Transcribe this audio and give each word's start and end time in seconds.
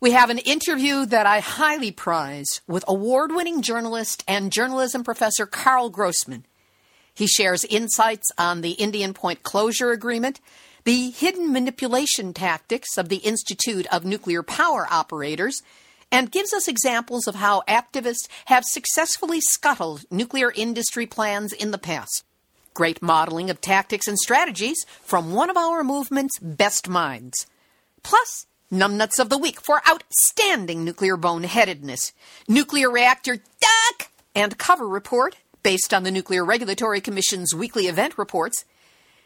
we 0.00 0.12
have 0.12 0.30
an 0.30 0.38
interview 0.38 1.04
that 1.04 1.26
I 1.26 1.40
highly 1.40 1.90
prize 1.90 2.62
with 2.66 2.84
award 2.88 3.32
winning 3.32 3.60
journalist 3.60 4.24
and 4.26 4.50
journalism 4.50 5.04
professor 5.04 5.44
Karl 5.44 5.90
Grossman. 5.90 6.46
He 7.12 7.26
shares 7.26 7.66
insights 7.66 8.30
on 8.38 8.62
the 8.62 8.72
Indian 8.72 9.12
Point 9.12 9.42
closure 9.42 9.90
agreement, 9.90 10.40
the 10.84 11.10
hidden 11.10 11.52
manipulation 11.52 12.32
tactics 12.32 12.96
of 12.96 13.10
the 13.10 13.18
Institute 13.18 13.86
of 13.92 14.06
Nuclear 14.06 14.42
Power 14.42 14.86
Operators, 14.90 15.60
and 16.10 16.32
gives 16.32 16.54
us 16.54 16.66
examples 16.66 17.26
of 17.26 17.34
how 17.34 17.62
activists 17.68 18.26
have 18.46 18.64
successfully 18.64 19.40
scuttled 19.40 20.06
nuclear 20.10 20.50
industry 20.56 21.06
plans 21.06 21.52
in 21.52 21.72
the 21.72 21.78
past. 21.78 22.24
Great 22.72 23.02
modeling 23.02 23.50
of 23.50 23.60
tactics 23.60 24.08
and 24.08 24.18
strategies 24.18 24.86
from 25.02 25.34
one 25.34 25.50
of 25.50 25.58
our 25.58 25.84
movement's 25.84 26.38
best 26.38 26.88
minds. 26.88 27.46
Plus, 28.02 28.46
Numbnuts 28.72 29.18
of 29.18 29.28
the 29.28 29.38
Week 29.38 29.60
for 29.60 29.82
outstanding 29.88 30.84
nuclear 30.84 31.16
boneheadedness, 31.16 32.12
Nuclear 32.46 32.88
Reactor 32.88 33.36
Duck 33.36 34.10
and 34.34 34.56
Cover 34.58 34.86
Report, 34.86 35.36
based 35.64 35.92
on 35.92 36.04
the 36.04 36.10
Nuclear 36.12 36.44
Regulatory 36.44 37.00
Commission's 37.00 37.52
weekly 37.52 37.88
event 37.88 38.16
reports, 38.16 38.64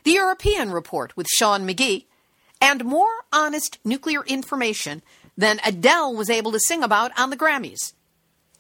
the 0.05 0.13
European 0.13 0.71
Report 0.71 1.15
with 1.15 1.27
Sean 1.29 1.69
McGee, 1.69 2.07
and 2.59 2.87
more 2.87 3.25
honest 3.35 3.79
nuclear 3.85 4.25
information 4.25 5.03
than 5.37 5.61
Adele 5.63 6.15
was 6.15 6.31
able 6.31 6.53
to 6.53 6.61
sing 6.61 6.83
about 6.83 7.13
on 7.19 7.29
the 7.29 7.37
Grammys. 7.37 7.93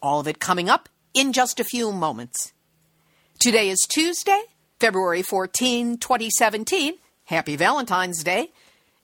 All 0.02 0.20
of 0.20 0.28
it 0.28 0.38
coming 0.38 0.68
up 0.68 0.90
in 1.14 1.32
just 1.32 1.58
a 1.58 1.64
few 1.64 1.92
moments. 1.92 2.52
Today 3.38 3.70
is 3.70 3.80
Tuesday, 3.88 4.42
February 4.80 5.22
14, 5.22 5.96
2017. 5.96 6.94
Happy 7.24 7.56
Valentine's 7.56 8.22
Day. 8.22 8.52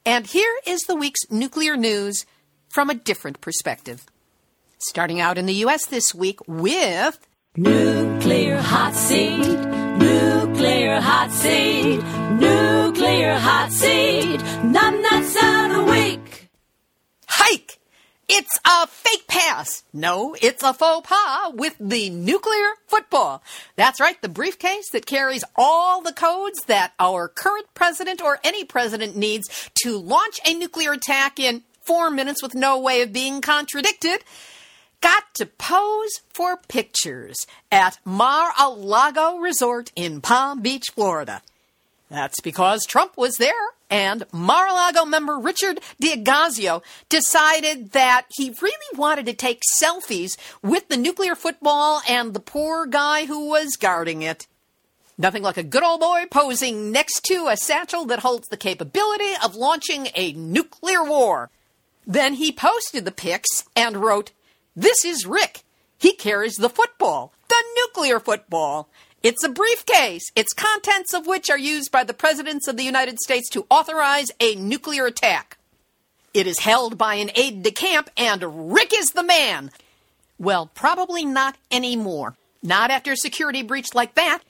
And 0.06 0.26
here 0.26 0.54
is 0.66 0.80
the 0.82 0.94
week's 0.94 1.30
nuclear 1.30 1.76
news 1.76 2.24
from 2.68 2.90
a 2.90 2.94
different 2.94 3.40
perspective. 3.40 4.06
Starting 4.78 5.20
out 5.20 5.36
in 5.36 5.46
the 5.46 5.54
U.S. 5.54 5.86
this 5.86 6.14
week 6.14 6.38
with 6.46 7.18
Nuclear 7.56 8.60
hot 8.60 8.94
seat. 8.94 9.44
Nuclear 9.98 11.00
hot 11.00 11.33
seat. 11.33 12.00
Nuclear 12.39 13.34
hot 13.34 13.72
seat. 13.72 14.39
Numbnuts 14.62 15.34
of 15.34 15.77
the 15.77 15.90
week. 15.90 16.48
Hike! 17.27 17.80
It's 18.33 18.61
a 18.64 18.86
fake 18.86 19.27
pass. 19.27 19.83
No, 19.92 20.36
it's 20.41 20.63
a 20.63 20.73
faux 20.73 21.08
pas 21.08 21.52
with 21.52 21.74
the 21.80 22.11
nuclear 22.11 22.74
football. 22.86 23.42
That's 23.74 23.98
right, 23.98 24.23
the 24.23 24.29
briefcase 24.29 24.89
that 24.92 25.05
carries 25.05 25.42
all 25.57 26.01
the 26.01 26.13
codes 26.13 26.61
that 26.67 26.92
our 27.01 27.27
current 27.27 27.67
president 27.74 28.23
or 28.23 28.39
any 28.45 28.64
president 28.64 29.17
needs 29.17 29.69
to 29.83 29.98
launch 29.98 30.39
a 30.46 30.55
nuclear 30.55 30.92
attack 30.92 31.40
in 31.40 31.64
four 31.80 32.08
minutes 32.08 32.40
with 32.40 32.55
no 32.55 32.79
way 32.79 33.02
of 33.02 33.13
being 33.13 33.40
contradicted. 33.40 34.23
Got 35.01 35.35
to 35.35 35.46
pose 35.46 36.20
for 36.29 36.57
pictures 36.57 37.36
at 37.73 37.98
Mar-a-Lago 38.05 39.39
Resort 39.39 39.90
in 39.96 40.20
Palm 40.20 40.63
Beach, 40.63 40.86
Florida. 40.95 41.42
That's 42.08 42.40
because 42.40 42.86
Trump 42.86 43.17
was 43.17 43.39
there 43.39 43.70
and 43.90 44.24
Mar-a-Lago 44.33 45.05
member 45.05 45.39
Richard 45.39 45.80
DeAgazio 46.02 46.83
decided 47.08 47.92
that 47.92 48.27
he 48.30 48.55
really 48.62 48.96
wanted 48.96 49.27
to 49.27 49.33
take 49.33 49.62
selfies 49.83 50.39
with 50.62 50.89
the 50.89 50.96
nuclear 50.96 51.34
football 51.34 52.01
and 52.08 52.33
the 52.33 52.40
poor 52.40 52.86
guy 52.86 53.27
who 53.27 53.48
was 53.48 53.77
guarding 53.77 54.23
it. 54.23 54.46
Nothing 55.18 55.42
like 55.42 55.58
a 55.58 55.62
good 55.62 55.83
old 55.83 56.01
boy 56.01 56.24
posing 56.30 56.92
next 56.92 57.24
to 57.24 57.48
a 57.48 57.56
satchel 57.56 58.06
that 58.06 58.20
holds 58.20 58.48
the 58.48 58.56
capability 58.56 59.33
of 59.45 59.55
launching 59.55 60.08
a 60.14 60.33
nuclear 60.33 61.05
war. 61.05 61.51
Then 62.07 62.34
he 62.34 62.52
posted 62.52 63.05
the 63.05 63.12
pics 63.12 63.64
and 63.77 63.98
wrote, 63.98 64.30
This 64.74 65.05
is 65.05 65.27
Rick. 65.27 65.62
He 65.98 66.14
carries 66.14 66.55
the 66.55 66.70
football, 66.70 67.34
the 67.48 67.62
nuclear 67.77 68.18
football. 68.18 68.89
It's 69.23 69.45
a 69.45 69.51
briefcase, 69.51 70.31
its 70.35 70.55
contents 70.55 71.13
of 71.13 71.27
which 71.27 71.51
are 71.51 71.58
used 71.58 71.92
by 71.92 72.05
the 72.05 72.14
presidents 72.14 72.67
of 72.67 72.79
the 72.79 72.85
United 72.85 73.19
States 73.19 73.51
to 73.51 73.67
authorize 73.69 74.29
a 74.41 74.55
nuclear 74.55 75.05
attack. 75.07 75.58
It 76.33 76.47
is 76.47 76.61
held 76.61 76.97
by 76.97 77.14
an 77.14 77.31
aide 77.35 77.63
de 77.63 77.70
camp, 77.70 78.08
and 78.17 78.73
Rick 78.73 78.92
is 78.95 79.08
the 79.08 79.23
man. 79.23 79.73
Well, 80.39 80.70
probably 80.75 81.27
not 81.27 81.57
anymore. 81.70 82.36
Not 82.63 82.91
after 82.91 83.13
a 83.13 83.17
security 83.17 83.63
breach 83.63 83.95
like 83.95 84.14
that. 84.14 84.41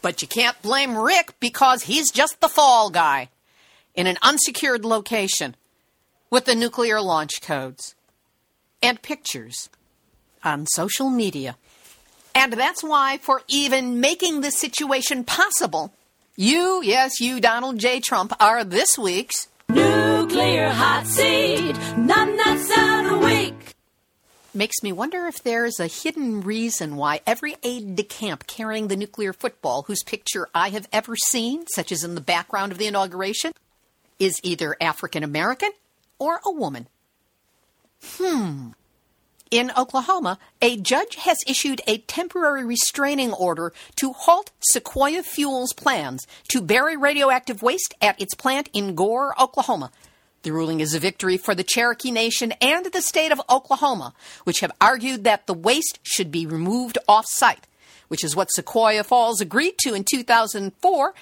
But 0.00 0.22
you 0.22 0.28
can't 0.28 0.60
blame 0.62 0.96
Rick 0.96 1.34
because 1.40 1.84
he's 1.84 2.12
just 2.12 2.40
the 2.40 2.48
fall 2.48 2.90
guy 2.90 3.30
in 3.94 4.06
an 4.06 4.18
unsecured 4.22 4.84
location 4.84 5.56
with 6.30 6.44
the 6.44 6.54
nuclear 6.54 7.00
launch 7.00 7.40
codes 7.40 7.94
and 8.82 9.00
pictures 9.02 9.70
on 10.44 10.66
social 10.66 11.08
media. 11.08 11.56
And 12.34 12.52
that's 12.52 12.82
why, 12.82 13.18
for 13.18 13.42
even 13.48 14.00
making 14.00 14.40
this 14.40 14.58
situation 14.58 15.24
possible, 15.24 15.92
you, 16.36 16.82
yes, 16.82 17.20
you, 17.20 17.40
Donald 17.40 17.78
J. 17.78 18.00
Trump, 18.00 18.32
are 18.40 18.64
this 18.64 18.98
week's 18.98 19.48
Nuclear 19.68 20.68
hot 20.68 21.06
seat. 21.06 21.74
Numbnuts 21.96 22.70
of 22.70 23.10
the 23.10 23.26
week. 23.26 23.74
Makes 24.52 24.82
me 24.82 24.92
wonder 24.92 25.26
if 25.26 25.42
there's 25.42 25.80
a 25.80 25.86
hidden 25.86 26.42
reason 26.42 26.96
why 26.96 27.20
every 27.26 27.56
aide 27.62 27.96
de 27.96 28.02
camp 28.02 28.46
carrying 28.46 28.88
the 28.88 28.96
nuclear 28.96 29.32
football, 29.32 29.82
whose 29.82 30.02
picture 30.02 30.48
I 30.54 30.68
have 30.68 30.86
ever 30.92 31.16
seen, 31.16 31.66
such 31.66 31.90
as 31.90 32.04
in 32.04 32.14
the 32.14 32.20
background 32.20 32.72
of 32.72 32.78
the 32.78 32.86
inauguration, 32.86 33.52
is 34.18 34.38
either 34.42 34.76
African 34.80 35.22
American 35.24 35.70
or 36.18 36.40
a 36.44 36.52
woman. 36.52 36.86
Hmm. 38.16 38.68
In 39.54 39.70
Oklahoma, 39.76 40.40
a 40.60 40.76
judge 40.76 41.14
has 41.14 41.38
issued 41.46 41.80
a 41.86 41.98
temporary 41.98 42.64
restraining 42.64 43.32
order 43.32 43.72
to 43.94 44.12
halt 44.12 44.50
Sequoia 44.58 45.22
Fuels' 45.22 45.72
plans 45.72 46.26
to 46.48 46.60
bury 46.60 46.96
radioactive 46.96 47.62
waste 47.62 47.94
at 48.02 48.20
its 48.20 48.34
plant 48.34 48.68
in 48.72 48.96
Gore, 48.96 49.32
Oklahoma. 49.40 49.92
The 50.42 50.50
ruling 50.50 50.80
is 50.80 50.92
a 50.92 50.98
victory 50.98 51.36
for 51.36 51.54
the 51.54 51.62
Cherokee 51.62 52.10
Nation 52.10 52.50
and 52.60 52.86
the 52.86 53.00
state 53.00 53.30
of 53.30 53.40
Oklahoma, 53.48 54.12
which 54.42 54.58
have 54.58 54.72
argued 54.80 55.22
that 55.22 55.46
the 55.46 55.54
waste 55.54 56.00
should 56.02 56.32
be 56.32 56.46
removed 56.46 56.98
off 57.06 57.26
site, 57.28 57.68
which 58.08 58.24
is 58.24 58.34
what 58.34 58.50
Sequoia 58.50 59.04
Fuels 59.04 59.40
agreed 59.40 59.78
to 59.84 59.94
in 59.94 60.02
2004, 60.02 61.14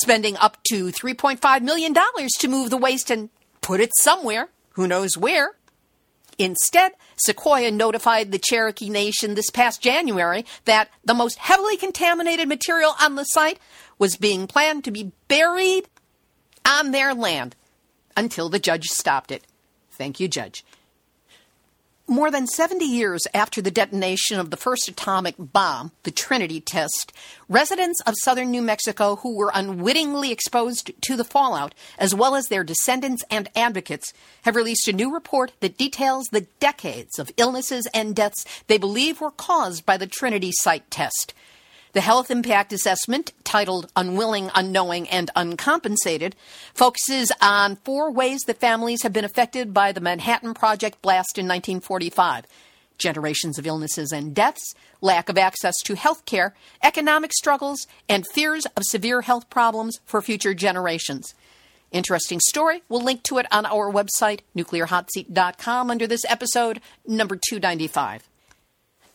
spending 0.00 0.36
up 0.36 0.62
to 0.70 0.92
$3.5 0.92 1.62
million 1.62 1.92
to 1.92 2.48
move 2.48 2.70
the 2.70 2.76
waste 2.76 3.10
and 3.10 3.30
put 3.60 3.80
it 3.80 3.90
somewhere. 3.98 4.48
Who 4.74 4.86
knows 4.86 5.18
where? 5.18 5.56
Instead, 6.40 6.92
Sequoia 7.16 7.70
notified 7.70 8.32
the 8.32 8.38
Cherokee 8.38 8.88
Nation 8.88 9.34
this 9.34 9.50
past 9.50 9.82
January 9.82 10.46
that 10.64 10.88
the 11.04 11.12
most 11.12 11.36
heavily 11.36 11.76
contaminated 11.76 12.48
material 12.48 12.94
on 12.98 13.14
the 13.16 13.24
site 13.24 13.58
was 13.98 14.16
being 14.16 14.46
planned 14.46 14.82
to 14.84 14.90
be 14.90 15.12
buried 15.28 15.86
on 16.66 16.92
their 16.92 17.12
land 17.12 17.56
until 18.16 18.48
the 18.48 18.58
judge 18.58 18.86
stopped 18.86 19.30
it. 19.30 19.46
Thank 19.90 20.18
you, 20.18 20.28
Judge. 20.28 20.64
More 22.12 22.32
than 22.32 22.48
70 22.48 22.84
years 22.84 23.20
after 23.32 23.62
the 23.62 23.70
detonation 23.70 24.40
of 24.40 24.50
the 24.50 24.56
first 24.56 24.88
atomic 24.88 25.36
bomb, 25.38 25.92
the 26.02 26.10
Trinity 26.10 26.60
test, 26.60 27.12
residents 27.48 28.00
of 28.04 28.16
southern 28.20 28.50
New 28.50 28.62
Mexico 28.62 29.14
who 29.14 29.36
were 29.36 29.52
unwittingly 29.54 30.32
exposed 30.32 30.90
to 31.02 31.14
the 31.14 31.22
fallout, 31.22 31.72
as 32.00 32.12
well 32.12 32.34
as 32.34 32.46
their 32.46 32.64
descendants 32.64 33.22
and 33.30 33.48
advocates, 33.54 34.12
have 34.42 34.56
released 34.56 34.88
a 34.88 34.92
new 34.92 35.14
report 35.14 35.52
that 35.60 35.78
details 35.78 36.26
the 36.32 36.48
decades 36.58 37.16
of 37.20 37.30
illnesses 37.36 37.86
and 37.94 38.16
deaths 38.16 38.44
they 38.66 38.76
believe 38.76 39.20
were 39.20 39.30
caused 39.30 39.86
by 39.86 39.96
the 39.96 40.08
Trinity 40.08 40.50
site 40.50 40.90
test. 40.90 41.32
The 41.92 42.00
health 42.00 42.30
impact 42.30 42.72
assessment, 42.72 43.32
titled 43.42 43.90
Unwilling, 43.96 44.50
Unknowing, 44.54 45.08
and 45.08 45.30
Uncompensated, 45.34 46.36
focuses 46.72 47.32
on 47.40 47.76
four 47.76 48.12
ways 48.12 48.42
that 48.46 48.60
families 48.60 49.02
have 49.02 49.12
been 49.12 49.24
affected 49.24 49.74
by 49.74 49.90
the 49.90 50.00
Manhattan 50.00 50.54
Project 50.54 51.02
blast 51.02 51.36
in 51.36 51.46
1945 51.46 52.46
generations 53.00 53.58
of 53.58 53.66
illnesses 53.66 54.12
and 54.12 54.34
deaths, 54.34 54.74
lack 55.00 55.28
of 55.28 55.38
access 55.38 55.74
to 55.82 55.96
health 55.96 56.24
care, 56.26 56.54
economic 56.82 57.32
struggles, 57.32 57.86
and 58.08 58.26
fears 58.26 58.66
of 58.76 58.84
severe 58.84 59.22
health 59.22 59.50
problems 59.50 59.98
for 60.04 60.22
future 60.22 60.54
generations. 60.54 61.34
Interesting 61.90 62.38
story. 62.38 62.82
We'll 62.88 63.02
link 63.02 63.24
to 63.24 63.38
it 63.38 63.46
on 63.50 63.66
our 63.66 63.90
website, 63.90 64.40
nuclearhotseat.com, 64.54 65.90
under 65.90 66.06
this 66.06 66.24
episode, 66.28 66.80
number 67.04 67.36
295. 67.36 68.28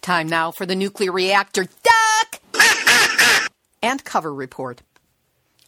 Time 0.01 0.27
now 0.27 0.51
for 0.51 0.65
the 0.65 0.75
nuclear 0.75 1.11
reactor 1.11 1.63
duck 1.63 2.04
and 3.95 4.03
cover 4.03 4.33
report. 4.33 4.81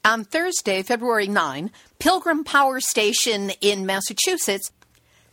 On 0.04 0.26
Thursday, 0.26 0.84
February 0.84 1.28
9, 1.28 1.72
Pilgrim 1.98 2.44
Power 2.44 2.82
Station 2.82 3.52
in 3.62 3.86
Massachusetts 3.86 4.70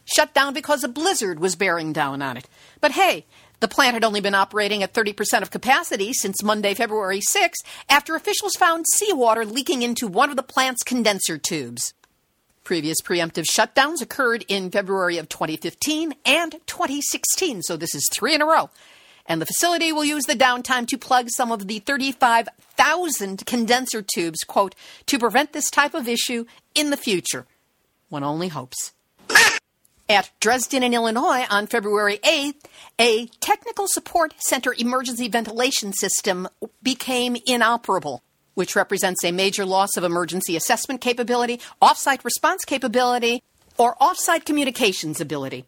shut 0.05 0.33
down 0.33 0.55
because 0.55 0.85
a 0.85 0.89
blizzard 0.89 1.41
was 1.41 1.57
bearing 1.57 1.93
down 1.93 2.23
on 2.23 2.37
it. 2.37 2.49
But 2.81 2.93
hey, 2.93 3.27
the 3.59 3.67
plant 3.67 3.95
had 3.95 4.05
only 4.05 4.21
been 4.21 4.35
operating 4.35 4.85
at 4.85 4.95
30% 4.95 5.43
of 5.43 5.51
capacity 5.51 6.13
since 6.13 6.45
Monday, 6.45 6.73
February 6.75 7.21
6, 7.21 7.59
after 7.89 8.15
officials 8.15 8.55
found 8.55 8.85
seawater 8.95 9.45
leaking 9.45 9.83
into 9.83 10.07
one 10.07 10.31
of 10.31 10.37
the 10.37 10.43
plant's 10.45 10.85
condenser 10.85 11.37
tubes. 11.37 11.95
Previous 12.63 13.01
preemptive 13.01 13.47
shutdowns 13.53 14.01
occurred 14.01 14.45
in 14.47 14.71
February 14.71 15.19
of 15.19 15.29
2015 15.29 16.15
and 16.25 16.53
2016, 16.67 17.63
so 17.63 17.77
this 17.77 17.95
is 17.95 18.09
three 18.13 18.37
in 18.37 18.41
a 18.41 18.47
row 18.47 18.71
and 19.27 19.41
the 19.41 19.47
facility 19.47 19.93
will 19.93 20.05
use 20.05 20.25
the 20.25 20.35
downtime 20.35 20.87
to 20.89 20.99
plug 20.99 21.31
some 21.31 21.51
of 21.51 21.67
the 21.67 21.79
35,000 21.81 23.47
condenser 23.47 24.03
tubes, 24.03 24.41
quote, 24.47 24.75
to 25.07 25.19
prevent 25.19 25.53
this 25.53 25.71
type 25.71 25.95
of 25.95 26.09
issue 26.09 26.45
in 26.75 26.91
the 26.91 26.97
future. 26.97 27.47
One 28.09 28.23
only 28.23 28.49
hopes. 28.49 28.93
At 30.09 30.31
Dresden 30.39 30.83
in 30.83 30.93
Illinois 30.93 31.47
on 31.49 31.67
February 31.67 32.19
8th, 32.19 32.67
a 32.99 33.27
technical 33.41 33.89
support 33.89 34.35
center 34.37 34.75
emergency 34.77 35.29
ventilation 35.29 35.95
system 35.95 36.47
became 36.83 37.39
inoperable, 37.47 38.23
which 38.53 38.77
represents 38.77 39.25
a 39.25 39.33
major 39.33 39.65
loss 39.65 39.97
of 39.97 40.05
emergency 40.05 40.57
assessment 40.57 41.01
capability, 41.01 41.59
offsite 41.81 42.23
response 42.23 42.67
capability, 42.67 43.43
or 43.79 43.95
offsite 43.97 44.45
communications 44.45 45.23
ability 45.23 45.65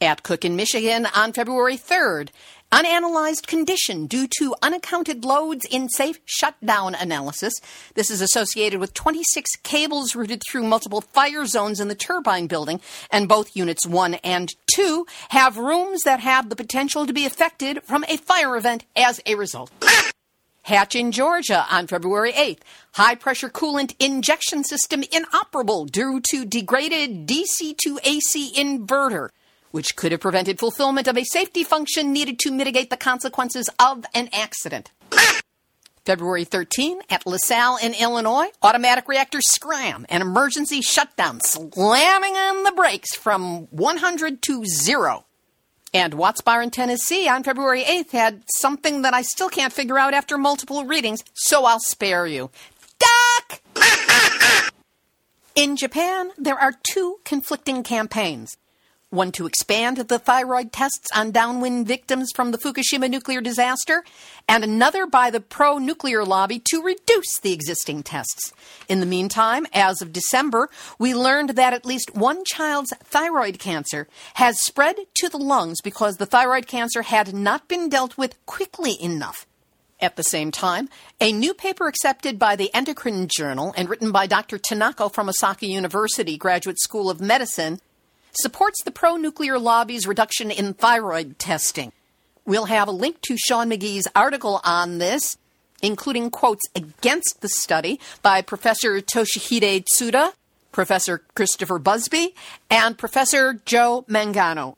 at 0.00 0.22
Cook 0.22 0.44
in 0.44 0.56
Michigan 0.56 1.06
on 1.14 1.32
February 1.32 1.76
3rd. 1.76 2.30
Unanalyzed 2.72 3.46
condition 3.46 4.06
due 4.06 4.26
to 4.38 4.54
unaccounted 4.60 5.24
loads 5.24 5.64
in 5.70 5.88
safe 5.88 6.18
shutdown 6.24 6.94
analysis. 6.94 7.54
This 7.94 8.10
is 8.10 8.20
associated 8.20 8.80
with 8.80 8.94
26 8.94 9.48
cables 9.62 10.16
routed 10.16 10.42
through 10.50 10.64
multiple 10.64 11.00
fire 11.00 11.46
zones 11.46 11.78
in 11.78 11.88
the 11.88 11.94
turbine 11.94 12.48
building, 12.48 12.80
and 13.10 13.28
both 13.28 13.54
units 13.54 13.86
1 13.86 14.14
and 14.24 14.50
2 14.74 15.06
have 15.28 15.56
rooms 15.56 16.02
that 16.02 16.20
have 16.20 16.48
the 16.48 16.56
potential 16.56 17.06
to 17.06 17.12
be 17.12 17.26
affected 17.26 17.80
from 17.84 18.04
a 18.08 18.16
fire 18.16 18.56
event 18.56 18.84
as 18.96 19.20
a 19.24 19.36
result. 19.36 19.70
Hatch 20.62 20.96
in 20.96 21.12
Georgia 21.12 21.66
on 21.70 21.86
February 21.86 22.32
8th. 22.32 22.60
High 22.94 23.14
pressure 23.14 23.50
coolant 23.50 23.94
injection 24.00 24.64
system 24.64 25.04
inoperable 25.12 25.84
due 25.84 26.20
to 26.30 26.46
degraded 26.46 27.28
DC 27.28 27.76
to 27.84 28.00
AC 28.02 28.52
inverter 28.56 29.28
which 29.74 29.96
could 29.96 30.12
have 30.12 30.20
prevented 30.20 30.56
fulfillment 30.56 31.08
of 31.08 31.18
a 31.18 31.24
safety 31.24 31.64
function 31.64 32.12
needed 32.12 32.38
to 32.38 32.52
mitigate 32.52 32.90
the 32.90 32.96
consequences 32.96 33.68
of 33.80 34.04
an 34.14 34.28
accident. 34.32 34.92
February 36.04 36.44
13, 36.44 37.00
at 37.10 37.26
LaSalle 37.26 37.78
in 37.78 37.92
Illinois, 37.92 38.46
automatic 38.62 39.08
reactor 39.08 39.40
scram, 39.40 40.06
an 40.08 40.22
emergency 40.22 40.80
shutdown, 40.80 41.40
slamming 41.40 42.36
on 42.36 42.62
the 42.62 42.70
brakes 42.70 43.16
from 43.16 43.66
100 43.72 44.42
to 44.42 44.64
0. 44.64 45.24
And 45.92 46.14
Watts 46.14 46.40
Bar 46.40 46.62
in 46.62 46.70
Tennessee 46.70 47.26
on 47.26 47.42
February 47.42 47.82
8th 47.82 48.12
had 48.12 48.44
something 48.60 49.02
that 49.02 49.12
I 49.12 49.22
still 49.22 49.48
can't 49.48 49.72
figure 49.72 49.98
out 49.98 50.14
after 50.14 50.38
multiple 50.38 50.84
readings, 50.84 51.24
so 51.34 51.64
I'll 51.64 51.80
spare 51.80 52.28
you. 52.28 52.48
Duck! 53.00 53.60
In 55.56 55.74
Japan, 55.74 56.30
there 56.38 56.60
are 56.60 56.74
two 56.84 57.18
conflicting 57.24 57.82
campaigns 57.82 58.56
one 59.14 59.32
to 59.32 59.46
expand 59.46 59.96
the 59.96 60.18
thyroid 60.18 60.72
tests 60.72 61.08
on 61.14 61.30
downwind 61.30 61.86
victims 61.86 62.30
from 62.34 62.50
the 62.50 62.58
Fukushima 62.58 63.08
nuclear 63.08 63.40
disaster, 63.40 64.04
and 64.48 64.64
another 64.64 65.06
by 65.06 65.30
the 65.30 65.40
pro 65.40 65.78
nuclear 65.78 66.24
lobby 66.24 66.58
to 66.70 66.82
reduce 66.82 67.38
the 67.40 67.52
existing 67.52 68.02
tests. 68.02 68.52
In 68.88 69.00
the 69.00 69.06
meantime, 69.06 69.66
as 69.72 70.02
of 70.02 70.12
December, 70.12 70.68
we 70.98 71.14
learned 71.14 71.50
that 71.50 71.72
at 71.72 71.86
least 71.86 72.14
one 72.14 72.44
child's 72.44 72.92
thyroid 73.02 73.58
cancer 73.58 74.08
has 74.34 74.62
spread 74.62 74.96
to 75.14 75.28
the 75.28 75.38
lungs 75.38 75.80
because 75.80 76.16
the 76.16 76.26
thyroid 76.26 76.66
cancer 76.66 77.02
had 77.02 77.32
not 77.32 77.68
been 77.68 77.88
dealt 77.88 78.18
with 78.18 78.34
quickly 78.46 79.00
enough. 79.02 79.46
At 80.00 80.16
the 80.16 80.22
same 80.24 80.50
time, 80.50 80.88
a 81.20 81.32
new 81.32 81.54
paper 81.54 81.86
accepted 81.86 82.38
by 82.38 82.56
the 82.56 82.72
Endocrine 82.74 83.28
Journal 83.28 83.72
and 83.76 83.88
written 83.88 84.12
by 84.12 84.26
Dr. 84.26 84.58
Tanaka 84.58 85.08
from 85.08 85.28
Osaka 85.28 85.66
University 85.66 86.36
Graduate 86.36 86.80
School 86.80 87.08
of 87.08 87.20
Medicine 87.20 87.80
supports 88.36 88.82
the 88.82 88.90
pro 88.90 89.16
nuclear 89.16 89.58
lobby's 89.58 90.06
reduction 90.06 90.50
in 90.50 90.74
thyroid 90.74 91.38
testing. 91.38 91.92
We'll 92.44 92.66
have 92.66 92.88
a 92.88 92.92
link 92.92 93.20
to 93.22 93.36
Sean 93.36 93.70
McGee's 93.70 94.08
article 94.14 94.60
on 94.64 94.98
this, 94.98 95.38
including 95.82 96.30
quotes 96.30 96.62
against 96.74 97.40
the 97.40 97.48
study 97.48 98.00
by 98.22 98.42
Professor 98.42 99.00
Toshihide 99.00 99.86
Tsuda, 99.86 100.32
Professor 100.72 101.22
Christopher 101.34 101.78
Busby, 101.78 102.34
and 102.70 102.98
Professor 102.98 103.60
Joe 103.64 104.04
Mangano. 104.08 104.76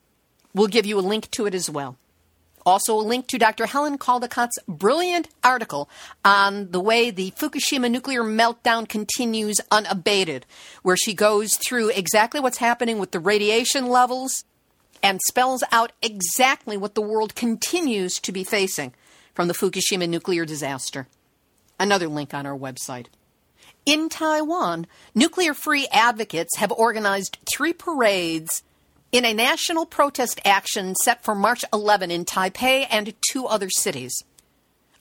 We'll 0.54 0.68
give 0.68 0.86
you 0.86 0.98
a 0.98 1.00
link 1.00 1.30
to 1.32 1.46
it 1.46 1.54
as 1.54 1.68
well. 1.68 1.96
Also, 2.66 2.98
a 2.98 3.00
link 3.00 3.28
to 3.28 3.38
Dr. 3.38 3.66
Helen 3.66 3.96
Caldicott's 3.96 4.58
brilliant 4.66 5.28
article 5.44 5.88
on 6.24 6.72
the 6.72 6.80
way 6.80 7.12
the 7.12 7.30
Fukushima 7.30 7.88
nuclear 7.88 8.24
meltdown 8.24 8.88
continues 8.88 9.60
unabated, 9.70 10.44
where 10.82 10.96
she 10.96 11.14
goes 11.14 11.54
through 11.54 11.90
exactly 11.90 12.40
what's 12.40 12.58
happening 12.58 12.98
with 12.98 13.12
the 13.12 13.20
radiation 13.20 13.86
levels 13.86 14.42
and 15.00 15.20
spells 15.28 15.62
out 15.70 15.92
exactly 16.02 16.76
what 16.76 16.96
the 16.96 17.00
world 17.00 17.36
continues 17.36 18.14
to 18.14 18.32
be 18.32 18.42
facing 18.42 18.92
from 19.32 19.46
the 19.46 19.54
Fukushima 19.54 20.08
nuclear 20.08 20.44
disaster. 20.44 21.06
Another 21.78 22.08
link 22.08 22.34
on 22.34 22.46
our 22.46 22.58
website. 22.58 23.06
In 23.84 24.08
Taiwan, 24.08 24.88
nuclear 25.14 25.54
free 25.54 25.86
advocates 25.92 26.56
have 26.56 26.72
organized 26.72 27.38
three 27.48 27.72
parades 27.72 28.64
in 29.16 29.24
a 29.24 29.32
national 29.32 29.86
protest 29.86 30.38
action 30.44 30.94
set 30.94 31.24
for 31.24 31.34
March 31.34 31.64
11 31.72 32.10
in 32.10 32.26
Taipei 32.26 32.86
and 32.90 33.14
two 33.30 33.46
other 33.46 33.70
cities. 33.70 34.12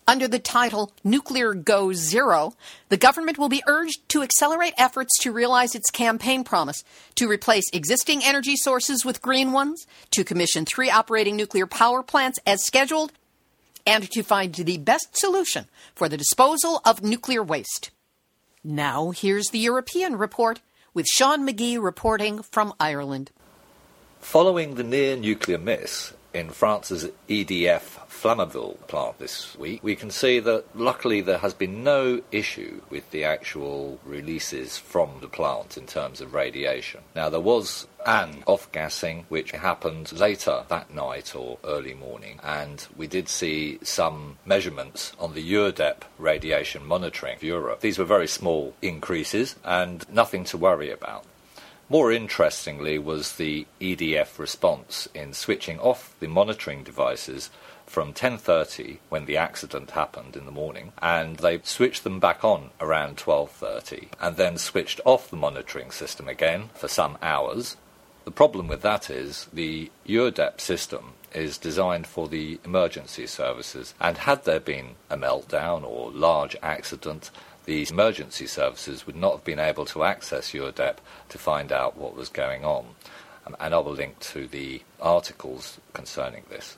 Under 0.08 0.26
the 0.26 0.40
title 0.40 0.94
Nuclear 1.04 1.54
Go 1.54 1.92
Zero, 1.92 2.54
the 2.88 2.96
government 2.96 3.38
will 3.38 3.50
be 3.50 3.62
urged 3.68 4.08
to 4.08 4.22
accelerate 4.22 4.74
efforts 4.78 5.12
to 5.20 5.34
realize 5.34 5.76
its 5.76 5.92
campaign 5.92 6.46
promise 6.46 6.86
to 7.16 7.30
replace 7.30 7.70
existing 7.74 8.22
energy 8.24 8.56
sources 8.56 9.04
with 9.04 9.22
green 9.22 9.52
ones, 9.52 9.86
to 10.12 10.24
commission 10.24 10.64
three 10.64 10.90
operating 10.90 11.36
nuclear 11.36 11.68
power 11.68 12.02
plants 12.02 12.40
as 12.48 12.64
scheduled, 12.64 13.12
and 13.86 14.10
to 14.12 14.24
find 14.24 14.56
the 14.56 14.78
best 14.78 15.10
solution 15.18 15.66
for 15.94 16.08
the 16.08 16.16
disposal 16.16 16.80
of 16.86 17.04
nuclear 17.04 17.44
waste. 17.44 17.92
Now, 18.64 19.12
here's 19.12 19.48
the 19.48 19.60
European 19.60 20.16
report 20.16 20.62
with 20.94 21.06
Sean 21.06 21.46
McGee 21.46 21.84
reporting 21.84 22.42
from 22.42 22.74
Ireland. 22.80 23.30
Following 24.26 24.74
the 24.76 24.84
near 24.84 25.16
nuclear 25.16 25.60
miss 25.60 26.14
in 26.34 26.50
France's 26.50 27.10
EDF 27.30 28.10
Flamanville 28.10 28.86
plant 28.88 29.20
this 29.20 29.56
week, 29.56 29.82
we 29.82 29.96
can 29.96 30.10
see 30.10 30.40
that 30.40 30.66
luckily 30.76 31.22
there 31.22 31.38
has 31.38 31.54
been 31.54 31.86
no 31.86 32.22
issue 32.32 32.82
with 32.90 33.10
the 33.12 33.24
actual 33.24 33.98
releases 34.04 34.78
from 34.78 35.12
the 35.22 35.30
plant 35.30 35.78
in 35.78 35.86
terms 35.86 36.20
of 36.20 36.34
radiation. 36.34 37.02
Now, 37.16 37.30
there 37.30 37.40
was 37.40 37.88
an 38.06 38.44
off 38.46 38.70
gassing 38.74 39.26
which 39.30 39.52
happened 39.52 40.12
later 40.12 40.66
that 40.68 40.94
night 40.94 41.34
or 41.34 41.60
early 41.64 41.94
morning, 41.94 42.40
and 42.44 42.86
we 42.98 43.08
did 43.08 43.30
see 43.30 43.80
some 43.84 44.38
measurements 44.44 45.14
on 45.18 45.34
the 45.34 45.54
EURDEP 45.54 46.02
radiation 46.18 46.84
monitoring 46.84 47.36
of 47.36 47.44
Europe. 47.44 47.80
These 47.80 48.00
were 48.00 48.06
very 48.06 48.28
small 48.28 48.74
increases 48.82 49.56
and 49.64 50.04
nothing 50.10 50.44
to 50.46 50.58
worry 50.58 50.90
about. 50.90 51.26
More 51.88 52.12
interestingly 52.12 52.98
was 52.98 53.34
the 53.34 53.68
EDF 53.80 54.40
response 54.40 55.08
in 55.14 55.34
switching 55.34 55.80
off 55.80 56.16
the 56.20 56.28
monitoring 56.28 56.84
devices 56.84 57.52
from 57.86 58.12
10:30 58.12 58.98
when 59.10 59.26
the 59.26 59.38
accident 59.38 59.92
happened 59.92 60.36
in 60.36 60.48
the 60.48 60.52
morning 60.52 60.94
and 61.00 61.38
they 61.38 61.62
switched 61.62 62.04
them 62.04 62.20
back 62.20 62.44
on 62.44 62.72
around 62.82 63.18
12:30 63.18 64.08
and 64.20 64.36
then 64.36 64.58
switched 64.58 65.00
off 65.06 65.30
the 65.30 65.38
monitoring 65.38 65.92
system 65.92 66.28
again 66.28 66.72
for 66.74 66.88
some 66.88 67.20
hours. 67.22 67.78
The 68.24 68.32
problem 68.32 68.68
with 68.68 68.82
that 68.82 69.12
is 69.12 69.48
the 69.54 69.92
EURDEP 70.08 70.60
system 70.60 71.14
is 71.36 71.60
designed 71.60 72.08
for 72.08 72.28
the 72.28 72.60
emergency 72.66 73.28
services 73.28 73.94
and 74.00 74.18
had 74.18 74.46
there 74.46 74.60
been 74.60 74.96
a 75.12 75.18
meltdown 75.18 75.84
or 75.84 76.10
large 76.10 76.56
accident 76.64 77.30
these 77.66 77.92
emergency 77.92 78.48
services 78.48 79.06
would 79.06 79.16
not 79.16 79.34
have 79.34 79.44
been 79.44 79.60
able 79.60 79.86
to 79.86 80.04
access 80.04 80.54
EURDEP 80.54 80.98
to 81.30 81.38
find 81.38 81.72
out 81.72 81.98
what 81.98 82.16
was 82.16 82.30
going 82.30 82.64
on. 82.64 82.86
Um, 83.46 83.56
and 83.60 83.74
I 83.74 83.78
will 83.80 83.94
link 83.94 84.20
to 84.20 84.48
the 84.48 84.82
articles 85.02 85.80
concerning 85.94 86.44
this. 86.50 86.78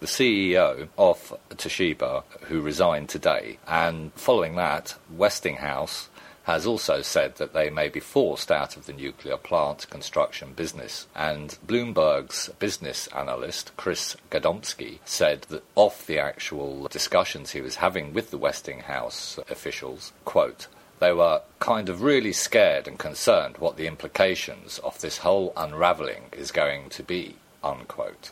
The 0.00 0.06
CEO 0.06 0.88
of 0.98 1.38
Toshiba, 1.50 2.24
who 2.42 2.60
resigned 2.60 3.08
today, 3.08 3.58
and 3.68 4.12
following 4.14 4.56
that, 4.56 4.96
Westinghouse 5.10 6.08
has 6.44 6.66
also 6.66 7.02
said 7.02 7.36
that 7.36 7.52
they 7.52 7.70
may 7.70 7.88
be 7.88 8.00
forced 8.00 8.50
out 8.50 8.76
of 8.76 8.86
the 8.86 8.92
nuclear 8.92 9.36
plant 9.36 9.88
construction 9.90 10.52
business. 10.54 11.06
And 11.14 11.56
Bloomberg's 11.66 12.48
business 12.58 13.06
analyst, 13.08 13.72
Chris 13.76 14.16
Gadomski, 14.30 14.98
said 15.04 15.42
that 15.42 15.64
off 15.76 16.06
the 16.06 16.18
actual 16.18 16.88
discussions 16.88 17.52
he 17.52 17.60
was 17.60 17.76
having 17.76 18.12
with 18.12 18.30
the 18.30 18.38
Westinghouse 18.38 19.38
officials, 19.48 20.12
quote, 20.24 20.66
they 20.98 21.12
were 21.12 21.42
kind 21.58 21.88
of 21.88 22.02
really 22.02 22.32
scared 22.32 22.86
and 22.86 22.96
concerned 22.98 23.58
what 23.58 23.76
the 23.76 23.88
implications 23.88 24.78
of 24.80 25.00
this 25.00 25.18
whole 25.18 25.52
unravelling 25.56 26.24
is 26.30 26.52
going 26.52 26.88
to 26.90 27.02
be, 27.02 27.34
unquote. 27.64 28.30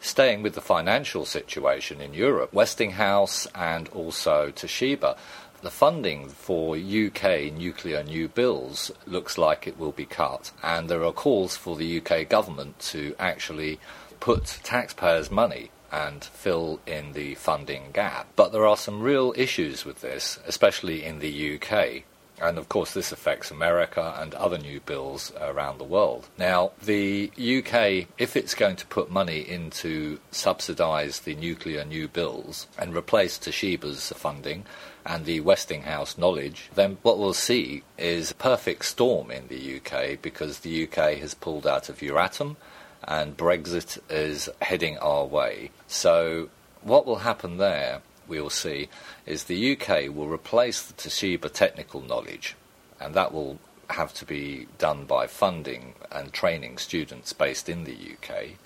Staying 0.00 0.42
with 0.42 0.56
the 0.56 0.60
financial 0.60 1.24
situation 1.24 2.00
in 2.00 2.12
Europe, 2.12 2.52
Westinghouse 2.52 3.46
and 3.54 3.88
also 3.90 4.50
Toshiba 4.50 5.16
the 5.62 5.70
funding 5.70 6.28
for 6.28 6.76
UK 6.76 7.52
nuclear 7.52 8.02
new 8.02 8.28
builds 8.28 8.90
looks 9.06 9.38
like 9.38 9.66
it 9.66 9.78
will 9.78 9.92
be 9.92 10.04
cut, 10.04 10.50
and 10.62 10.88
there 10.88 11.04
are 11.04 11.12
calls 11.12 11.56
for 11.56 11.76
the 11.76 12.00
UK 12.00 12.28
government 12.28 12.78
to 12.80 13.14
actually 13.18 13.78
put 14.18 14.58
taxpayers' 14.64 15.30
money 15.30 15.70
and 15.92 16.24
fill 16.24 16.80
in 16.86 17.12
the 17.12 17.34
funding 17.36 17.90
gap. 17.92 18.26
But 18.34 18.50
there 18.50 18.66
are 18.66 18.76
some 18.76 19.02
real 19.02 19.32
issues 19.36 19.84
with 19.84 20.00
this, 20.00 20.38
especially 20.46 21.04
in 21.04 21.20
the 21.20 21.56
UK. 21.56 22.04
And 22.42 22.58
of 22.58 22.68
course, 22.68 22.92
this 22.92 23.12
affects 23.12 23.52
America 23.52 24.16
and 24.18 24.34
other 24.34 24.58
new 24.58 24.80
bills 24.80 25.32
around 25.40 25.78
the 25.78 25.84
world. 25.84 26.28
Now, 26.36 26.72
the 26.82 27.30
UK, 27.38 28.08
if 28.18 28.36
it's 28.36 28.54
going 28.54 28.74
to 28.76 28.86
put 28.86 29.12
money 29.12 29.48
into 29.48 30.18
subsidise 30.32 31.20
the 31.20 31.36
nuclear 31.36 31.84
new 31.84 32.08
bills 32.08 32.66
and 32.76 32.96
replace 32.96 33.38
Toshiba's 33.38 34.12
funding 34.16 34.64
and 35.06 35.24
the 35.24 35.38
Westinghouse 35.38 36.18
knowledge, 36.18 36.68
then 36.74 36.98
what 37.02 37.16
we'll 37.16 37.32
see 37.32 37.84
is 37.96 38.32
a 38.32 38.34
perfect 38.34 38.86
storm 38.86 39.30
in 39.30 39.46
the 39.46 39.76
UK 39.76 40.20
because 40.20 40.58
the 40.58 40.82
UK 40.88 41.18
has 41.18 41.34
pulled 41.34 41.66
out 41.66 41.88
of 41.88 42.00
Euratom 42.00 42.56
and 43.04 43.36
Brexit 43.36 43.98
is 44.10 44.48
heading 44.60 44.98
our 44.98 45.24
way. 45.24 45.70
So, 45.86 46.48
what 46.82 47.06
will 47.06 47.18
happen 47.18 47.58
there 47.58 48.02
we 48.32 48.40
will 48.40 48.50
see 48.50 48.88
is 49.26 49.44
the 49.44 49.76
UK 49.76 50.08
will 50.08 50.26
replace 50.26 50.80
the 50.82 50.94
Toshiba 50.94 51.52
technical 51.52 52.00
knowledge, 52.00 52.56
and 52.98 53.12
that 53.14 53.30
will 53.30 53.58
have 53.90 54.14
to 54.14 54.24
be 54.24 54.66
done 54.78 55.04
by 55.04 55.26
funding 55.26 55.94
and 56.10 56.32
training 56.32 56.78
students 56.78 57.34
based 57.34 57.68
in 57.68 57.84
the 57.84 57.92
UK. 57.92 58.56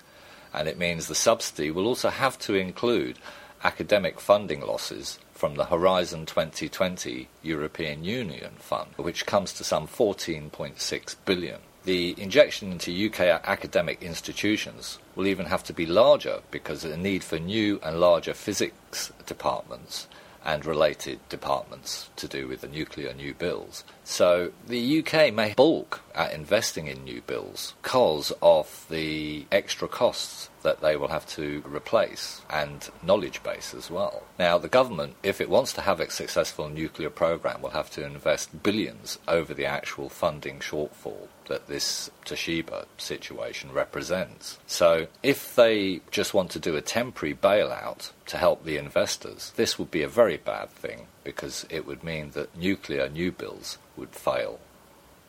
And 0.53 0.69
it 0.69 0.77
means 0.77 1.07
the 1.07 1.15
subsidy 1.15 1.69
will 1.69 1.85
also 1.85 2.09
have 2.09 2.39
to 2.39 2.55
include 2.55 3.19
academic 3.61 4.21
funding 4.21 4.61
losses 4.61 5.19
from 5.33 5.55
the 5.55 5.65
Horizon 5.65 6.25
2020 6.25 7.27
European 7.43 8.05
Union 8.05 8.53
Fund, 8.59 8.91
which 8.95 9.25
comes 9.25 9.51
to 9.53 9.65
some 9.65 9.85
14.6 9.85 11.15
billion 11.25 11.59
the 11.87 12.13
injection 12.21 12.69
into 12.69 13.07
UK 13.07 13.21
academic 13.45 14.03
institutions 14.03 14.99
will 15.15 15.25
even 15.25 15.45
have 15.45 15.63
to 15.63 15.71
be 15.71 15.85
larger 15.85 16.41
because 16.51 16.83
of 16.83 16.91
the 16.91 16.97
need 16.97 17.23
for 17.23 17.39
new 17.39 17.79
and 17.81 17.97
larger 17.97 18.33
physics 18.33 19.13
departments 19.25 20.05
and 20.43 20.65
related 20.65 21.17
departments 21.29 22.09
to 22.17 22.27
do 22.27 22.45
with 22.45 22.59
the 22.59 22.67
nuclear 22.67 23.13
new 23.13 23.33
bills. 23.33 23.85
So 24.03 24.51
the 24.67 24.99
UK 24.99 25.33
may 25.33 25.53
balk 25.53 26.01
at 26.13 26.33
investing 26.33 26.87
in 26.87 27.05
new 27.05 27.21
bills 27.21 27.73
because 27.81 28.33
of 28.41 28.85
the 28.89 29.45
extra 29.49 29.87
costs 29.87 30.49
that 30.63 30.81
they 30.81 30.97
will 30.97 31.07
have 31.07 31.25
to 31.27 31.63
replace 31.65 32.41
and 32.49 32.89
knowledge 33.01 33.41
base 33.43 33.73
as 33.73 33.89
well. 33.89 34.23
Now, 34.37 34.57
the 34.57 34.67
government, 34.67 35.15
if 35.23 35.39
it 35.39 35.49
wants 35.49 35.71
to 35.73 35.81
have 35.81 36.01
a 36.01 36.11
successful 36.11 36.67
nuclear 36.67 37.09
program, 37.09 37.61
will 37.61 37.69
have 37.69 37.89
to 37.91 38.05
invest 38.05 38.61
billions 38.61 39.19
over 39.25 39.53
the 39.53 39.65
actual 39.65 40.09
funding 40.09 40.59
shortfall 40.59 41.29
that 41.47 41.67
this 41.67 42.09
Toshiba 42.25 42.85
situation 42.97 43.71
represents. 43.71 44.57
So, 44.67 45.07
if 45.23 45.55
they 45.55 46.01
just 46.11 46.33
want 46.33 46.51
to 46.51 46.59
do 46.59 46.75
a 46.75 46.81
temporary 46.81 47.35
bailout 47.35 48.11
to 48.27 48.37
help 48.37 48.63
the 48.63 48.77
investors, 48.77 49.53
this 49.55 49.77
would 49.77 49.91
be 49.91 50.03
a 50.03 50.07
very 50.07 50.37
bad 50.37 50.69
thing 50.69 51.07
because 51.23 51.65
it 51.69 51.85
would 51.85 52.03
mean 52.03 52.31
that 52.31 52.57
nuclear 52.57 53.09
new 53.09 53.31
builds 53.31 53.77
would 53.95 54.11
fail. 54.11 54.59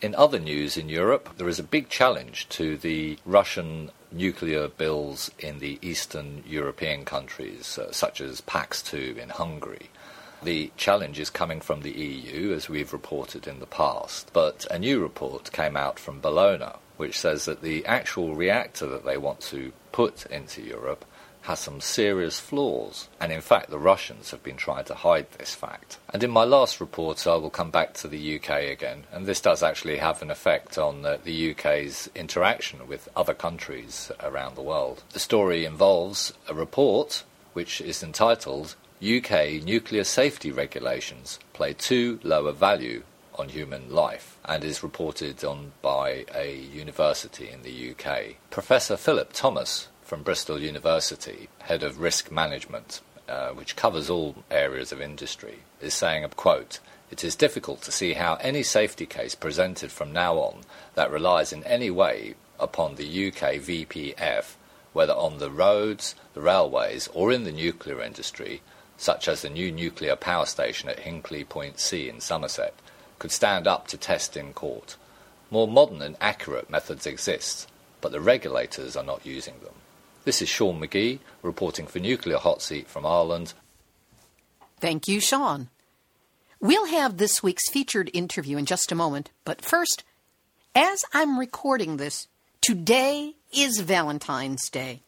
In 0.01 0.15
other 0.15 0.39
news 0.39 0.77
in 0.77 0.89
Europe, 0.89 1.31
there 1.39 1.49
is 1.49 1.59
a 1.59 1.65
big 1.65 1.89
challenge 1.89 2.49
to 2.51 2.77
the 2.77 3.19
Russian 3.25 3.91
nuclear 4.13 4.69
bills 4.69 5.31
in 5.39 5.59
the 5.59 5.79
Eastern 5.83 6.45
European 6.47 7.05
countries, 7.05 7.79
uh, 7.79 7.91
such 7.91 8.21
as 8.21 8.41
Paks 8.43 8.81
2 8.83 9.17
in 9.21 9.31
Hungary. 9.31 9.91
The 10.43 10.71
challenge 10.77 11.19
is 11.19 11.31
coming 11.31 11.61
from 11.61 11.83
the 11.83 11.91
EU, 11.91 12.53
as 12.55 12.69
we've 12.69 12.93
reported 12.93 13.47
in 13.49 13.59
the 13.59 13.67
past, 13.67 14.31
but 14.33 14.67
a 14.71 14.79
new 14.79 15.01
report 15.01 15.51
came 15.53 15.77
out 15.77 15.99
from 15.99 16.21
Bologna, 16.21 16.73
which 16.97 17.19
says 17.19 17.45
that 17.47 17.63
the 17.63 17.85
actual 17.87 18.35
reactor 18.35 18.87
that 18.87 19.05
they 19.05 19.17
want 19.17 19.41
to 19.41 19.73
put 19.91 20.27
into 20.27 20.63
Europe 20.63 21.05
has 21.43 21.59
some 21.59 21.81
serious 21.81 22.39
flaws. 22.39 23.09
And 23.21 23.33
in 23.33 23.41
fact, 23.41 23.71
the 23.71 23.79
Russians 23.79 24.31
have 24.31 24.43
been 24.43 24.57
trying 24.57 24.85
to 24.85 24.95
hide 24.95 25.31
this 25.33 25.55
fact. 25.55 25.99
And 26.13 26.23
in 26.23 26.31
my 26.31 26.45
last 26.45 26.81
report, 26.81 27.27
I 27.27 27.37
will 27.37 27.51
come 27.51 27.71
back 27.71 27.95
to 27.95 28.09
the 28.09 28.37
UK 28.37 28.51
again. 28.71 29.05
And 29.13 29.27
this 29.27 29.41
does 29.41 29.63
actually 29.63 29.97
have 29.97 30.21
an 30.21 30.31
effect 30.31 30.79
on 30.79 31.03
the 31.03 31.51
UK's 31.53 32.11
interaction 32.15 32.87
with 32.87 33.09
other 33.17 33.35
countries 33.35 34.13
around 34.21 34.57
the 34.57 34.63
world. 34.63 35.03
The 35.13 35.21
story 35.21 35.65
involves 35.65 36.33
a 36.49 36.55
report 36.55 37.25
which 37.55 37.81
is 37.81 38.03
entitled 38.03 38.77
UK 39.01 39.63
nuclear 39.63 40.03
safety 40.03 40.51
regulations 40.51 41.39
play 41.53 41.73
too 41.73 42.19
low 42.25 42.47
a 42.47 42.53
value 42.53 43.05
on 43.37 43.49
human 43.49 43.95
life 43.95 44.37
and 44.45 44.65
is 44.65 44.83
reported 44.83 45.45
on 45.45 45.71
by 45.83 46.25
a 46.35 46.57
university 46.57 47.49
in 47.49 47.63
the 47.63 47.93
UK. 47.93 48.35
Professor 48.51 48.97
Philip 48.97 49.33
Thomas 49.33 49.87
from 50.03 50.25
Bristol 50.25 50.59
University, 50.59 51.49
head 51.61 51.85
of 51.85 52.01
risk 52.01 52.33
management, 52.33 53.01
uh, 53.29 53.51
which 53.51 53.77
covers 53.77 54.11
all 54.11 54.35
areas 54.51 54.91
of 54.91 55.01
industry, 55.01 55.59
is 55.81 55.95
saying, 55.95 56.27
quote, 56.35 56.81
it 57.13 57.23
is 57.23 57.37
difficult 57.37 57.83
to 57.83 57.93
see 57.93 58.15
how 58.15 58.35
any 58.41 58.65
safety 58.65 59.07
case 59.07 59.37
presented 59.37 59.93
from 59.93 60.13
now 60.13 60.39
on 60.39 60.63
that 60.95 61.13
relies 61.13 61.53
in 61.53 61.63
any 61.63 61.91
way 61.91 62.35
upon 62.59 62.97
the 62.97 63.29
UK 63.29 63.61
VPF, 63.61 64.57
whether 64.93 65.13
on 65.13 65.39
the 65.39 65.51
roads, 65.53 66.17
the 66.35 66.41
railways, 66.41 67.09
or 67.15 67.31
in 67.31 67.45
the 67.45 67.53
nuclear 67.53 68.03
industry, 68.03 68.61
such 68.99 69.29
as 69.29 69.41
the 69.41 69.49
new 69.49 69.73
nuclear 69.73 70.17
power 70.17 70.45
station 70.45 70.91
at 70.91 70.99
Hinkley 70.99 71.49
Point 71.49 71.79
C 71.79 72.09
in 72.09 72.21
Somerset, 72.21 72.75
could 73.19 73.33
stand 73.33 73.67
up 73.67 73.87
to 73.89 73.97
test 73.97 74.37
in 74.37 74.53
court. 74.53 74.97
More 75.51 75.67
modern 75.67 76.03
and 76.03 76.17
accurate 76.21 76.69
methods 76.69 77.07
exist, 77.07 77.69
but 78.03 78.13
the 78.13 78.21
regulators 78.21 78.97
are 78.97 79.05
not 79.05 79.25
using 79.25 79.55
them. 79.61 79.75
This 80.25 80.43
is 80.43 80.49
Sean 80.49 80.79
McGee 80.81 81.21
reporting 81.43 81.87
for 81.87 82.01
Nuclear 82.01 82.37
Hot 82.37 82.61
Seat 82.61 82.89
from 82.89 83.07
Ireland. 83.07 83.55
Thank 84.81 85.09
you, 85.09 85.21
Sean. 85.21 85.69
We'll 86.61 86.87
have 86.87 87.17
this 87.17 87.43
week's 87.43 87.71
featured 87.71 88.11
interview 88.13 88.59
in 88.59 88.67
just 88.67 88.93
a 88.93 88.97
moment, 88.97 89.31
but 89.45 89.63
first, 89.63 90.05
as 90.75 91.01
I'm 91.15 91.39
recording 91.39 91.97
this, 91.97 92.27
today 92.61 93.37
is 93.53 93.81
Valentine's 93.81 94.69
Day. 94.69 95.03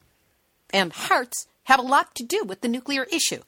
And 0.73 0.93
hearts 0.93 1.45
have 1.65 1.79
a 1.79 1.83
lot 1.83 2.15
to 2.15 2.23
do 2.23 2.43
with 2.43 2.61
the 2.61 2.69
nuclear 2.69 3.03
issue. 3.03 3.41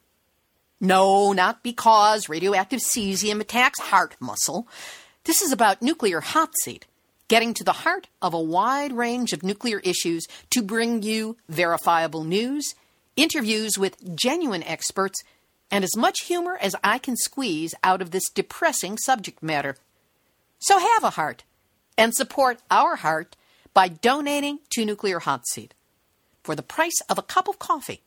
No, 0.80 1.32
not 1.32 1.64
because 1.64 2.28
radioactive 2.28 2.82
cesium 2.82 3.40
attacks 3.40 3.80
heart 3.80 4.16
muscle. 4.20 4.68
This 5.24 5.42
is 5.42 5.52
about 5.52 5.82
nuclear 5.82 6.20
hot 6.20 6.52
seat, 6.64 6.86
getting 7.28 7.54
to 7.54 7.64
the 7.64 7.72
heart 7.72 8.08
of 8.22 8.34
a 8.34 8.42
wide 8.42 8.92
range 8.92 9.32
of 9.32 9.44
nuclear 9.44 9.80
issues 9.80 10.28
to 10.50 10.62
bring 10.62 11.02
you 11.02 11.38
verifiable 11.48 12.24
news, 12.24 12.76
interviews 13.16 13.78
with 13.78 14.16
genuine 14.16 14.64
experts, 14.64 15.24
and 15.72 15.84
as 15.84 15.96
much 15.96 16.26
humor 16.26 16.58
as 16.62 16.76
I 16.84 16.98
can 16.98 17.16
squeeze 17.16 17.74
out 17.84 18.02
of 18.02 18.12
this 18.12 18.30
depressing 18.30 18.98
subject 18.98 19.42
matter. 19.42 19.78
So 20.60 20.78
have 20.78 21.04
a 21.04 21.12
heart 21.12 21.44
and 21.98 22.14
support 22.14 22.60
our 22.70 22.98
heart 22.98 23.36
by 23.74 23.88
donating 23.88 24.60
to 24.72 24.86
Nuclear 24.86 25.20
Hot 25.20 25.48
Seat. 25.48 25.74
For 26.44 26.56
the 26.56 26.62
price 26.62 27.00
of 27.10 27.18
a 27.18 27.24
cup 27.24 27.48
of 27.48 27.60
coffee, 27.60 28.02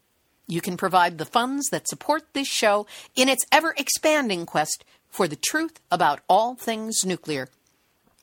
you 0.47 0.61
can 0.61 0.77
provide 0.77 1.17
the 1.17 1.25
funds 1.25 1.67
that 1.69 1.87
support 1.87 2.23
this 2.33 2.47
show 2.47 2.87
in 3.15 3.29
its 3.29 3.45
ever 3.51 3.73
expanding 3.77 4.45
quest 4.45 4.85
for 5.09 5.27
the 5.27 5.35
truth 5.35 5.79
about 5.91 6.21
all 6.29 6.55
things 6.55 7.05
nuclear. 7.05 7.49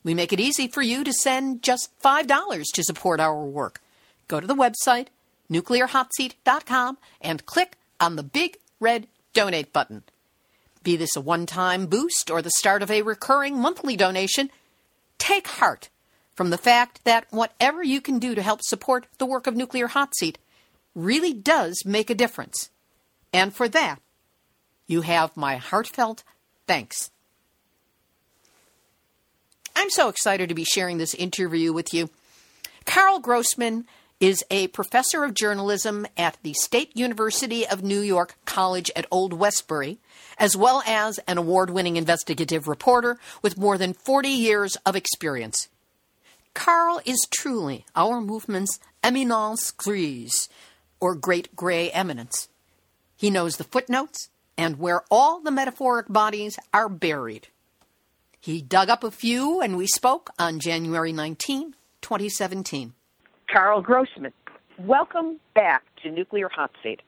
We 0.03 0.15
make 0.15 0.33
it 0.33 0.41
easy 0.41 0.69
for 0.69 0.83
you 0.83 1.05
to 1.05 1.13
send 1.13 1.63
just 1.63 1.91
$5 2.03 2.63
to 2.75 2.83
support 2.83 3.21
our 3.21 3.45
work. 3.45 3.81
Go 4.29 4.41
to 4.41 4.47
the 4.47 4.55
website, 4.55 5.09
nuclearhotseat.com, 5.51 6.99
and 7.21 7.47
click 7.47 7.77
on 8.01 8.17
the 8.17 8.23
big 8.23 8.57
red 8.81 9.07
donate 9.33 9.73
button. 9.73 10.03
Be 10.83 10.97
this 10.97 11.17
a 11.17 11.21
one 11.21 11.47
time 11.47 11.87
boost 11.87 12.31
or 12.31 12.43
the 12.43 12.51
start 12.51 12.83
of 12.83 12.91
a 12.91 13.03
recurring 13.03 13.59
monthly 13.59 13.97
donation, 13.97 14.51
take 15.19 15.47
heart 15.47 15.89
from 16.35 16.51
the 16.51 16.59
fact 16.59 17.05
that 17.05 17.27
whatever 17.31 17.83
you 17.83 18.01
can 18.01 18.19
do 18.19 18.35
to 18.35 18.43
help 18.43 18.61
support 18.63 19.07
the 19.19 19.27
work 19.27 19.47
of 19.47 19.57
Nuclear 19.57 19.87
Hot 19.89 20.15
Seat 20.17 20.39
really 20.95 21.33
does 21.33 21.85
make 21.85 22.11
a 22.11 22.15
difference. 22.15 22.71
And 23.33 23.55
for 23.55 23.69
that, 23.69 24.01
you 24.87 25.03
have 25.03 25.37
my 25.37 25.57
heartfelt 25.57 26.23
thanks. 26.67 27.11
I'm 29.77 29.91
so 29.91 30.09
excited 30.09 30.49
to 30.49 30.55
be 30.55 30.65
sharing 30.65 30.99
this 30.99 31.15
interview 31.15 31.73
with 31.73 31.93
you. 31.93 32.11
Karl 32.87 33.19
Grossman 33.19 33.87
is 34.21 34.45
a 34.51 34.69
professor 34.69 35.25
of 35.25 35.35
journalism 35.35 36.07
at 36.17 36.39
the 36.43 36.55
State 36.55 36.97
University 36.97 37.67
of 37.67 37.83
New 37.83 38.01
York 38.01 38.37
College 38.45 38.91
at 38.95 39.07
Old 39.11 39.33
Westbury, 39.33 39.99
as 40.39 40.57
well 40.57 40.83
as 40.87 41.19
an 41.27 41.39
award 41.39 41.71
winning 41.71 41.97
investigative 41.97 42.69
reporter 42.69 43.19
with 43.43 43.59
more 43.59 43.77
than 43.77 43.93
40 43.93 44.29
years 44.29 44.77
of 44.87 44.95
experience. 44.95 45.69
Karl 46.55 47.01
is 47.05 47.27
truly 47.31 47.85
our 47.97 48.21
movement's 48.21 48.79
eminence 49.03 49.73
grise, 49.73 50.49
or 51.01 51.15
great 51.15 51.55
gray 51.57 51.91
eminence. 51.91 52.49
He 53.17 53.31
knows 53.31 53.57
the 53.57 53.65
footnotes 53.65 54.29
and 54.57 54.79
where 54.79 55.03
all 55.11 55.41
the 55.41 55.51
metaphoric 55.51 56.07
bodies 56.09 56.59
are 56.73 56.89
buried. 56.89 57.49
He 58.41 58.61
dug 58.61 58.91
up 58.91 59.03
a 59.03 59.11
few, 59.11 59.61
and 59.61 59.77
we 59.77 59.87
spoke 59.87 60.31
on 60.39 60.61
January 60.61 61.13
19, 61.13 61.75
2017. 62.03 62.93
Karl 63.51 63.81
Grossman, 63.81 64.33
welcome 64.79 65.41
back 65.55 65.83
to 66.03 66.11
Nuclear 66.11 66.51
Hot 66.51 66.71
Seat. 66.83 67.01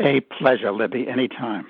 A 0.00 0.20
pleasure, 0.20 0.72
Libbe, 0.72 1.06
anytime. 1.06 1.66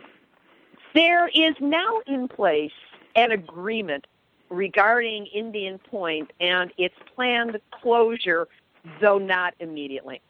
There 0.94 1.26
is 1.28 1.54
now 1.60 2.00
in 2.06 2.28
place 2.28 2.72
an 3.16 3.32
agreement 3.32 4.06
regarding 4.48 5.26
Indian 5.26 5.78
Point 5.78 6.30
and 6.40 6.72
its 6.78 6.94
planned 7.14 7.58
closure, 7.72 8.46
though 9.00 9.18
not 9.18 9.54
immediately. 9.58 10.20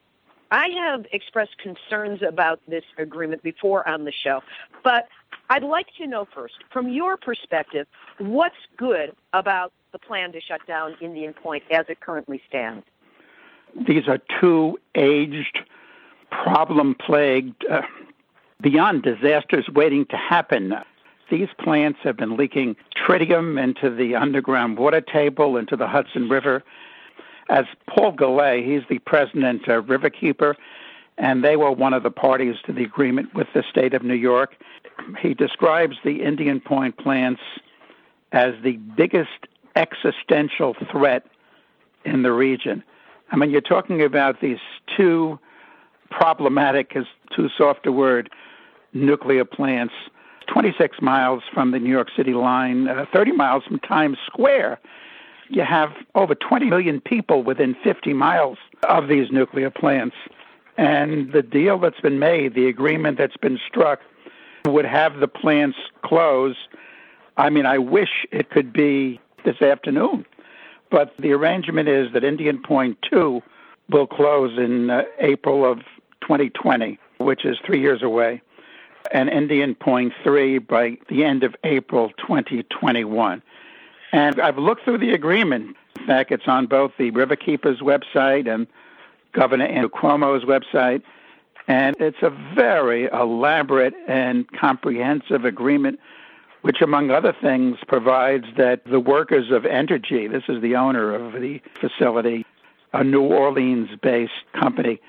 I 0.55 0.69
have 0.69 1.05
expressed 1.11 1.59
concerns 1.59 2.23
about 2.23 2.61
this 2.69 2.85
agreement 2.97 3.43
before 3.43 3.87
on 3.89 4.05
the 4.05 4.13
show, 4.13 4.41
but 4.85 5.09
I'd 5.51 5.65
like 5.65 5.89
to 5.99 6.07
know 6.07 6.29
first, 6.33 6.55
from 6.73 6.89
your 6.89 7.17
perspective, 7.17 7.89
what's 8.19 8.55
good 8.77 9.17
about 9.33 9.73
the 9.91 9.99
plan 9.99 10.31
to 10.31 10.41
shut 10.41 10.65
down 10.65 10.95
Indian 11.01 11.33
Point 11.33 11.65
as 11.73 11.87
it 11.89 11.99
currently 11.99 12.41
stands? 12.49 12.87
These 13.89 14.07
are 14.07 14.21
two 14.41 14.79
aged, 14.95 15.59
problem 16.31 16.95
plagued, 16.95 17.65
uh, 17.69 17.83
beyond 18.61 19.03
disasters 19.03 19.69
waiting 19.75 20.07
to 20.07 20.17
happen. 20.17 20.75
These 21.33 21.49
plants 21.59 21.99
have 22.05 22.17
been 22.17 22.37
leaking 22.37 22.77
tritium 22.97 23.61
into 23.61 23.91
the 23.91 24.15
underground 24.15 24.79
water 24.79 25.01
table, 25.01 25.57
into 25.57 25.75
the 25.75 25.89
Hudson 25.89 26.29
River 26.29 26.63
as 27.49 27.65
Paul 27.89 28.13
Gallay, 28.13 28.65
he's 28.65 28.83
the 28.89 28.99
president 29.01 29.69
of 29.69 29.87
Riverkeeper, 29.87 30.55
and 31.19 31.45
they 31.45 31.57
were 31.57 31.71
one 31.71 31.93
of 31.93 32.03
the 32.03 32.11
parties 32.11 32.57
to 32.67 32.73
the 32.73 32.85
agreement 32.85 33.35
with 33.35 33.49
the 33.55 33.63
state 33.71 33.95
of 33.95 34.03
New 34.03 34.15
York. 34.15 34.57
He 35.21 35.35
describes 35.35 35.97
the 36.05 36.23
Indian 36.23 36.61
Point 36.61 36.97
plants 36.97 37.43
as 38.33 38.55
the 38.63 38.77
biggest 38.97 39.47
existential 39.77 40.75
threat 40.91 41.27
in 42.05 42.23
the 42.23 42.33
region. 42.33 42.83
I 43.31 43.37
mean, 43.37 43.51
you're 43.51 43.61
talking 43.61 44.03
about 44.03 44.41
these 44.41 44.59
two 44.97 45.39
problematic, 46.11 46.93
is 46.95 47.07
too 47.35 47.49
soft 47.57 47.87
a 47.87 47.93
word, 47.93 48.31
nuclear 48.93 49.45
plants, 49.45 49.95
26 50.47 51.01
miles 51.01 51.43
from 51.53 51.71
the 51.71 51.79
New 51.79 51.91
York 51.91 52.09
City 52.17 52.35
line, 52.35 52.89
uh, 52.89 53.07
30 53.13 53.33
miles 53.33 53.65
from 53.65 53.79
Times 53.81 54.19
Square 54.27 54.79
you 55.49 55.63
have 55.63 55.93
over 56.15 56.35
20 56.35 56.67
million 56.67 57.01
people 57.01 57.43
within 57.43 57.77
50 57.83 58.13
miles 58.13 58.59
of 58.89 59.09
these 59.09 59.31
nuclear 59.31 59.71
plants. 59.71 60.17
And 60.77 61.33
the 61.33 61.43
deal 61.43 61.79
that's 61.79 62.01
been 62.01 62.19
made, 62.19 62.55
the 62.55 62.67
agreement 62.67 63.19
that's 63.19 63.37
been 63.37 63.59
struck, 63.69 64.01
would 64.67 64.85
have 64.85 65.21
the 65.21 65.29
plants 65.29 65.79
close. 66.03 66.57
I 67.37 67.51
mean, 67.51 67.67
I 67.67 67.79
wish 67.79 68.27
it 68.33 68.51
could 68.51 68.73
be 68.73 69.21
this 69.45 69.61
afternoon. 69.63 70.27
But 70.91 71.15
the 71.19 71.33
arrangement 71.33 71.89
is 71.89 72.13
that 72.13 72.25
Indian 72.25 72.63
Point 72.63 72.99
2 73.11 73.43
will 73.91 74.07
close 74.07 74.59
in 74.59 74.91
uh, 74.91 75.03
April 75.19 75.71
of 75.71 75.79
2020, 76.23 76.99
which 77.19 77.45
is 77.45 77.59
three 77.65 77.81
years 77.81 78.03
away, 78.03 78.41
and 79.13 79.29
Indian 79.29 79.75
Point 79.75 80.13
3 80.23 80.59
by 80.59 80.97
the 81.09 81.25
end 81.25 81.45
of 81.45 81.55
April 81.65 82.11
2021. 82.19 83.43
And 84.15 84.41
I've 84.41 84.59
looked 84.59 84.85
through 84.85 84.99
the 84.99 85.11
agreement. 85.11 85.77
In 85.99 86.07
fact, 86.07 86.31
it's 86.31 86.47
on 86.47 86.67
both 86.67 86.93
the 86.97 87.11
Riverkeepers 87.11 87.81
website 87.81 88.47
and 88.47 88.69
Governor 89.33 89.67
Andrew 89.67 89.89
Cuomo's 89.89 90.45
website. 90.45 91.03
And 91.67 91.97
it's 91.99 92.23
a 92.23 92.31
very 92.55 93.07
elaborate 93.07 93.95
and 94.07 94.47
comprehensive 94.53 95.45
agreement, 95.45 95.99
which, 96.63 96.81
among 96.81 97.11
other 97.11 97.35
things, 97.43 97.79
provides 97.89 98.45
that 98.57 98.85
the 98.85 99.01
workers 99.01 99.51
of 99.51 99.65
Entergy, 99.65 100.31
this 100.31 100.45
is 100.49 100.63
the 100.63 100.77
owner 100.77 101.13
of 101.13 101.33
the 101.41 101.61
facility, 101.81 102.47
a 102.93 103.03
New 103.03 103.23
Orleans 103.23 103.91
based 104.01 104.45
company, 104.53 105.01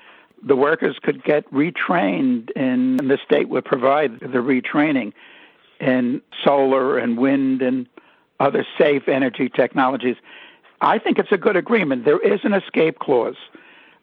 the 0.42 0.56
workers 0.56 0.96
could 1.00 1.22
get 1.22 1.48
retrained, 1.52 2.50
and 2.56 2.98
the 2.98 3.18
state 3.24 3.48
would 3.50 3.64
provide 3.64 4.18
the 4.18 4.38
retraining 4.38 5.12
in 5.78 6.22
solar 6.42 6.98
and 6.98 7.16
wind 7.16 7.62
and 7.62 7.86
other 8.40 8.66
safe 8.78 9.08
energy 9.08 9.48
technologies. 9.48 10.16
I 10.80 10.98
think 10.98 11.18
it's 11.18 11.32
a 11.32 11.38
good 11.38 11.56
agreement. 11.56 12.04
There 12.04 12.20
is 12.20 12.40
an 12.44 12.52
escape 12.52 12.98
clause 12.98 13.36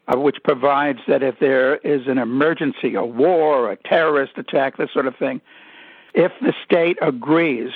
uh, 0.08 0.18
which 0.18 0.38
provides 0.44 1.00
that 1.08 1.24
if 1.24 1.40
there 1.40 1.78
is 1.78 2.08
an 2.08 2.18
emergency, 2.18 2.96
a 2.96 3.06
war, 3.06 3.72
a 3.72 3.78
terrorist 3.78 4.38
attack, 4.38 4.78
this 4.78 4.92
sort 4.92 5.08
of 5.08 5.16
thing, 5.16 5.40
if 6.14 6.32
the 6.42 6.54
state 6.64 6.98
agrees, 7.02 7.72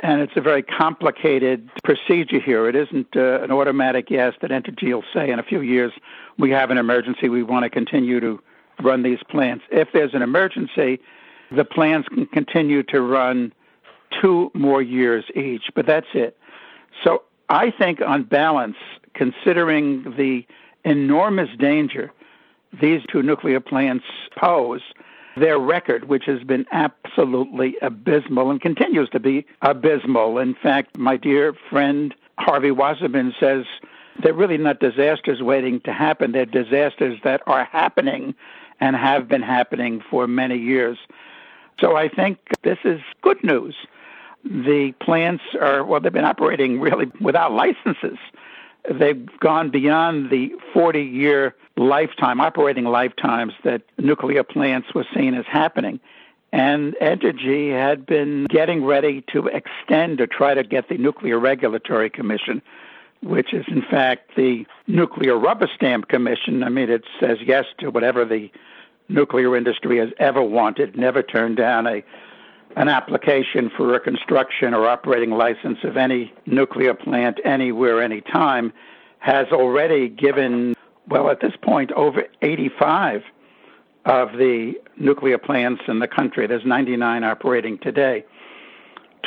and 0.00 0.20
it's 0.20 0.32
a 0.36 0.40
very 0.40 0.62
complicated 0.62 1.68
procedure 1.84 2.40
here, 2.40 2.68
it 2.68 2.76
isn't 2.76 3.16
uh, 3.16 3.42
an 3.42 3.50
automatic 3.50 4.10
yes 4.10 4.34
that 4.40 4.50
Entergy 4.50 4.94
will 4.94 5.04
say 5.12 5.30
in 5.30 5.38
a 5.38 5.42
few 5.42 5.60
years, 5.60 5.92
we 6.38 6.50
have 6.50 6.70
an 6.70 6.78
emergency, 6.78 7.28
we 7.28 7.42
want 7.42 7.64
to 7.64 7.70
continue 7.70 8.20
to 8.20 8.40
run 8.82 9.02
these 9.02 9.18
plants. 9.28 9.64
If 9.70 9.88
there's 9.92 10.14
an 10.14 10.22
emergency, 10.22 11.00
the 11.50 11.64
plants 11.64 12.08
can 12.08 12.26
continue 12.26 12.82
to 12.84 13.00
run 13.00 13.52
two 14.20 14.50
more 14.54 14.82
years 14.82 15.24
each, 15.34 15.64
but 15.74 15.86
that's 15.86 16.08
it. 16.14 16.36
So 17.04 17.22
I 17.48 17.70
think, 17.70 18.00
on 18.00 18.24
balance, 18.24 18.76
considering 19.14 20.14
the 20.16 20.46
enormous 20.84 21.50
danger 21.58 22.12
these 22.80 23.00
two 23.10 23.22
nuclear 23.22 23.60
plants 23.60 24.04
pose, 24.36 24.82
their 25.36 25.58
record, 25.58 26.08
which 26.08 26.24
has 26.26 26.42
been 26.42 26.66
absolutely 26.72 27.76
abysmal 27.80 28.50
and 28.50 28.60
continues 28.60 29.08
to 29.10 29.20
be 29.20 29.46
abysmal. 29.62 30.38
In 30.38 30.54
fact, 30.54 30.98
my 30.98 31.16
dear 31.16 31.54
friend 31.70 32.14
Harvey 32.38 32.70
Wasserman 32.70 33.34
says 33.38 33.64
they're 34.22 34.34
really 34.34 34.58
not 34.58 34.80
disasters 34.80 35.42
waiting 35.42 35.80
to 35.82 35.92
happen, 35.92 36.32
they're 36.32 36.44
disasters 36.44 37.18
that 37.24 37.40
are 37.46 37.64
happening 37.64 38.34
and 38.80 38.96
have 38.96 39.28
been 39.28 39.42
happening 39.42 40.02
for 40.10 40.26
many 40.26 40.56
years. 40.56 40.98
So 41.80 41.96
I 41.96 42.08
think 42.08 42.38
this 42.62 42.78
is 42.84 43.00
good 43.22 43.42
news 43.42 43.74
the 44.44 44.92
plants 45.00 45.42
are, 45.60 45.84
well, 45.84 46.00
they've 46.00 46.12
been 46.12 46.24
operating 46.24 46.80
really 46.80 47.10
without 47.20 47.52
licenses. 47.52 48.18
They've 48.90 49.28
gone 49.40 49.70
beyond 49.70 50.30
the 50.30 50.52
40 50.72 51.02
year 51.02 51.54
lifetime, 51.76 52.40
operating 52.40 52.84
lifetimes 52.84 53.52
that 53.64 53.82
nuclear 53.98 54.42
plants 54.42 54.94
were 54.94 55.06
seen 55.14 55.34
as 55.34 55.44
happening. 55.46 56.00
And 56.52 56.94
Entergy 56.94 57.72
had 57.72 58.06
been 58.06 58.44
getting 58.44 58.84
ready 58.84 59.22
to 59.32 59.48
extend 59.48 60.20
or 60.20 60.26
try 60.26 60.54
to 60.54 60.62
get 60.62 60.88
the 60.88 60.96
Nuclear 60.96 61.38
Regulatory 61.38 62.08
Commission, 62.08 62.62
which 63.22 63.52
is 63.52 63.66
in 63.68 63.82
fact 63.82 64.34
the 64.34 64.64
Nuclear 64.86 65.36
Rubber 65.36 65.68
Stamp 65.74 66.08
Commission. 66.08 66.62
I 66.62 66.70
mean, 66.70 66.88
it 66.88 67.04
says 67.20 67.38
yes 67.44 67.66
to 67.80 67.90
whatever 67.90 68.24
the 68.24 68.50
nuclear 69.10 69.56
industry 69.56 69.98
has 69.98 70.10
ever 70.18 70.42
wanted, 70.42 70.96
never 70.96 71.22
turned 71.22 71.56
down 71.56 71.86
a 71.86 72.02
an 72.76 72.88
application 72.88 73.70
for 73.76 73.94
a 73.94 74.00
construction 74.00 74.74
or 74.74 74.86
operating 74.86 75.30
license 75.30 75.78
of 75.84 75.96
any 75.96 76.32
nuclear 76.46 76.94
plant 76.94 77.38
anywhere, 77.44 78.02
anytime, 78.02 78.72
has 79.18 79.46
already 79.52 80.08
given, 80.08 80.74
well, 81.08 81.30
at 81.30 81.40
this 81.40 81.54
point, 81.62 81.90
over 81.92 82.24
85 82.42 83.22
of 84.04 84.32
the 84.32 84.74
nuclear 84.96 85.38
plants 85.38 85.82
in 85.88 85.98
the 85.98 86.08
country. 86.08 86.46
There's 86.46 86.64
99 86.64 87.24
operating 87.24 87.78
today. 87.78 88.24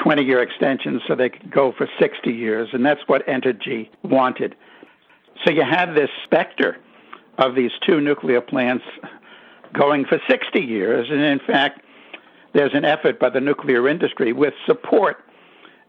20 0.02 0.24
year 0.24 0.42
extensions 0.42 1.02
so 1.08 1.16
they 1.16 1.30
could 1.30 1.52
go 1.52 1.74
for 1.78 1.88
60 2.00 2.32
years, 2.32 2.70
and 2.74 2.86
that's 2.86 3.02
what 3.08 3.26
Entergy 3.28 3.90
wanted. 4.04 4.56
So 5.44 5.52
you 5.52 5.64
had 5.64 5.94
this 5.94 6.10
specter 6.24 6.78
of 7.38 7.56
these 7.56 7.72
two 7.86 8.00
nuclear 8.00 8.42
plants 8.42 8.86
going 9.74 10.06
for 10.06 10.20
60 10.30 10.60
years, 10.60 11.08
and 11.10 11.22
in 11.22 11.40
fact, 11.40 11.82
there's 12.54 12.74
an 12.74 12.86
effort 12.86 13.20
by 13.20 13.30
the 13.30 13.42
nuclear 13.42 13.88
industry 13.88 14.34
with 14.34 14.54
support, 14.66 15.24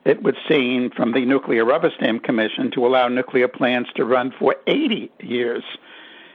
it 0.05 0.22
would 0.22 0.37
seem, 0.48 0.90
from 0.90 1.12
the 1.12 1.25
Nuclear 1.25 1.64
Rubber 1.64 1.90
Stamp 1.96 2.25
Commission 2.25 2.70
to 2.72 2.87
allow 2.87 3.09
nuclear 3.09 3.48
plants 3.48 3.90
to 3.96 4.05
run 4.05 4.33
for 4.38 4.57
80 4.66 5.11
years, 5.20 5.62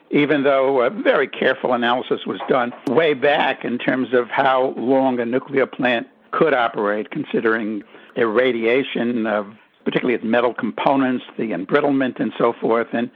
even 0.10 0.44
though 0.44 0.82
a 0.82 0.90
very 0.90 1.28
careful 1.28 1.74
analysis 1.74 2.26
was 2.26 2.40
done 2.48 2.74
way 2.88 3.14
back 3.14 3.66
in 3.66 3.78
terms 3.78 4.14
of 4.14 4.30
how 4.30 4.74
long 4.78 5.20
a 5.20 5.26
nuclear 5.26 5.66
plant 5.66 6.08
could 6.32 6.54
operate, 6.54 7.12
considering 7.12 7.84
irradiation 8.16 9.28
of 9.28 9.54
particularly 9.84 10.16
its 10.16 10.24
metal 10.24 10.54
components, 10.54 11.24
the 11.38 11.52
embrittlement, 11.52 12.20
and 12.20 12.34
so 12.38 12.54
forth. 12.54 12.88
And 12.92 13.10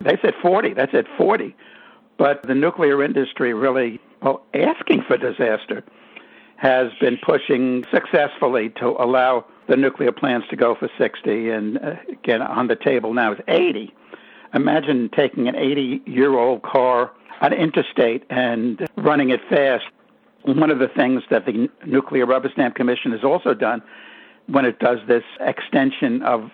they 0.00 0.18
said 0.20 0.34
40. 0.42 0.74
That's 0.74 0.94
at 0.94 1.06
40. 1.16 1.54
But 2.18 2.42
the 2.42 2.54
nuclear 2.54 3.02
industry 3.02 3.54
really, 3.54 4.00
well, 4.20 4.42
asking 4.52 5.04
for 5.06 5.16
disaster 5.16 5.84
has 6.58 6.88
been 7.00 7.16
pushing 7.16 7.84
successfully 7.92 8.70
to 8.70 8.88
allow 8.98 9.44
the 9.68 9.76
nuclear 9.76 10.10
plants 10.10 10.48
to 10.50 10.56
go 10.56 10.74
for 10.74 10.90
60, 10.98 11.50
and 11.50 11.78
uh, 11.78 11.94
again, 12.10 12.42
on 12.42 12.66
the 12.66 12.74
table 12.74 13.14
now 13.14 13.32
is 13.32 13.38
80. 13.46 13.94
Imagine 14.54 15.08
taking 15.14 15.46
an 15.46 15.54
80 15.54 16.02
year 16.06 16.36
old 16.36 16.62
car 16.62 17.12
on 17.40 17.52
interstate 17.52 18.24
and 18.28 18.88
running 18.96 19.30
it 19.30 19.40
fast. 19.48 19.84
One 20.42 20.70
of 20.70 20.80
the 20.80 20.88
things 20.88 21.22
that 21.30 21.46
the 21.46 21.68
Nuclear 21.86 22.26
Rubber 22.26 22.50
Stamp 22.52 22.74
Commission 22.74 23.12
has 23.12 23.22
also 23.22 23.54
done 23.54 23.82
when 24.46 24.64
it 24.64 24.80
does 24.80 24.98
this 25.06 25.24
extension 25.40 26.22
of 26.22 26.50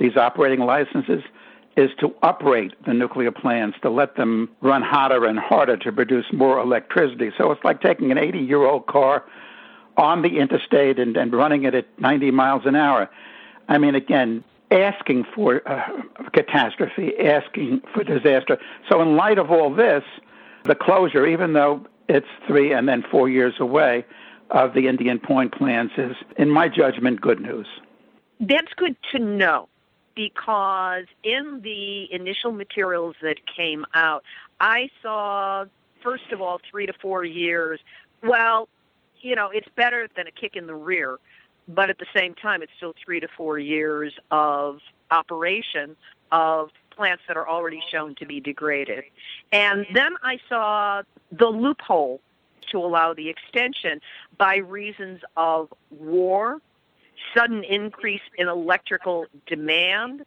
these 0.00 0.16
operating 0.16 0.60
licenses 0.60 1.22
is 1.76 1.90
to 2.00 2.14
uprate 2.22 2.72
the 2.86 2.94
nuclear 2.94 3.30
plants, 3.30 3.76
to 3.82 3.90
let 3.90 4.16
them 4.16 4.48
run 4.62 4.82
hotter 4.82 5.26
and 5.26 5.38
harder 5.38 5.76
to 5.76 5.92
produce 5.92 6.24
more 6.32 6.58
electricity. 6.58 7.30
So 7.36 7.50
it's 7.50 7.62
like 7.64 7.82
taking 7.82 8.10
an 8.10 8.18
80 8.18 8.38
year 8.38 8.64
old 8.64 8.86
car 8.86 9.24
on 9.96 10.22
the 10.22 10.38
interstate 10.38 10.98
and, 10.98 11.16
and 11.16 11.32
running 11.32 11.64
it 11.64 11.74
at 11.74 11.86
90 12.00 12.30
miles 12.30 12.62
an 12.64 12.76
hour. 12.76 13.10
I 13.68 13.78
mean, 13.78 13.94
again, 13.94 14.42
asking 14.70 15.24
for 15.34 15.66
uh, 15.68 15.82
catastrophe, 16.32 17.12
asking 17.18 17.82
for 17.92 18.04
disaster. 18.04 18.58
So, 18.88 19.00
in 19.02 19.16
light 19.16 19.38
of 19.38 19.50
all 19.50 19.74
this, 19.74 20.02
the 20.64 20.74
closure, 20.74 21.26
even 21.26 21.52
though 21.52 21.86
it's 22.08 22.26
three 22.46 22.72
and 22.72 22.88
then 22.88 23.04
four 23.10 23.28
years 23.28 23.54
away, 23.58 24.04
of 24.50 24.74
the 24.74 24.86
Indian 24.88 25.18
Point 25.18 25.52
plants 25.52 25.94
is, 25.96 26.14
in 26.36 26.50
my 26.50 26.68
judgment, 26.68 27.20
good 27.20 27.40
news. 27.40 27.66
That's 28.40 28.72
good 28.76 28.96
to 29.12 29.18
know 29.18 29.68
because 30.16 31.04
in 31.22 31.60
the 31.62 32.12
initial 32.12 32.50
materials 32.50 33.14
that 33.22 33.36
came 33.46 33.84
out, 33.94 34.24
I 34.58 34.88
saw, 35.02 35.66
first 36.02 36.32
of 36.32 36.40
all, 36.40 36.60
three 36.68 36.86
to 36.86 36.92
four 36.94 37.24
years. 37.24 37.78
Well, 38.22 38.68
you 39.20 39.36
know, 39.36 39.50
it's 39.50 39.68
better 39.76 40.08
than 40.16 40.26
a 40.26 40.30
kick 40.32 40.56
in 40.56 40.66
the 40.66 40.74
rear, 40.74 41.18
but 41.68 41.90
at 41.90 41.98
the 41.98 42.06
same 42.14 42.34
time, 42.34 42.62
it's 42.62 42.72
still 42.76 42.94
three 43.04 43.20
to 43.20 43.28
four 43.36 43.58
years 43.58 44.14
of 44.30 44.80
operation 45.10 45.94
of 46.32 46.70
plants 46.90 47.22
that 47.28 47.36
are 47.36 47.48
already 47.48 47.80
shown 47.92 48.14
to 48.16 48.26
be 48.26 48.40
degraded. 48.40 49.04
And 49.52 49.86
then 49.92 50.14
I 50.22 50.38
saw 50.48 51.02
the 51.30 51.46
loophole 51.46 52.20
to 52.70 52.78
allow 52.78 53.14
the 53.14 53.28
extension 53.28 54.00
by 54.38 54.56
reasons 54.56 55.20
of 55.36 55.72
war 55.90 56.60
sudden 57.34 57.64
increase 57.64 58.22
in 58.36 58.48
electrical 58.48 59.26
demand 59.46 60.24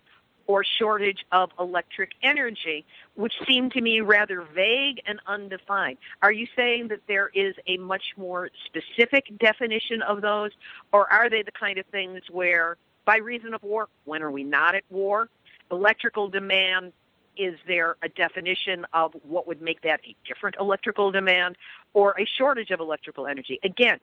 or 0.50 0.64
shortage 0.64 1.24
of 1.32 1.52
electric 1.60 2.14
energy, 2.24 2.84
which 3.14 3.34
seem 3.48 3.70
to 3.70 3.82
me 3.82 4.02
rather 4.02 4.42
vague 4.42 5.00
and 5.06 5.20
undefined. 5.28 6.00
Are 6.24 6.32
you 6.32 6.48
saying 6.56 6.88
that 6.88 7.02
there 7.08 7.30
is 7.36 7.54
a 7.68 7.78
much 7.78 8.16
more 8.18 8.50
specific 8.66 9.26
definition 9.38 10.02
of 10.02 10.22
those, 10.22 10.50
or 10.92 11.08
are 11.12 11.30
they 11.30 11.44
the 11.44 11.52
kind 11.52 11.78
of 11.78 11.86
things 11.88 12.22
where, 12.32 12.78
by 13.06 13.18
reason 13.18 13.54
of 13.54 13.62
war, 13.62 13.90
when 14.06 14.24
are 14.24 14.32
we 14.32 14.44
not 14.44 14.74
at 14.74 14.84
war? 14.90 15.30
Electrical 15.70 16.30
demand, 16.30 16.94
is 17.38 17.60
there 17.68 17.96
a 18.02 18.10
definition 18.10 18.88
of 18.92 19.14
what 19.22 19.46
would 19.46 19.62
make 19.62 19.82
that 19.84 20.00
a 20.04 20.16
different 20.28 20.56
electrical 20.60 21.12
demand 21.12 21.58
or 21.94 22.20
a 22.20 22.26
shortage 22.26 22.72
of 22.72 22.80
electrical 22.80 23.28
energy? 23.28 23.60
Again, 23.64 24.00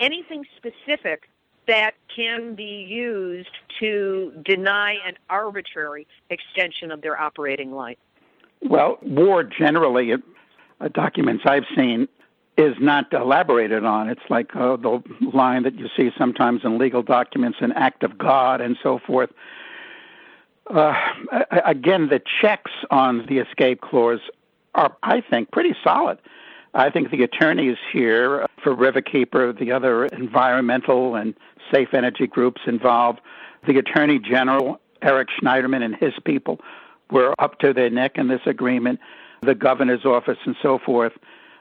anything 0.00 0.44
specific 0.56 1.28
that 1.66 1.92
can 2.14 2.54
be 2.54 2.86
used 2.88 3.50
to 3.80 4.32
deny 4.44 4.96
an 5.06 5.14
arbitrary 5.28 6.06
extension 6.30 6.90
of 6.90 7.02
their 7.02 7.20
operating 7.20 7.72
life? 7.72 7.98
Well, 8.62 8.98
war 9.02 9.44
generally, 9.44 10.12
uh, 10.12 10.88
documents 10.88 11.44
I've 11.46 11.66
seen, 11.76 12.08
is 12.56 12.74
not 12.80 13.12
elaborated 13.12 13.84
on. 13.84 14.08
It's 14.08 14.22
like 14.30 14.56
uh, 14.56 14.76
the 14.76 15.02
line 15.34 15.64
that 15.64 15.74
you 15.74 15.88
see 15.96 16.10
sometimes 16.16 16.62
in 16.64 16.78
legal 16.78 17.02
documents, 17.02 17.58
an 17.60 17.72
act 17.72 18.02
of 18.02 18.16
God, 18.16 18.60
and 18.60 18.78
so 18.82 18.98
forth. 18.98 19.30
Uh, 20.66 20.94
again, 21.64 22.08
the 22.08 22.20
checks 22.40 22.72
on 22.90 23.26
the 23.26 23.38
escape 23.38 23.82
clause 23.82 24.20
are, 24.74 24.96
I 25.02 25.20
think, 25.20 25.50
pretty 25.50 25.76
solid. 25.84 26.18
I 26.76 26.90
think 26.90 27.10
the 27.10 27.22
attorneys 27.22 27.78
here 27.90 28.46
for 28.62 28.76
Riverkeeper, 28.76 29.58
the 29.58 29.72
other 29.72 30.04
environmental 30.04 31.14
and 31.14 31.34
safe 31.72 31.94
energy 31.94 32.26
groups 32.26 32.60
involved. 32.66 33.20
The 33.66 33.78
Attorney 33.78 34.18
General, 34.18 34.78
Eric 35.00 35.28
Schneiderman, 35.40 35.82
and 35.82 35.96
his 35.96 36.12
people 36.26 36.60
were 37.10 37.34
up 37.38 37.58
to 37.60 37.72
their 37.72 37.88
neck 37.88 38.18
in 38.18 38.28
this 38.28 38.42
agreement, 38.44 39.00
the 39.40 39.54
governor's 39.54 40.04
office, 40.04 40.36
and 40.44 40.54
so 40.60 40.78
forth. 40.78 41.14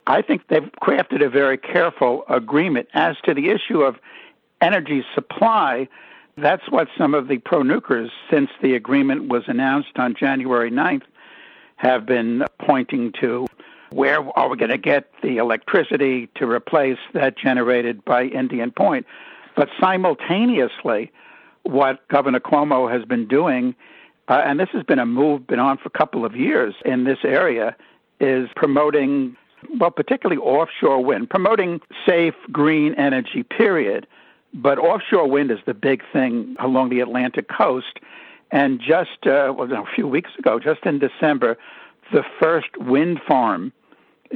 I 0.05 0.21
think 0.21 0.49
they've 0.49 0.69
crafted 0.83 1.25
a 1.25 1.29
very 1.29 1.57
careful 1.57 2.25
agreement 2.27 2.89
as 2.93 3.15
to 3.23 3.33
the 3.33 3.51
issue 3.51 3.83
of 3.83 3.95
energy 4.59 5.05
supply. 5.15 5.87
That's 6.35 6.69
what 6.69 6.89
some 6.97 7.13
of 7.13 7.29
the 7.29 7.37
pro 7.37 7.61
nukers, 7.61 8.09
since 8.29 8.49
the 8.61 8.75
agreement 8.75 9.29
was 9.29 9.43
announced 9.47 9.97
on 9.97 10.13
January 10.13 10.71
9th, 10.71 11.03
have 11.77 12.05
been 12.05 12.43
pointing 12.59 13.13
to. 13.21 13.47
Where 13.95 14.19
are 14.37 14.49
we 14.49 14.57
going 14.57 14.71
to 14.71 14.77
get 14.77 15.09
the 15.23 15.37
electricity 15.37 16.27
to 16.35 16.45
replace 16.45 16.97
that 17.13 17.37
generated 17.37 18.03
by 18.03 18.25
Indian 18.25 18.69
Point? 18.69 19.05
But 19.55 19.69
simultaneously, 19.79 21.13
what 21.63 22.05
Governor 22.09 22.41
Cuomo 22.41 22.91
has 22.91 23.05
been 23.05 23.25
doing, 23.25 23.73
uh, 24.27 24.41
and 24.45 24.59
this 24.59 24.67
has 24.73 24.83
been 24.83 24.99
a 24.99 25.05
move 25.05 25.47
been 25.47 25.59
on 25.59 25.77
for 25.77 25.87
a 25.87 25.97
couple 25.97 26.25
of 26.25 26.35
years 26.35 26.75
in 26.83 27.05
this 27.05 27.19
area, 27.23 27.73
is 28.19 28.49
promoting, 28.57 29.37
well, 29.79 29.91
particularly 29.91 30.41
offshore 30.41 31.01
wind, 31.01 31.29
promoting 31.29 31.79
safe 32.05 32.35
green 32.51 32.95
energy, 32.95 33.43
period. 33.43 34.07
But 34.53 34.77
offshore 34.77 35.29
wind 35.29 35.51
is 35.51 35.59
the 35.65 35.73
big 35.73 36.03
thing 36.11 36.57
along 36.59 36.89
the 36.89 36.99
Atlantic 36.99 37.47
coast. 37.47 37.99
And 38.51 38.81
just 38.81 39.25
uh, 39.25 39.53
well, 39.55 39.71
a 39.71 39.85
few 39.95 40.05
weeks 40.05 40.31
ago, 40.37 40.59
just 40.59 40.85
in 40.85 40.99
December, 40.99 41.57
the 42.11 42.25
first 42.41 42.75
wind 42.77 43.21
farm 43.25 43.71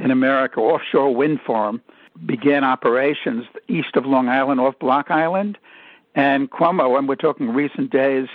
in 0.00 0.10
America, 0.10 0.60
offshore 0.60 1.14
wind 1.14 1.40
farm, 1.46 1.80
began 2.26 2.64
operations 2.64 3.46
east 3.68 3.96
of 3.96 4.06
Long 4.06 4.28
Island 4.28 4.60
off 4.60 4.78
Block 4.78 5.10
Island. 5.10 5.58
And 6.14 6.50
Cuomo, 6.50 6.98
and 6.98 7.08
we're 7.08 7.14
talking 7.16 7.50
recent 7.50 7.90
days, 7.90 8.28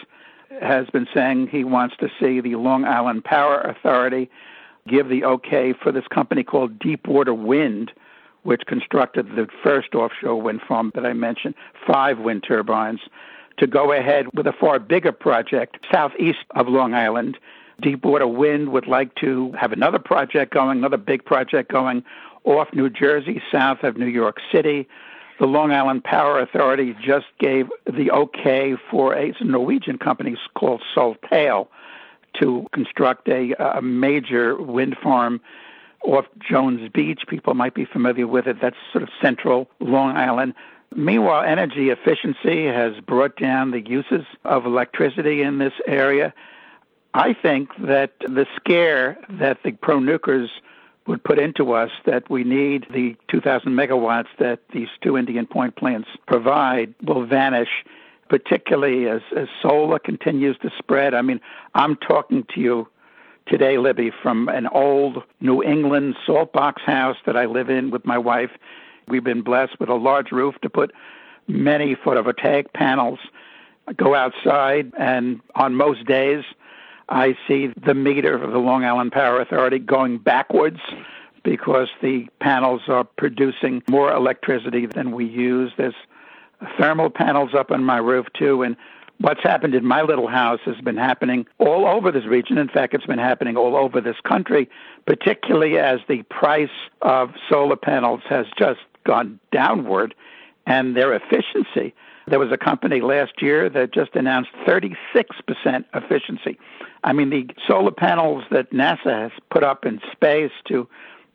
has 0.61 0.87
been 0.89 1.07
saying 1.13 1.47
he 1.47 1.63
wants 1.63 1.95
to 1.97 2.09
see 2.19 2.39
the 2.39 2.55
Long 2.55 2.85
Island 2.85 3.23
Power 3.25 3.59
Authority 3.61 4.29
give 4.87 5.09
the 5.09 5.25
okay 5.25 5.73
for 5.73 5.91
this 5.91 6.07
company 6.07 6.43
called 6.43 6.79
Deepwater 6.79 7.33
Wind, 7.33 7.91
which 8.43 8.61
constructed 8.67 9.35
the 9.35 9.47
first 9.63 9.95
offshore 9.95 10.41
wind 10.41 10.61
farm 10.61 10.91
that 10.93 11.05
I 11.05 11.13
mentioned, 11.13 11.55
five 11.85 12.19
wind 12.19 12.43
turbines, 12.47 13.01
to 13.57 13.67
go 13.67 13.91
ahead 13.91 14.27
with 14.33 14.45
a 14.47 14.53
far 14.53 14.79
bigger 14.79 15.11
project 15.11 15.77
southeast 15.91 16.45
of 16.51 16.67
Long 16.67 16.93
Island. 16.93 17.37
Deepwater 17.81 18.27
Wind 18.27 18.69
would 18.69 18.87
like 18.87 19.15
to 19.15 19.51
have 19.53 19.71
another 19.71 19.99
project 19.99 20.53
going, 20.53 20.77
another 20.77 20.97
big 20.97 21.25
project 21.25 21.71
going 21.71 22.03
off 22.43 22.67
New 22.73 22.89
Jersey, 22.89 23.41
south 23.51 23.83
of 23.83 23.97
New 23.97 24.05
York 24.07 24.37
City. 24.51 24.87
The 25.39 25.45
Long 25.45 25.71
Island 25.71 26.03
Power 26.03 26.39
Authority 26.39 26.95
just 27.01 27.25
gave 27.39 27.67
the 27.85 28.11
okay 28.11 28.75
for 28.89 29.13
a 29.13 29.33
Norwegian 29.41 29.97
company 29.97 30.37
called 30.53 30.81
Statoil 30.95 31.67
to 32.41 32.67
construct 32.71 33.27
a, 33.27 33.53
a 33.77 33.81
major 33.81 34.55
wind 34.61 34.97
farm 35.01 35.41
off 36.03 36.25
Jones 36.39 36.89
Beach. 36.93 37.23
People 37.27 37.53
might 37.53 37.73
be 37.73 37.85
familiar 37.85 38.27
with 38.27 38.47
it. 38.47 38.61
That's 38.61 38.77
sort 38.91 39.03
of 39.03 39.09
central 39.21 39.69
Long 39.79 40.15
Island. 40.15 40.53
Meanwhile, 40.95 41.43
energy 41.43 41.89
efficiency 41.89 42.65
has 42.67 42.93
brought 43.01 43.35
down 43.35 43.71
the 43.71 43.81
uses 43.81 44.25
of 44.45 44.65
electricity 44.65 45.41
in 45.41 45.57
this 45.57 45.73
area. 45.87 46.33
I 47.15 47.31
think 47.31 47.69
that 47.79 48.11
the 48.19 48.45
scare 48.57 49.17
that 49.29 49.63
the 49.63 49.71
pro 49.71 49.99
nukers 49.99 50.49
would 51.07 51.23
put 51.23 51.39
into 51.39 51.71
us 51.71 51.89
that 52.05 52.29
we 52.29 52.43
need 52.43 52.87
the 52.91 53.15
2,000 53.29 53.71
megawatts 53.71 54.27
that 54.37 54.59
these 54.73 54.89
two 55.01 55.17
Indian 55.17 55.45
Point 55.45 55.77
plants 55.77 56.09
provide 56.27 56.93
will 57.01 57.25
vanish, 57.25 57.85
particularly 58.27 59.07
as, 59.07 59.21
as 59.33 59.47
solar 59.61 59.97
continues 59.97 60.57
to 60.57 60.69
spread. 60.77 61.13
I 61.13 61.21
mean, 61.21 61.39
I'm 61.73 61.95
talking 61.95 62.45
to 62.53 62.59
you 62.59 62.89
today, 63.45 63.75
Libbe, 63.75 64.11
from 64.21 64.49
an 64.49 64.67
old 64.67 65.23
New 65.39 65.63
England 65.63 66.17
salt 66.25 66.51
box 66.51 66.81
house 66.81 67.17
that 67.25 67.37
I 67.37 67.45
live 67.45 67.69
in 67.69 67.91
with 67.91 68.05
my 68.05 68.17
wife. 68.17 68.51
We've 69.07 69.23
been 69.23 69.41
blessed 69.41 69.79
with 69.79 69.87
a 69.87 69.95
large 69.95 70.33
roof 70.33 70.55
to 70.63 70.69
put 70.69 70.91
many 71.47 71.95
photovoltaic 71.95 72.73
panels. 72.73 73.19
I 73.87 73.93
go 73.93 74.15
outside, 74.15 74.91
and 74.97 75.39
on 75.53 75.75
most 75.75 76.05
days, 76.05 76.43
I 77.09 77.37
see 77.47 77.67
the 77.67 77.93
meter 77.93 78.35
of 78.35 78.51
the 78.51 78.57
Long 78.57 78.83
Island 78.83 79.11
Power 79.11 79.39
Authority 79.39 79.79
going 79.79 80.17
backwards 80.17 80.79
because 81.43 81.89
the 82.01 82.27
panels 82.39 82.81
are 82.87 83.03
producing 83.03 83.83
more 83.87 84.11
electricity 84.11 84.85
than 84.87 85.11
we 85.11 85.25
use. 85.25 85.71
There's 85.77 85.95
thermal 86.77 87.09
panels 87.09 87.53
up 87.53 87.71
on 87.71 87.83
my 87.83 87.97
roof, 87.97 88.25
too, 88.33 88.63
and 88.63 88.75
what's 89.19 89.43
happened 89.43 89.75
in 89.75 89.85
my 89.85 90.01
little 90.01 90.27
house 90.27 90.59
has 90.65 90.77
been 90.81 90.97
happening 90.97 91.45
all 91.59 91.87
over 91.87 92.11
this 92.11 92.25
region. 92.25 92.57
In 92.57 92.67
fact, 92.67 92.93
it's 92.93 93.05
been 93.05 93.19
happening 93.19 93.55
all 93.55 93.75
over 93.75 94.01
this 94.01 94.19
country, 94.23 94.69
particularly 95.05 95.77
as 95.77 95.99
the 96.07 96.23
price 96.23 96.69
of 97.01 97.31
solar 97.49 97.75
panels 97.75 98.21
has 98.27 98.47
just 98.57 98.79
gone 99.05 99.39
downward 99.51 100.15
and 100.65 100.97
their 100.97 101.13
efficiency. 101.13 101.93
There 102.27 102.39
was 102.39 102.51
a 102.51 102.57
company 102.57 103.01
last 103.01 103.41
year 103.41 103.69
that 103.69 103.93
just 103.93 104.15
announced 104.15 104.49
36% 104.67 104.95
efficiency. 105.93 106.57
I 107.03 107.13
mean, 107.13 107.29
the 107.29 107.47
solar 107.67 107.91
panels 107.91 108.43
that 108.49 108.71
NASA 108.71 109.29
has 109.29 109.31
put 109.51 109.63
up 109.63 109.85
in 109.85 110.01
space 110.11 110.51
to 110.67 110.87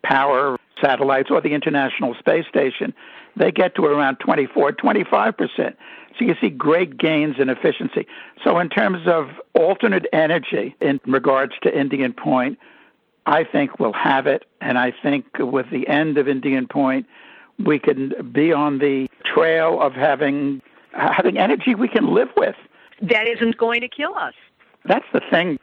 power 0.03 0.57
satellites 0.81 1.29
or 1.31 1.39
the 1.39 1.53
International 1.53 2.13
Space 2.15 2.45
Station, 2.49 2.93
they 3.37 3.51
get 3.51 3.75
to 3.75 3.85
around 3.85 4.17
24, 4.17 4.73
25%. 4.73 5.75
So 6.19 6.25
you 6.25 6.35
see 6.41 6.49
great 6.49 6.97
gains 6.97 7.35
in 7.39 7.49
efficiency. 7.49 8.05
So, 8.43 8.59
in 8.59 8.67
terms 8.67 9.07
of 9.07 9.29
alternate 9.53 10.05
energy 10.11 10.75
in 10.81 10.99
regards 11.05 11.53
to 11.63 11.77
Indian 11.79 12.11
Point, 12.11 12.59
I 13.25 13.45
think 13.45 13.79
we'll 13.79 13.93
have 13.93 14.27
it. 14.27 14.43
And 14.59 14.77
I 14.77 14.91
think 14.91 15.25
with 15.39 15.69
the 15.71 15.87
end 15.87 16.17
of 16.17 16.27
Indian 16.27 16.67
Point, 16.67 17.05
we 17.57 17.79
can 17.79 18.31
be 18.31 18.51
on 18.51 18.79
the 18.79 19.07
trail 19.23 19.81
of 19.81 19.93
having 19.93 20.61
having 20.93 21.37
energy 21.37 21.75
we 21.75 21.87
can 21.87 22.13
live 22.13 22.29
with. 22.35 22.55
That 23.01 23.27
isn't 23.27 23.57
going 23.57 23.81
to 23.81 23.87
kill 23.87 24.15
us. 24.15 24.33
That's 24.85 25.05
the 25.13 25.21
thing. 25.29 25.59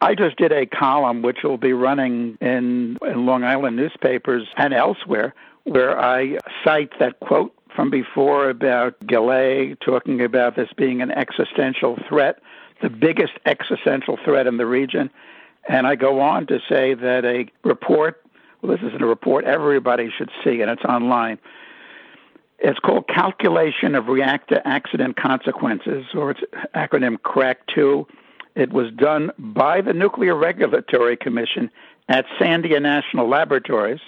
I 0.00 0.14
just 0.14 0.36
did 0.36 0.52
a 0.52 0.66
column 0.66 1.22
which 1.22 1.38
will 1.42 1.58
be 1.58 1.72
running 1.72 2.36
in, 2.40 2.98
in 3.02 3.26
Long 3.26 3.44
Island 3.44 3.76
newspapers 3.76 4.46
and 4.56 4.74
elsewhere 4.74 5.34
where 5.64 5.98
I 5.98 6.38
cite 6.62 6.92
that 7.00 7.18
quote 7.20 7.52
from 7.74 7.90
before 7.90 8.48
about 8.48 8.94
Gallay 9.06 9.74
talking 9.76 10.22
about 10.22 10.56
this 10.56 10.68
being 10.76 11.02
an 11.02 11.10
existential 11.10 11.98
threat, 12.08 12.40
the 12.82 12.90
biggest 12.90 13.32
existential 13.44 14.18
threat 14.24 14.46
in 14.46 14.58
the 14.58 14.66
region. 14.66 15.10
And 15.68 15.86
I 15.86 15.96
go 15.96 16.20
on 16.20 16.46
to 16.46 16.60
say 16.68 16.94
that 16.94 17.24
a 17.24 17.46
report, 17.66 18.22
well, 18.62 18.72
this 18.72 18.86
isn't 18.86 19.02
a 19.02 19.06
report 19.06 19.44
everybody 19.44 20.10
should 20.16 20.30
see, 20.44 20.60
and 20.60 20.70
it's 20.70 20.84
online. 20.84 21.38
It's 22.58 22.78
called 22.78 23.06
Calculation 23.08 23.94
of 23.94 24.08
Reactor 24.08 24.62
Accident 24.64 25.16
Consequences, 25.16 26.06
or 26.14 26.30
its 26.30 26.40
acronym 26.74 27.20
CRAC 27.22 27.66
2. 27.74 28.06
It 28.54 28.72
was 28.72 28.90
done 28.92 29.30
by 29.38 29.82
the 29.82 29.92
Nuclear 29.92 30.34
Regulatory 30.34 31.16
Commission 31.16 31.70
at 32.08 32.24
Sandia 32.40 32.80
National 32.80 33.28
Laboratories, 33.28 34.00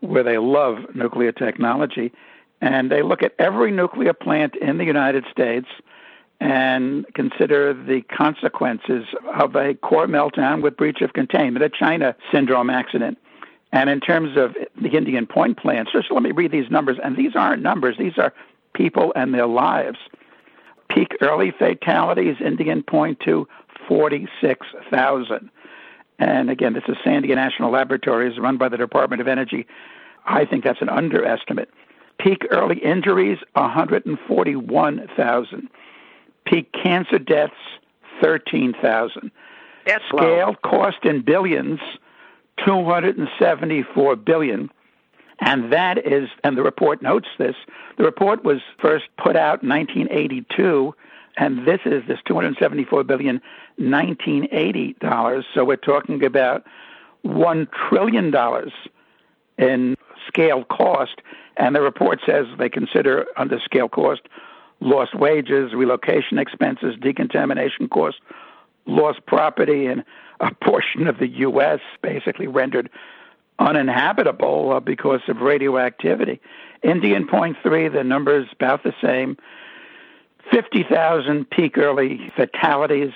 where 0.00 0.22
they 0.22 0.38
love 0.38 0.94
nuclear 0.94 1.32
technology. 1.32 2.12
And 2.60 2.90
they 2.90 3.02
look 3.02 3.22
at 3.22 3.34
every 3.38 3.72
nuclear 3.72 4.12
plant 4.12 4.54
in 4.56 4.78
the 4.78 4.84
United 4.84 5.24
States 5.30 5.66
and 6.40 7.04
consider 7.14 7.74
the 7.74 8.02
consequences 8.02 9.06
of 9.34 9.56
a 9.56 9.74
core 9.74 10.06
meltdown 10.06 10.62
with 10.62 10.76
breach 10.76 11.00
of 11.00 11.12
containment, 11.12 11.64
a 11.64 11.68
China 11.68 12.14
syndrome 12.32 12.70
accident. 12.70 13.18
And 13.72 13.90
in 13.90 14.00
terms 14.00 14.36
of 14.36 14.54
the 14.80 14.88
Indian 14.88 15.26
Point 15.26 15.58
plants, 15.58 15.92
just 15.92 16.10
let 16.10 16.22
me 16.22 16.30
read 16.30 16.52
these 16.52 16.70
numbers. 16.70 16.98
And 17.02 17.16
these 17.16 17.36
aren't 17.36 17.62
numbers, 17.62 17.96
these 17.98 18.16
are 18.18 18.32
people 18.74 19.12
and 19.14 19.34
their 19.34 19.46
lives. 19.46 19.98
Peak 20.88 21.16
early 21.20 21.50
fatalities, 21.50 22.36
Indian 22.40 22.82
Point 22.82 23.20
2 23.20 23.46
46,000. 23.86 25.50
And 26.18 26.50
again, 26.50 26.72
this 26.72 26.82
is 26.88 26.96
Sandia 27.04 27.36
National 27.36 27.70
Laboratories 27.70 28.36
run 28.38 28.56
by 28.58 28.68
the 28.68 28.76
Department 28.76 29.22
of 29.22 29.28
Energy. 29.28 29.66
I 30.26 30.44
think 30.44 30.64
that's 30.64 30.82
an 30.82 30.88
underestimate. 30.88 31.70
Peak 32.18 32.44
early 32.50 32.78
injuries, 32.78 33.38
141,000. 33.54 35.68
Peak 36.44 36.72
cancer 36.72 37.18
deaths, 37.18 37.54
13,000. 38.20 39.30
That's 39.86 40.04
Scale 40.08 40.56
cost 40.64 41.04
in 41.04 41.22
billions, 41.22 41.78
274 42.64 44.16
billion. 44.16 44.70
And 45.40 45.72
that 45.72 45.98
is, 45.98 46.28
and 46.42 46.56
the 46.56 46.62
report 46.62 47.00
notes 47.00 47.28
this, 47.38 47.54
the 47.96 48.04
report 48.04 48.44
was 48.44 48.60
first 48.80 49.04
put 49.16 49.36
out 49.36 49.62
in 49.62 49.68
1982, 49.68 50.94
and 51.36 51.66
this 51.66 51.80
is 51.84 52.02
this 52.08 52.18
274 52.26 53.04
billion 53.04 53.40
1980 53.76 54.96
dollars. 55.00 55.44
So 55.54 55.64
we're 55.64 55.76
talking 55.76 56.24
about 56.24 56.64
one 57.22 57.68
trillion 57.88 58.32
dollars 58.32 58.72
in 59.58 59.96
scale 60.26 60.64
cost. 60.64 61.20
And 61.56 61.74
the 61.74 61.80
report 61.80 62.20
says 62.26 62.46
they 62.58 62.68
consider 62.68 63.26
under 63.36 63.60
scale 63.60 63.88
cost 63.88 64.22
lost 64.80 65.14
wages, 65.14 65.72
relocation 65.74 66.38
expenses, 66.38 66.94
decontamination 67.00 67.88
costs, 67.88 68.20
lost 68.86 69.24
property, 69.26 69.86
and 69.86 70.04
a 70.40 70.54
portion 70.54 71.06
of 71.06 71.18
the 71.18 71.28
U.S. 71.28 71.80
basically 72.02 72.46
rendered 72.46 72.88
uninhabitable 73.58 74.72
uh, 74.72 74.80
because 74.80 75.20
of 75.28 75.38
radioactivity. 75.38 76.40
Indian 76.82 77.26
Point 77.26 77.56
3, 77.62 77.88
the 77.88 78.04
number 78.04 78.38
is 78.40 78.46
about 78.52 78.84
the 78.84 78.94
same 79.02 79.36
50,000 80.52 81.50
peak 81.50 81.76
early 81.76 82.32
fatalities, 82.36 83.12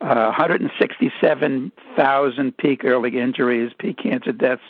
uh, 0.00 0.32
167,000 0.36 2.56
peak 2.56 2.84
early 2.84 3.18
injuries, 3.18 3.72
peak 3.78 3.98
cancer 3.98 4.30
deaths. 4.32 4.62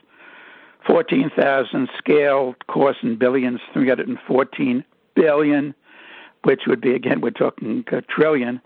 14,000 0.87 1.89
scale 1.97 2.55
cost 2.67 2.99
in 3.03 3.17
billions, 3.17 3.61
314 3.73 4.85
billion, 5.15 5.75
which 6.43 6.63
would 6.67 6.81
be, 6.81 6.95
again, 6.95 7.21
we're 7.21 7.31
talking 7.31 7.85
a 7.93 8.03
trillion. 8.03 8.61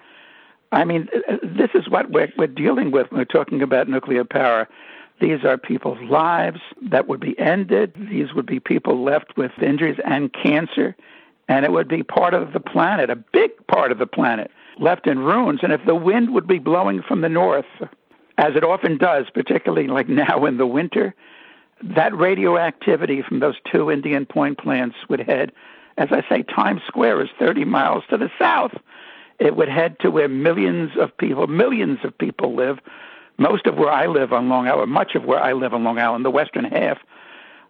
I 0.73 0.85
mean, 0.85 1.09
uh, 1.15 1.35
uh, 1.35 1.37
this 1.43 1.71
is 1.75 1.89
what 1.89 2.11
we're, 2.11 2.33
we're 2.37 2.47
dealing 2.47 2.91
with 2.91 3.11
when 3.11 3.19
we're 3.19 3.25
talking 3.25 3.63
about 3.63 3.89
nuclear 3.89 4.25
power. 4.25 4.69
These 5.21 5.45
are 5.45 5.57
people's 5.57 6.03
lives 6.11 6.61
that 6.83 7.09
would 7.09 7.21
be 7.21 7.39
ended. 7.39 7.95
These 8.11 8.35
would 8.35 8.47
be 8.47 8.61
people 8.61 9.03
left 9.03 9.37
with 9.37 9.53
injuries 9.63 9.99
and 10.05 10.33
cancer. 10.33 10.95
And 11.49 11.65
it 11.65 11.73
would 11.73 11.89
be 11.89 12.03
part 12.03 12.35
of 12.35 12.53
the 12.53 12.61
planet, 12.61 13.09
a 13.09 13.17
big 13.17 13.51
part 13.69 13.93
of 13.93 13.99
the 13.99 14.07
planet, 14.07 14.51
left 14.79 15.07
in 15.07 15.21
ruins. 15.21 15.61
And 15.63 15.73
if 15.73 15.85
the 15.87 15.95
wind 15.95 16.35
would 16.35 16.47
be 16.47 16.59
blowing 16.59 17.03
from 17.03 17.21
the 17.21 17.29
north, 17.29 17.67
as 18.37 18.57
it 18.57 18.65
often 18.65 18.99
does, 18.99 19.27
particularly 19.33 19.87
like 19.87 20.09
now 20.11 20.45
in 20.45 20.59
the 20.59 20.67
winter, 20.67 21.15
that 21.83 22.15
radioactivity 22.15 23.23
from 23.23 23.41
those 23.41 23.57
two 23.71 23.91
Indian 23.91 24.27
Point 24.27 24.59
plants 24.59 24.97
would 25.09 25.21
head, 25.21 25.53
as 25.99 26.09
I 26.11 26.23
say, 26.29 26.43
Times 26.43 26.83
Square 26.87 27.23
is 27.23 27.31
30 27.39 27.65
miles 27.65 28.05
to 28.11 28.19
the 28.19 28.31
south. 28.39 28.73
It 29.39 29.57
would 29.57 29.69
head 29.69 29.99
to 30.01 30.11
where 30.11 30.29
millions 30.29 30.93
of 30.99 31.17
people, 31.17 31.47
millions 31.47 31.99
of 32.05 32.17
people 32.17 32.55
live. 32.55 32.79
Most 33.39 33.67
of 33.67 33.77
where 33.77 33.91
I 33.91 34.07
live 34.07 34.33
on 34.33 34.49
Long 34.49 34.67
Island, 34.67 34.91
much 34.91 35.15
of 35.15 35.25
where 35.25 35.43
I 35.43 35.53
live 35.53 35.75
on 35.75 35.85
Long 35.85 35.99
Island, 35.99 36.25
the 36.25 36.31
western 36.31 36.65
half 36.65 36.99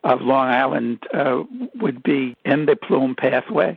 of 0.04 0.20
Long 0.20 0.46
Island 0.46 1.02
uh, 1.12 1.42
would 1.74 2.02
be 2.04 2.36
in 2.44 2.66
the 2.66 2.76
plume 2.76 3.16
pathway. 3.16 3.76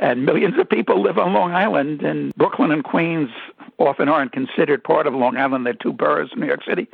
And 0.00 0.24
millions 0.24 0.58
of 0.58 0.68
people 0.68 1.02
live 1.02 1.18
on 1.18 1.32
Long 1.32 1.52
Island, 1.52 2.02
and 2.02 2.32
Brooklyn 2.36 2.70
and 2.70 2.84
Queens 2.84 3.30
often 3.78 4.08
aren't 4.08 4.32
considered 4.32 4.84
part 4.84 5.06
of 5.08 5.14
Long 5.14 5.36
Island. 5.36 5.66
They're 5.66 5.72
two 5.72 5.92
boroughs 5.92 6.30
of 6.32 6.38
New 6.38 6.46
York 6.46 6.62
City 6.64 6.88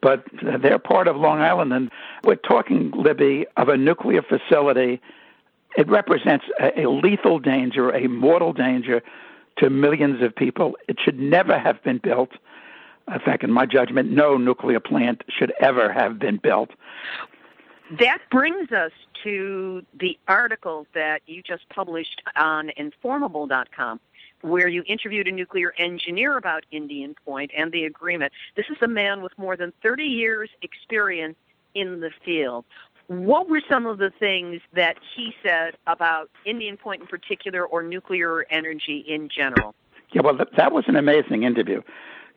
but 0.00 0.24
they're 0.60 0.78
part 0.78 1.08
of 1.08 1.16
Long 1.16 1.40
Island. 1.40 1.72
And 1.72 1.90
we're 2.24 2.36
talking, 2.36 2.90
Libbe, 2.92 3.44
of 3.56 3.68
a 3.68 3.76
nuclear 3.76 4.22
facility. 4.22 5.00
It 5.76 5.88
represents 5.88 6.44
a, 6.58 6.82
a 6.82 6.90
lethal 6.90 7.38
danger, 7.38 7.90
a 7.90 8.08
mortal 8.08 8.52
danger 8.52 9.02
to 9.58 9.70
millions 9.70 10.22
of 10.22 10.34
people. 10.34 10.76
It 10.88 10.98
should 11.02 11.18
never 11.18 11.58
have 11.58 11.82
been 11.82 11.98
built. 11.98 12.30
In 13.12 13.20
fact, 13.20 13.42
in 13.42 13.50
my 13.50 13.66
judgment, 13.66 14.10
no 14.10 14.36
nuclear 14.36 14.80
plant 14.80 15.22
should 15.28 15.52
ever 15.60 15.92
have 15.92 16.18
been 16.18 16.36
built. 16.36 16.70
That 17.98 18.18
brings 18.30 18.70
us 18.70 18.92
to 19.24 19.84
the 19.98 20.16
article 20.28 20.86
that 20.94 21.22
you 21.26 21.42
just 21.42 21.68
published 21.70 22.22
on 22.36 22.70
enformable.com 22.78 24.00
where 24.42 24.68
you 24.68 24.82
interviewed 24.86 25.28
a 25.28 25.32
nuclear 25.32 25.74
engineer 25.76 26.36
about 26.36 26.64
Indian 26.70 27.14
Point 27.26 27.50
and 27.56 27.72
the 27.72 27.84
agreement. 27.84 28.32
This 28.56 28.66
is 28.70 28.78
a 28.80 28.88
man 28.88 29.22
with 29.22 29.36
more 29.36 29.56
than 29.56 29.72
30 29.82 30.04
years 30.04 30.48
experience 30.62 31.36
in 31.74 32.00
the 32.00 32.10
field. 32.24 32.64
What 33.10 33.48
were 33.48 33.60
some 33.68 33.86
of 33.86 33.98
the 33.98 34.12
things 34.20 34.60
that 34.72 34.96
he 35.16 35.34
said 35.42 35.76
about 35.88 36.30
Indian 36.46 36.76
Point 36.76 37.00
in 37.00 37.06
particular 37.08 37.66
or 37.66 37.82
nuclear 37.82 38.46
energy 38.50 39.04
in 39.04 39.28
general? 39.28 39.74
Yeah, 40.12 40.22
well, 40.22 40.38
that 40.56 40.70
was 40.70 40.84
an 40.86 40.94
amazing 40.94 41.42
interview 41.42 41.82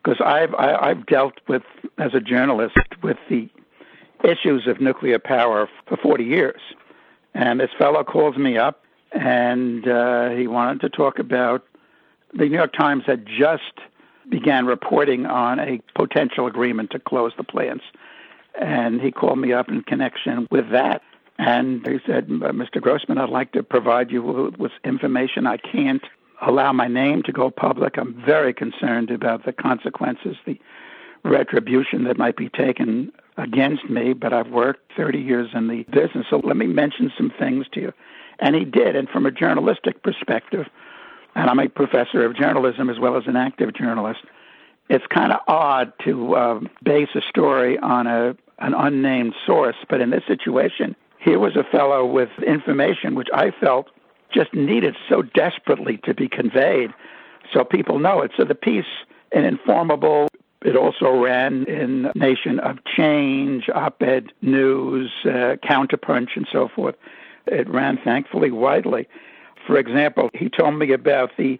because 0.03 0.19
I've 0.19 0.51
I, 0.55 0.71
have 0.71 0.79
i 0.81 0.87
have 0.87 1.05
dealt 1.05 1.35
with 1.47 1.61
as 1.99 2.15
a 2.15 2.19
journalist 2.19 2.75
with 3.03 3.17
the 3.29 3.49
issues 4.23 4.65
of 4.65 4.81
nuclear 4.81 5.19
power 5.19 5.69
for 5.85 5.95
40 5.95 6.23
years, 6.23 6.61
and 7.35 7.59
this 7.59 7.69
fellow 7.77 8.03
calls 8.03 8.35
me 8.37 8.57
up 8.57 8.83
and 9.11 9.87
uh, 9.87 10.29
he 10.29 10.47
wanted 10.47 10.81
to 10.81 10.89
talk 10.89 11.19
about 11.19 11.67
the 12.33 12.49
New 12.49 12.57
York 12.57 12.73
Times 12.73 13.03
had 13.05 13.27
just 13.27 13.79
began 14.27 14.65
reporting 14.65 15.27
on 15.27 15.59
a 15.59 15.83
potential 15.93 16.47
agreement 16.47 16.89
to 16.91 16.99
close 16.99 17.31
the 17.37 17.43
plants, 17.43 17.83
and 18.59 19.01
he 19.01 19.11
called 19.11 19.39
me 19.39 19.53
up 19.53 19.69
in 19.69 19.81
connection 19.81 20.47
with 20.51 20.69
that. 20.71 21.01
And 21.39 21.85
he 21.87 21.97
said, 22.05 22.27
Mr. 22.27 22.77
Uh, 22.77 22.79
Grossman, 22.79 23.17
I'd 23.17 23.29
like 23.29 23.51
to 23.53 23.63
provide 23.63 24.11
you 24.11 24.53
with 24.57 24.71
information 24.83 25.47
I 25.47 25.57
can't 25.57 26.03
allow 26.41 26.73
my 26.73 26.87
name 26.87 27.23
to 27.23 27.31
go 27.31 27.49
public. 27.49 27.97
I'm 27.97 28.21
very 28.25 28.53
concerned 28.53 29.09
about 29.09 29.45
the 29.45 29.53
consequences, 29.53 30.35
the 30.45 30.59
retribution 31.23 32.03
that 32.03 32.17
might 32.17 32.35
be 32.35 32.49
taken 32.49 33.11
against 33.37 33.89
me, 33.89 34.13
but 34.13 34.33
I've 34.33 34.49
worked 34.49 34.91
30 34.95 35.19
years 35.19 35.49
in 35.53 35.67
the 35.67 35.83
business, 35.83 36.27
so 36.29 36.41
let 36.43 36.57
me 36.57 36.67
mention 36.67 37.11
some 37.17 37.31
things 37.31 37.65
to 37.73 37.81
you. 37.81 37.93
And 38.39 38.55
he 38.55 38.65
did, 38.65 38.95
and 38.95 39.09
from 39.09 39.25
a 39.25 39.31
journalistic 39.31 40.03
perspective, 40.03 40.67
and 41.35 41.49
I'm 41.49 41.59
a 41.59 41.69
professor 41.69 42.25
of 42.25 42.35
journalism 42.35 42.89
as 42.89 42.99
well 42.99 43.17
as 43.17 43.23
an 43.25 43.35
active 43.35 43.73
journalist, 43.73 44.21
it's 44.89 45.05
kind 45.07 45.31
of 45.31 45.39
odd 45.47 45.93
to 46.05 46.35
uh, 46.35 46.59
base 46.83 47.09
a 47.15 47.21
story 47.21 47.77
on 47.79 48.07
a 48.07 48.35
an 48.59 48.73
unnamed 48.73 49.33
source, 49.45 49.75
but 49.89 49.99
in 49.99 50.11
this 50.11 50.23
situation, 50.25 50.95
here 51.19 51.39
was 51.39 51.55
a 51.55 51.63
fellow 51.63 52.05
with 52.05 52.29
information 52.45 53.15
which 53.15 53.27
I 53.33 53.51
felt 53.51 53.89
just 54.31 54.53
needed 54.53 54.95
so 55.09 55.21
desperately 55.21 55.97
to 56.05 56.13
be 56.13 56.27
conveyed 56.27 56.93
so 57.51 57.63
people 57.63 57.99
know 57.99 58.21
it. 58.21 58.31
So 58.37 58.43
the 58.43 58.55
piece 58.55 58.85
in 59.31 59.43
Enformable, 59.45 60.27
it 60.63 60.75
also 60.75 61.11
ran 61.11 61.65
in 61.65 62.11
Nation 62.15 62.59
of 62.59 62.77
Change, 62.85 63.69
Op 63.73 64.01
Ed 64.01 64.31
News, 64.41 65.11
uh, 65.25 65.57
Counterpunch, 65.63 66.35
and 66.35 66.47
so 66.51 66.69
forth. 66.73 66.95
It 67.47 67.67
ran 67.69 67.97
thankfully 68.03 68.51
widely. 68.51 69.07
For 69.67 69.77
example, 69.77 70.29
he 70.33 70.49
told 70.49 70.75
me 70.75 70.93
about 70.93 71.31
the 71.37 71.59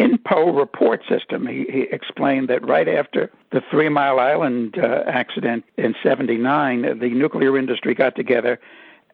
INPO 0.00 0.58
report 0.58 1.02
system. 1.08 1.46
He, 1.46 1.66
he, 1.70 1.82
explained 1.92 2.48
that 2.48 2.66
right 2.66 2.88
after 2.88 3.30
the 3.52 3.60
Three 3.70 3.90
Mile 3.90 4.18
Island 4.18 4.78
uh, 4.78 5.02
accident 5.06 5.64
in 5.76 5.94
79, 6.02 6.98
the 6.98 7.10
nuclear 7.10 7.58
industry 7.58 7.94
got 7.94 8.16
together 8.16 8.58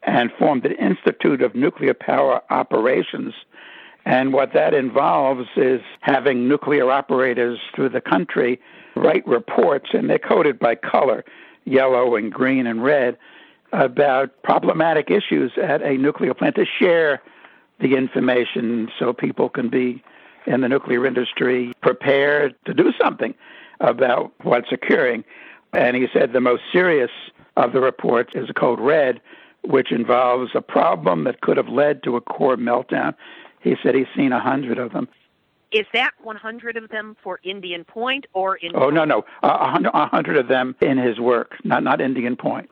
and 0.04 0.30
formed 0.38 0.62
the 0.62 0.76
Institute 0.76 1.42
of 1.42 1.56
Nuclear 1.56 1.92
Power 1.92 2.40
Operations. 2.50 3.34
And 4.04 4.32
what 4.32 4.52
that 4.52 4.74
involves 4.74 5.48
is 5.56 5.80
having 6.00 6.46
nuclear 6.46 6.88
operators 6.88 7.58
through 7.74 7.88
the 7.88 8.00
country 8.00 8.60
write 8.94 9.26
reports, 9.26 9.90
and 9.92 10.08
they're 10.08 10.20
coded 10.20 10.60
by 10.60 10.76
color 10.76 11.24
yellow 11.64 12.14
and 12.14 12.32
green 12.32 12.66
and 12.66 12.84
red 12.84 13.18
about 13.72 14.30
problematic 14.44 15.10
issues 15.10 15.50
at 15.60 15.82
a 15.82 15.98
nuclear 15.98 16.32
plant 16.32 16.54
to 16.54 16.64
share 16.64 17.20
the 17.80 17.96
information 17.96 18.88
so 18.98 19.12
people 19.12 19.48
can 19.48 19.68
be 19.68 20.02
in 20.46 20.60
the 20.60 20.68
nuclear 20.68 21.06
industry 21.06 21.72
prepared 21.82 22.54
to 22.64 22.74
do 22.74 22.92
something 23.00 23.34
about 23.80 24.32
what's 24.42 24.72
occurring. 24.72 25.24
And 25.72 25.96
he 25.96 26.06
said 26.12 26.32
the 26.32 26.40
most 26.40 26.62
serious 26.72 27.10
of 27.56 27.72
the 27.72 27.80
reports 27.80 28.32
is 28.34 28.48
code 28.56 28.80
red, 28.80 29.20
which 29.62 29.92
involves 29.92 30.52
a 30.54 30.60
problem 30.60 31.24
that 31.24 31.40
could 31.40 31.56
have 31.56 31.68
led 31.68 32.02
to 32.04 32.16
a 32.16 32.20
core 32.20 32.56
meltdown. 32.56 33.14
He 33.60 33.76
said 33.82 33.94
he's 33.94 34.06
seen 34.16 34.32
a 34.32 34.40
hundred 34.40 34.78
of 34.78 34.92
them. 34.92 35.08
Is 35.72 35.86
that 35.92 36.12
100 36.22 36.76
of 36.76 36.88
them 36.90 37.16
for 37.22 37.40
Indian 37.42 37.84
Point 37.84 38.26
or 38.32 38.56
in? 38.56 38.70
Oh 38.74 38.88
no, 38.88 39.04
no, 39.04 39.24
a 39.42 40.06
hundred 40.06 40.36
of 40.36 40.46
them 40.46 40.76
in 40.80 40.96
his 40.96 41.18
work, 41.18 41.56
not 41.64 41.82
not 41.82 42.00
Indian 42.00 42.36
Point. 42.36 42.70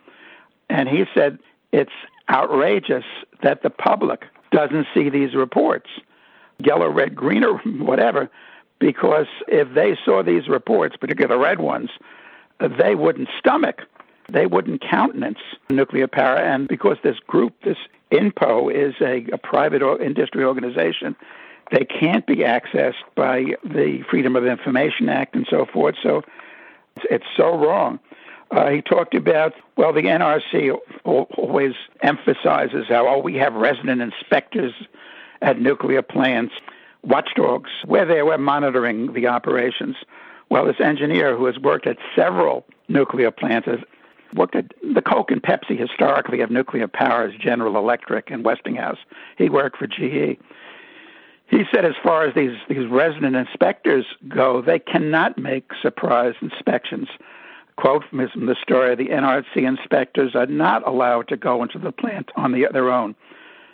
And 0.71 0.89
he 0.89 1.05
said 1.13 1.39
it's 1.73 1.93
outrageous 2.31 3.05
that 3.43 3.63
the 3.63 3.71
public 3.71 4.23
doesn't 4.53 4.87
see 4.95 5.11
these 5.11 5.35
reports, 5.35 5.91
yellow, 6.59 6.91
red, 6.91 7.15
green, 7.15 7.45
or 7.45 7.59
whatever, 7.79 8.31
because 8.79 9.27
if 9.49 9.73
they 9.75 9.97
saw 10.05 10.23
these 10.23 10.49
reports, 10.49 10.97
particularly 10.97 11.35
the 11.35 11.45
red 11.45 11.61
ones, 11.61 11.91
they 12.79 12.95
wouldn't 12.95 13.29
stomach 13.39 13.83
they 14.29 14.47
wouldn't 14.47 14.81
countenance 14.81 15.39
nuclear 15.71 16.09
power. 16.09 16.37
And 16.37 16.69
because 16.69 16.97
this 17.03 17.19
group, 17.27 17.55
this 17.63 17.77
INPO, 18.11 18.73
is 18.73 18.95
a, 19.01 19.27
a 19.33 19.39
private 19.39 19.83
industry 20.01 20.45
organization, 20.45 21.17
they 21.71 21.85
can't 21.85 22.27
be 22.27 22.37
accessed 22.37 23.03
by 23.15 23.55
the 23.65 24.03
Freedom 24.11 24.37
of 24.37 24.47
Information 24.47 25.09
Act 25.09 25.35
and 25.35 25.47
so 25.49 25.67
forth. 25.67 25.97
So 26.03 26.23
it's, 27.11 27.25
so 27.37 27.57
wrong. 27.57 27.99
Uh, 28.51 28.71
he 28.71 28.83
talked 28.83 29.15
about, 29.15 29.55
well, 29.77 29.93
the 29.93 30.03
NRC 30.03 30.77
always 31.05 31.73
emphasizes 32.03 32.87
how, 32.89 33.09
oh, 33.09 33.19
we 33.19 33.35
have 33.37 33.55
resident 33.55 34.01
inspectors 34.01 34.73
at 35.45 35.61
nuclear 35.61 36.03
plants, 36.03 36.55
watchdogs, 37.03 37.71
where 37.85 38.07
they 38.07 38.23
were 38.23 38.39
monitoring 38.39 39.13
the 39.13 39.27
operations. 39.27 39.95
Well, 40.49 40.67
this 40.67 40.81
engineer 40.81 41.37
who 41.37 41.45
has 41.45 41.59
worked 41.59 41.87
at 41.87 41.99
several 42.17 42.65
nuclear 42.89 43.31
plants 43.31 43.67
has 43.67 43.81
worked 44.35 44.57
at 44.57 44.73
the 44.95 45.03
Coke 45.03 45.31
and 45.31 45.43
Pepsi 45.43 45.79
historically 45.79 46.41
of 46.41 46.51
nuclear 46.51 46.89
power 46.89 47.25
as 47.25 47.35
General 47.39 47.77
Electric 47.77 48.31
and 48.31 48.45
Westinghouse. 48.45 48.99
He 49.37 49.49
worked 49.49 49.77
for 49.77 49.87
GE. 49.87 50.39
He 51.47 51.63
said, 51.73 51.85
as 51.85 51.95
far 52.03 52.27
as 52.27 52.35
these, 52.35 52.57
these 52.69 52.89
resident 52.89 53.37
inspectors 53.37 54.07
go, 54.29 54.63
they 54.63 54.79
cannot 54.79 55.39
make 55.39 55.71
surprise 55.83 56.35
inspections. 56.41 57.09
Quote 57.77 58.05
from 58.09 58.19
the 58.19 58.57
story 58.63 58.95
the 58.95 59.09
NRC 59.09 59.57
inspectors 59.57 60.35
are 60.35 60.47
not 60.47 60.87
allowed 60.87 61.29
to 61.29 61.37
go 61.37 61.63
into 61.63 61.79
the 61.79 61.93
plant 61.93 62.31
on 62.35 62.53
the, 62.53 62.67
their 62.73 62.91
own. 62.91 63.15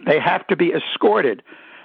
They 0.06 0.18
have 0.18 0.46
to 0.48 0.56
be 0.56 0.72
escorted. 0.72 1.42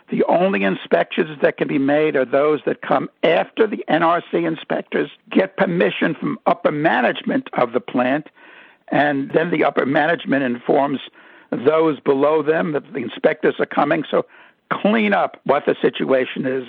The 0.10 0.24
only 0.26 0.64
inspections 0.64 1.40
that 1.42 1.58
can 1.58 1.68
be 1.68 1.80
made 1.80 2.16
are 2.16 2.26
those 2.26 2.62
that 2.66 2.82
come 2.82 3.10
after 3.24 3.66
the 3.66 3.84
NRC 3.90 4.46
inspectors 4.46 5.10
get 5.32 5.58
permission 5.58 6.14
from 6.14 6.40
upper 6.46 6.72
management 6.72 7.50
of 7.54 7.74
the 7.74 7.80
plant 7.80 8.28
and 8.90 9.32
then 9.32 9.50
the 9.52 9.64
upper 9.64 9.86
management 9.86 10.44
informs 10.44 11.00
those 11.52 12.00
below 12.00 12.44
them 12.44 12.74
that 12.74 12.94
the 12.94 13.00
inspectors 13.00 13.56
are 13.60 13.66
coming. 13.66 14.04
So 14.10 14.26
clean 14.72 15.14
up 15.14 15.40
what 15.44 15.66
the 15.66 15.76
situation 15.82 16.46
is. 16.46 16.68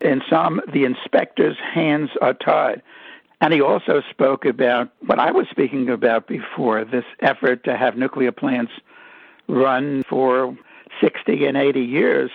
In 0.00 0.22
some, 0.28 0.60
the 0.72 0.84
inspectors' 0.84 1.56
hands 1.58 2.10
are 2.20 2.34
tied. 2.34 2.82
And 3.40 3.52
he 3.52 3.60
also 3.60 4.02
spoke 4.10 4.44
about 4.44 4.90
what 5.06 5.18
I 5.18 5.30
was 5.30 5.46
speaking 5.50 5.88
about 5.90 6.26
before 6.26 6.84
this 6.84 7.04
effort 7.20 7.64
to 7.64 7.76
have 7.76 7.96
nuclear 7.96 8.32
plants 8.32 8.72
run 9.48 10.02
for 10.04 10.56
60 11.00 11.46
and 11.46 11.56
80 11.56 11.80
years. 11.80 12.30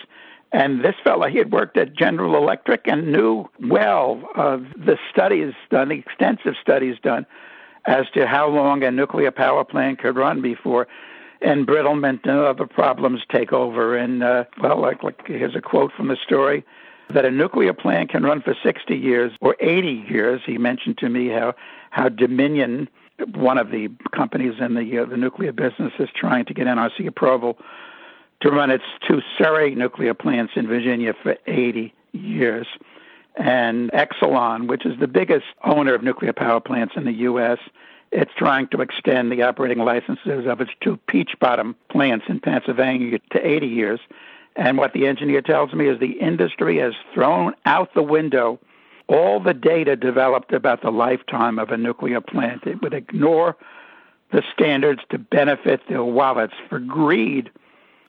And 0.52 0.84
this 0.84 0.96
fellow, 1.04 1.28
he 1.28 1.38
had 1.38 1.52
worked 1.52 1.78
at 1.78 1.94
General 1.94 2.36
Electric 2.36 2.88
and 2.88 3.12
knew 3.12 3.48
well 3.60 4.24
of 4.36 4.66
the 4.76 4.98
studies 5.12 5.54
done, 5.70 5.90
the 5.90 5.96
extensive 5.96 6.56
studies 6.60 6.98
done 7.04 7.26
as 7.86 8.10
to 8.14 8.26
how 8.26 8.48
long 8.48 8.84
a 8.84 8.92
nuclear 8.92 9.32
power 9.32 9.64
plant 9.64 10.00
could 10.00 10.16
run 10.16 10.42
before 10.42 10.88
embrittlement 11.44 12.22
and 12.24 12.40
other 12.40 12.66
problems 12.66 13.22
take 13.32 13.54
over. 13.54 13.96
And, 13.96 14.24
uh, 14.24 14.46
well, 14.62 14.80
like, 14.82 15.04
like 15.04 15.26
here's 15.26 15.56
a 15.56 15.62
quote 15.62 15.92
from 15.94 16.08
the 16.08 16.18
story 16.18 16.66
that 17.10 17.26
a 17.26 17.32
nuclear 17.32 17.74
plant 17.74 18.10
can 18.10 18.24
run 18.24 18.42
for 18.42 18.56
60 18.62 18.96
years 18.96 19.32
or 19.42 19.56
80 19.60 20.06
years. 20.10 20.42
He 20.46 20.58
mentioned 20.58 20.98
to 21.00 21.10
me 21.10 21.30
how, 21.30 21.54
how 21.92 22.10
Dominion, 22.10 22.90
one 23.34 23.58
of 23.58 23.72
the 23.72 23.90
companies 24.16 24.56
in 24.60 24.76
the, 24.76 25.00
uh, 25.00 25.06
the 25.06 25.18
nuclear 25.18 25.52
business, 25.52 25.94
is 26.00 26.10
trying 26.14 26.46
to 26.46 26.54
get 26.54 26.68
NRC 26.68 27.08
approval 27.08 27.58
to 28.42 28.50
run 28.50 28.72
its 28.72 28.84
two 29.08 29.22
Surrey 29.38 29.76
nuclear 29.76 30.14
plants 30.14 30.54
in 30.56 30.68
Virginia 30.68 31.14
for 31.22 31.38
80 31.46 31.94
years 32.14 32.68
and 33.36 33.90
Exelon, 33.92 34.68
which 34.68 34.86
is 34.86 35.00
the 35.00 35.08
biggest 35.08 35.46
owner 35.64 35.94
of 35.94 36.04
nuclear 36.04 36.34
power 36.34 36.60
plants 36.60 36.94
in 36.96 37.06
the 37.06 37.14
U.S., 37.14 37.60
it's 38.12 38.32
trying 38.36 38.68
to 38.70 38.82
extend 38.82 39.32
the 39.32 39.44
operating 39.44 39.78
licenses 39.80 40.48
of 40.48 40.62
its 40.62 40.72
two 40.82 40.98
peach 41.08 41.32
bottom 41.40 41.76
plants 41.90 42.26
in 42.28 42.40
Pennsylvania 42.40 43.20
to 43.32 43.48
80 43.48 43.68
years. 43.68 44.00
And 44.56 44.78
what 44.78 44.94
the 44.94 45.06
engineer 45.06 45.42
tells 45.42 45.74
me 45.74 45.88
is 45.88 46.00
the 46.00 46.20
industry 46.20 46.80
has 46.80 46.94
thrown 47.14 47.54
out 47.66 47.94
the 47.94 48.04
window 48.04 48.60
all 49.10 49.40
the 49.40 49.54
data 49.56 49.96
developed 49.96 50.54
about 50.54 50.82
the 50.82 50.92
lifetime 50.92 51.58
of 51.58 51.72
a 51.72 51.78
nuclear 51.78 52.22
plant. 52.22 52.68
It 52.68 52.82
would 52.84 52.94
ignore 52.94 53.58
the 54.32 54.44
standards 54.54 55.02
to 55.10 55.18
benefit 55.18 55.82
their 55.90 56.04
wallets 56.04 56.54
for 56.70 56.78
greed 56.78 57.50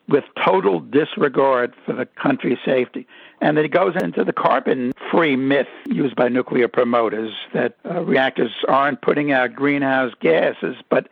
with 0.09 0.25
total 0.45 0.81
disregard 0.81 1.75
for 1.87 1.93
the 1.93 2.07
country's 2.07 2.59
safety. 2.65 3.07
And 3.41 3.59
it 3.59 3.69
goes 3.69 3.95
into 4.03 4.25
the 4.25 4.33
carbon 4.33 4.93
free 5.11 5.37
myth 5.37 5.69
used 5.87 6.17
by 6.17 6.29
nuclear 6.29 6.69
promoters 6.69 7.33
that 7.55 7.77
uh, 7.89 8.03
reactors 8.03 8.51
aren't 8.69 9.03
putting 9.03 9.33
out 9.33 9.55
greenhouse 9.55 10.13
gases, 10.21 10.77
but 10.89 11.09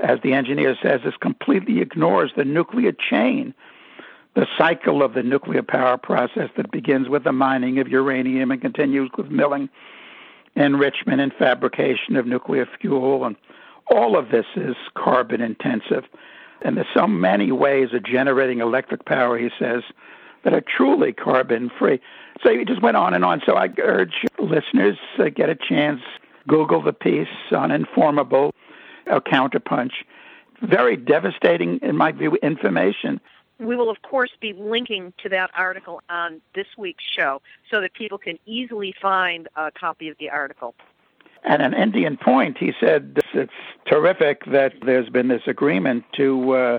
as 0.00 0.18
the 0.22 0.32
engineer 0.32 0.76
says, 0.82 1.02
this 1.04 1.16
completely 1.20 1.80
ignores 1.80 2.32
the 2.36 2.44
nuclear 2.44 2.92
chain, 2.92 3.54
the 4.34 4.46
cycle 4.56 5.02
of 5.02 5.14
the 5.14 5.22
nuclear 5.22 5.62
power 5.62 5.98
process 5.98 6.48
that 6.56 6.70
begins 6.70 7.08
with 7.08 7.24
the 7.24 7.32
mining 7.32 7.78
of 7.78 7.88
uranium 7.88 8.50
and 8.50 8.60
continues 8.60 9.10
with 9.16 9.30
milling, 9.30 9.68
enrichment, 10.56 11.20
and 11.20 11.32
fabrication 11.34 12.16
of 12.16 12.26
nuclear 12.26 12.66
fuel. 12.80 13.24
And 13.24 13.36
all 13.90 14.16
of 14.16 14.30
this 14.30 14.46
is 14.56 14.76
carbon 14.94 15.40
intensive. 15.40 16.04
And 16.62 16.76
there's 16.76 16.86
so 16.94 17.06
many 17.06 17.52
ways 17.52 17.88
of 17.92 18.02
generating 18.04 18.60
electric 18.60 19.04
power, 19.04 19.38
he 19.38 19.50
says, 19.58 19.82
that 20.44 20.54
are 20.54 20.62
truly 20.62 21.12
carbon 21.12 21.70
free. 21.78 22.00
So 22.42 22.50
he 22.50 22.64
just 22.64 22.82
went 22.82 22.96
on 22.96 23.14
and 23.14 23.24
on. 23.24 23.42
So 23.44 23.54
I 23.56 23.68
urge 23.78 24.24
listeners 24.38 24.98
uh, 25.18 25.28
get 25.28 25.48
a 25.50 25.54
chance, 25.54 26.00
Google 26.48 26.82
the 26.82 26.92
piece 26.92 27.28
on 27.50 27.70
Enformable 27.70 28.54
or 29.06 29.20
Counterpunch. 29.20 29.92
Very 30.62 30.96
devastating, 30.96 31.78
in 31.82 31.96
my 31.96 32.12
view, 32.12 32.36
information. 32.42 33.20
We 33.58 33.76
will, 33.76 33.90
of 33.90 34.00
course, 34.02 34.30
be 34.40 34.54
linking 34.54 35.12
to 35.22 35.28
that 35.30 35.50
article 35.54 36.02
on 36.08 36.40
this 36.54 36.66
week's 36.78 37.04
show 37.04 37.42
so 37.70 37.80
that 37.82 37.92
people 37.92 38.16
can 38.16 38.38
easily 38.46 38.94
find 39.00 39.48
a 39.56 39.70
copy 39.70 40.08
of 40.08 40.16
the 40.18 40.30
article. 40.30 40.74
At 41.42 41.60
an 41.60 41.72
Indian 41.74 42.16
Point, 42.16 42.58
he 42.58 42.72
said 42.78 43.18
it's 43.32 43.52
terrific 43.86 44.44
that 44.46 44.74
there's 44.84 45.08
been 45.08 45.28
this 45.28 45.42
agreement 45.46 46.04
to 46.16 46.52
uh, 46.52 46.78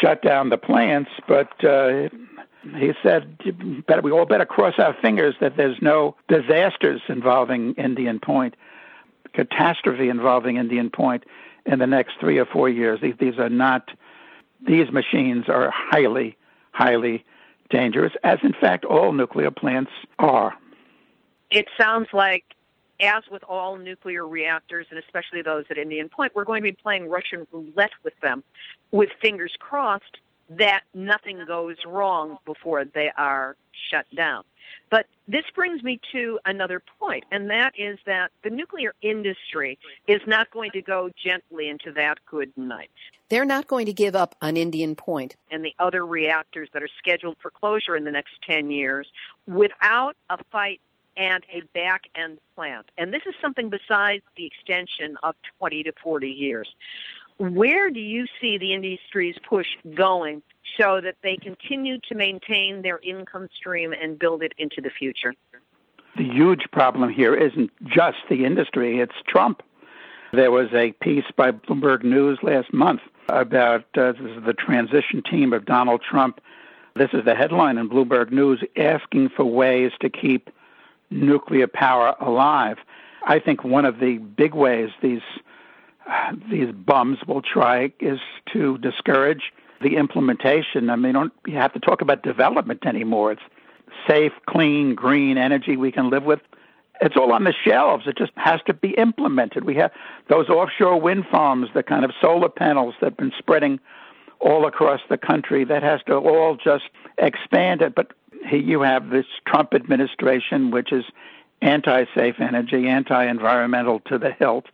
shut 0.00 0.22
down 0.22 0.48
the 0.48 0.56
plants, 0.56 1.10
but 1.28 1.62
uh, 1.62 2.08
he 2.78 2.92
said 3.02 3.38
better, 3.86 4.00
we 4.02 4.10
all 4.10 4.24
better 4.24 4.46
cross 4.46 4.74
our 4.78 4.96
fingers 5.00 5.34
that 5.40 5.56
there's 5.56 5.76
no 5.80 6.16
disasters 6.28 7.02
involving 7.08 7.74
Indian 7.74 8.18
Point, 8.18 8.56
catastrophe 9.34 10.08
involving 10.08 10.56
Indian 10.56 10.90
Point 10.90 11.24
in 11.64 11.78
the 11.78 11.86
next 11.86 12.14
three 12.18 12.38
or 12.38 12.46
four 12.46 12.68
years. 12.68 13.00
These, 13.00 13.14
these 13.20 13.38
are 13.38 13.50
not, 13.50 13.90
these 14.66 14.90
machines 14.90 15.48
are 15.48 15.70
highly, 15.70 16.36
highly 16.72 17.24
dangerous, 17.70 18.12
as 18.24 18.38
in 18.42 18.52
fact 18.52 18.84
all 18.84 19.12
nuclear 19.12 19.50
plants 19.50 19.90
are. 20.18 20.54
It 21.50 21.66
sounds 21.78 22.08
like 22.12 22.44
as 23.00 23.22
with 23.30 23.42
all 23.44 23.76
nuclear 23.76 24.26
reactors, 24.26 24.86
and 24.90 24.98
especially 24.98 25.42
those 25.42 25.64
at 25.70 25.78
Indian 25.78 26.08
Point, 26.08 26.32
we're 26.34 26.44
going 26.44 26.62
to 26.62 26.70
be 26.70 26.76
playing 26.76 27.08
Russian 27.08 27.46
roulette 27.52 27.92
with 28.02 28.18
them, 28.20 28.42
with 28.90 29.10
fingers 29.20 29.54
crossed 29.58 30.18
that 30.50 30.82
nothing 30.94 31.44
goes 31.46 31.76
wrong 31.86 32.38
before 32.44 32.84
they 32.84 33.10
are 33.16 33.56
shut 33.90 34.06
down. 34.14 34.44
But 34.90 35.06
this 35.26 35.44
brings 35.54 35.82
me 35.82 35.98
to 36.12 36.38
another 36.44 36.80
point, 37.00 37.24
and 37.32 37.50
that 37.50 37.72
is 37.76 37.98
that 38.06 38.30
the 38.44 38.50
nuclear 38.50 38.94
industry 39.02 39.78
is 40.06 40.20
not 40.26 40.50
going 40.52 40.70
to 40.72 40.82
go 40.82 41.10
gently 41.24 41.68
into 41.68 41.92
that 41.92 42.18
good 42.26 42.52
night. 42.56 42.90
They're 43.28 43.44
not 43.44 43.66
going 43.66 43.86
to 43.86 43.92
give 43.92 44.14
up 44.14 44.36
on 44.40 44.56
Indian 44.56 44.96
And 45.50 45.64
the 45.64 45.74
other 45.80 46.06
reactors 46.06 46.68
that 46.72 46.82
are 46.82 46.88
scheduled 46.98 47.36
for 47.42 47.50
closure 47.50 47.96
in 47.96 48.04
the 48.04 48.12
next 48.12 48.34
10 48.48 48.70
years 48.70 49.08
without 49.48 50.16
a 50.30 50.38
fight 50.52 50.80
and 51.16 51.44
a 51.52 51.62
back 51.74 52.04
end 52.14 52.38
plant. 52.54 52.90
And 52.98 53.12
this 53.12 53.22
is 53.26 53.34
something 53.40 53.70
besides 53.70 54.22
the 54.36 54.46
extension 54.46 55.16
of 55.22 55.34
20 55.58 55.84
to 55.84 55.92
40 56.02 56.28
years. 56.28 56.68
Where 57.38 57.90
do 57.90 58.00
you 58.00 58.26
see 58.40 58.56
the 58.58 58.72
industry's 58.72 59.36
push 59.46 59.66
going 59.94 60.42
so 60.78 61.00
that 61.02 61.16
they 61.22 61.36
continue 61.36 61.98
to 62.08 62.14
maintain 62.14 62.82
their 62.82 62.98
income 63.02 63.48
stream 63.54 63.92
and 63.92 64.18
build 64.18 64.42
it 64.42 64.52
into 64.58 64.80
the 64.80 64.90
future? 64.90 65.34
The 66.16 66.24
huge 66.24 66.64
problem 66.72 67.10
here 67.12 67.34
isn't 67.34 67.70
just 67.84 68.18
the 68.30 68.46
industry, 68.46 69.00
it's 69.00 69.14
Trump. 69.26 69.62
There 70.32 70.50
was 70.50 70.68
a 70.72 70.92
piece 70.92 71.24
by 71.36 71.50
Bloomberg 71.52 72.04
News 72.04 72.38
last 72.42 72.72
month 72.72 73.00
about 73.28 73.84
uh, 73.96 74.12
the 74.12 74.54
transition 74.58 75.22
team 75.22 75.52
of 75.52 75.66
Donald 75.66 76.02
Trump. 76.02 76.40
This 76.94 77.10
is 77.12 77.24
the 77.24 77.34
headline 77.34 77.76
in 77.76 77.90
Bloomberg 77.90 78.30
News 78.30 78.62
asking 78.76 79.30
for 79.30 79.44
ways 79.44 79.92
to 80.00 80.08
keep 80.08 80.50
nuclear 81.10 81.66
power 81.66 82.14
alive. 82.20 82.78
I 83.26 83.38
think 83.38 83.64
one 83.64 83.84
of 83.84 83.98
the 83.98 84.18
big 84.18 84.54
ways 84.54 84.90
these 85.02 85.22
these 86.48 86.70
bums 86.72 87.18
will 87.26 87.42
try 87.42 87.92
is 87.98 88.20
to 88.52 88.78
discourage 88.78 89.52
the 89.82 89.96
implementation. 89.96 90.88
I 90.88 90.96
mean, 90.96 91.14
don't 91.14 91.32
you 91.46 91.56
have 91.56 91.72
to 91.72 91.80
talk 91.80 92.00
about 92.00 92.22
development 92.22 92.86
anymore. 92.86 93.32
It's 93.32 93.42
safe, 94.06 94.32
clean, 94.46 94.94
green 94.94 95.38
energy 95.38 95.76
we 95.76 95.90
can 95.90 96.10
live 96.10 96.24
with. 96.24 96.40
It's 97.00 97.16
all 97.16 97.32
on 97.32 97.44
the 97.44 97.52
shelves. 97.52 98.06
It 98.06 98.16
just 98.16 98.32
has 98.36 98.60
to 98.66 98.74
be 98.74 98.90
implemented. 98.90 99.64
We 99.64 99.74
have 99.74 99.90
those 100.28 100.48
offshore 100.48 100.98
wind 101.00 101.26
farms, 101.30 101.68
the 101.74 101.82
kind 101.82 102.04
of 102.04 102.12
solar 102.20 102.48
panels 102.48 102.94
that 103.00 103.06
have 103.06 103.16
been 103.16 103.32
spreading 103.38 103.78
all 104.40 104.66
across 104.66 105.00
the 105.10 105.18
country. 105.18 105.64
That 105.64 105.82
has 105.82 106.00
to 106.06 106.14
all 106.14 106.56
just 106.56 106.84
expand 107.18 107.82
it. 107.82 107.94
But 107.94 108.12
you 108.50 108.82
have 108.82 109.10
this 109.10 109.26
Trump 109.46 109.74
administration, 109.74 110.70
which 110.70 110.92
is 110.92 111.04
anti 111.62 112.04
safe 112.14 112.36
energy, 112.38 112.88
anti 112.88 113.24
environmental 113.24 114.00
to 114.00 114.18
the 114.18 114.32
hilt. 114.32 114.66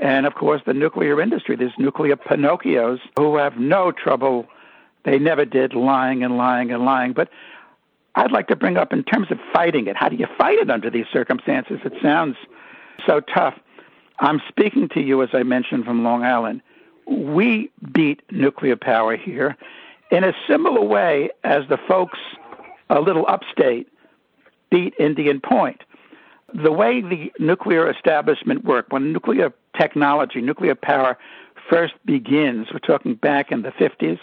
And 0.00 0.26
of 0.26 0.34
course, 0.34 0.62
the 0.66 0.74
nuclear 0.74 1.20
industry, 1.20 1.56
these 1.56 1.76
nuclear 1.78 2.16
Pinocchios 2.16 3.00
who 3.18 3.36
have 3.36 3.56
no 3.56 3.92
trouble, 3.92 4.46
they 5.04 5.18
never 5.18 5.44
did 5.44 5.74
lying 5.74 6.22
and 6.22 6.36
lying 6.36 6.70
and 6.70 6.84
lying. 6.84 7.12
But 7.12 7.28
I'd 8.14 8.32
like 8.32 8.48
to 8.48 8.56
bring 8.56 8.76
up 8.76 8.92
in 8.92 9.04
terms 9.04 9.30
of 9.30 9.38
fighting 9.52 9.86
it, 9.86 9.96
how 9.96 10.08
do 10.08 10.16
you 10.16 10.26
fight 10.36 10.58
it 10.58 10.70
under 10.70 10.90
these 10.90 11.06
circumstances? 11.12 11.80
It 11.84 11.94
sounds 12.02 12.36
so 13.06 13.20
tough. 13.20 13.54
I'm 14.20 14.40
speaking 14.48 14.88
to 14.94 15.00
you, 15.00 15.22
as 15.22 15.28
I 15.32 15.44
mentioned, 15.44 15.84
from 15.84 16.02
Long 16.02 16.24
Island. 16.24 16.62
We 17.06 17.70
beat 17.92 18.22
nuclear 18.30 18.76
power 18.76 19.16
here 19.16 19.56
in 20.10 20.24
a 20.24 20.32
similar 20.48 20.82
way 20.82 21.30
as 21.44 21.62
the 21.68 21.78
folks 21.88 22.18
a 22.90 23.00
little 23.00 23.26
upstate 23.28 23.88
beat 24.70 24.94
Indian 24.98 25.40
Point. 25.40 25.82
The 26.54 26.72
way 26.72 27.02
the 27.02 27.30
nuclear 27.38 27.90
establishment 27.90 28.64
worked, 28.64 28.92
when 28.92 29.12
nuclear 29.12 29.52
technology, 29.78 30.40
nuclear 30.40 30.74
power 30.74 31.18
first 31.68 31.94
begins, 32.04 32.68
we're 32.72 32.78
talking 32.78 33.14
back 33.14 33.52
in 33.52 33.62
the 33.62 33.70
50s, 33.72 34.18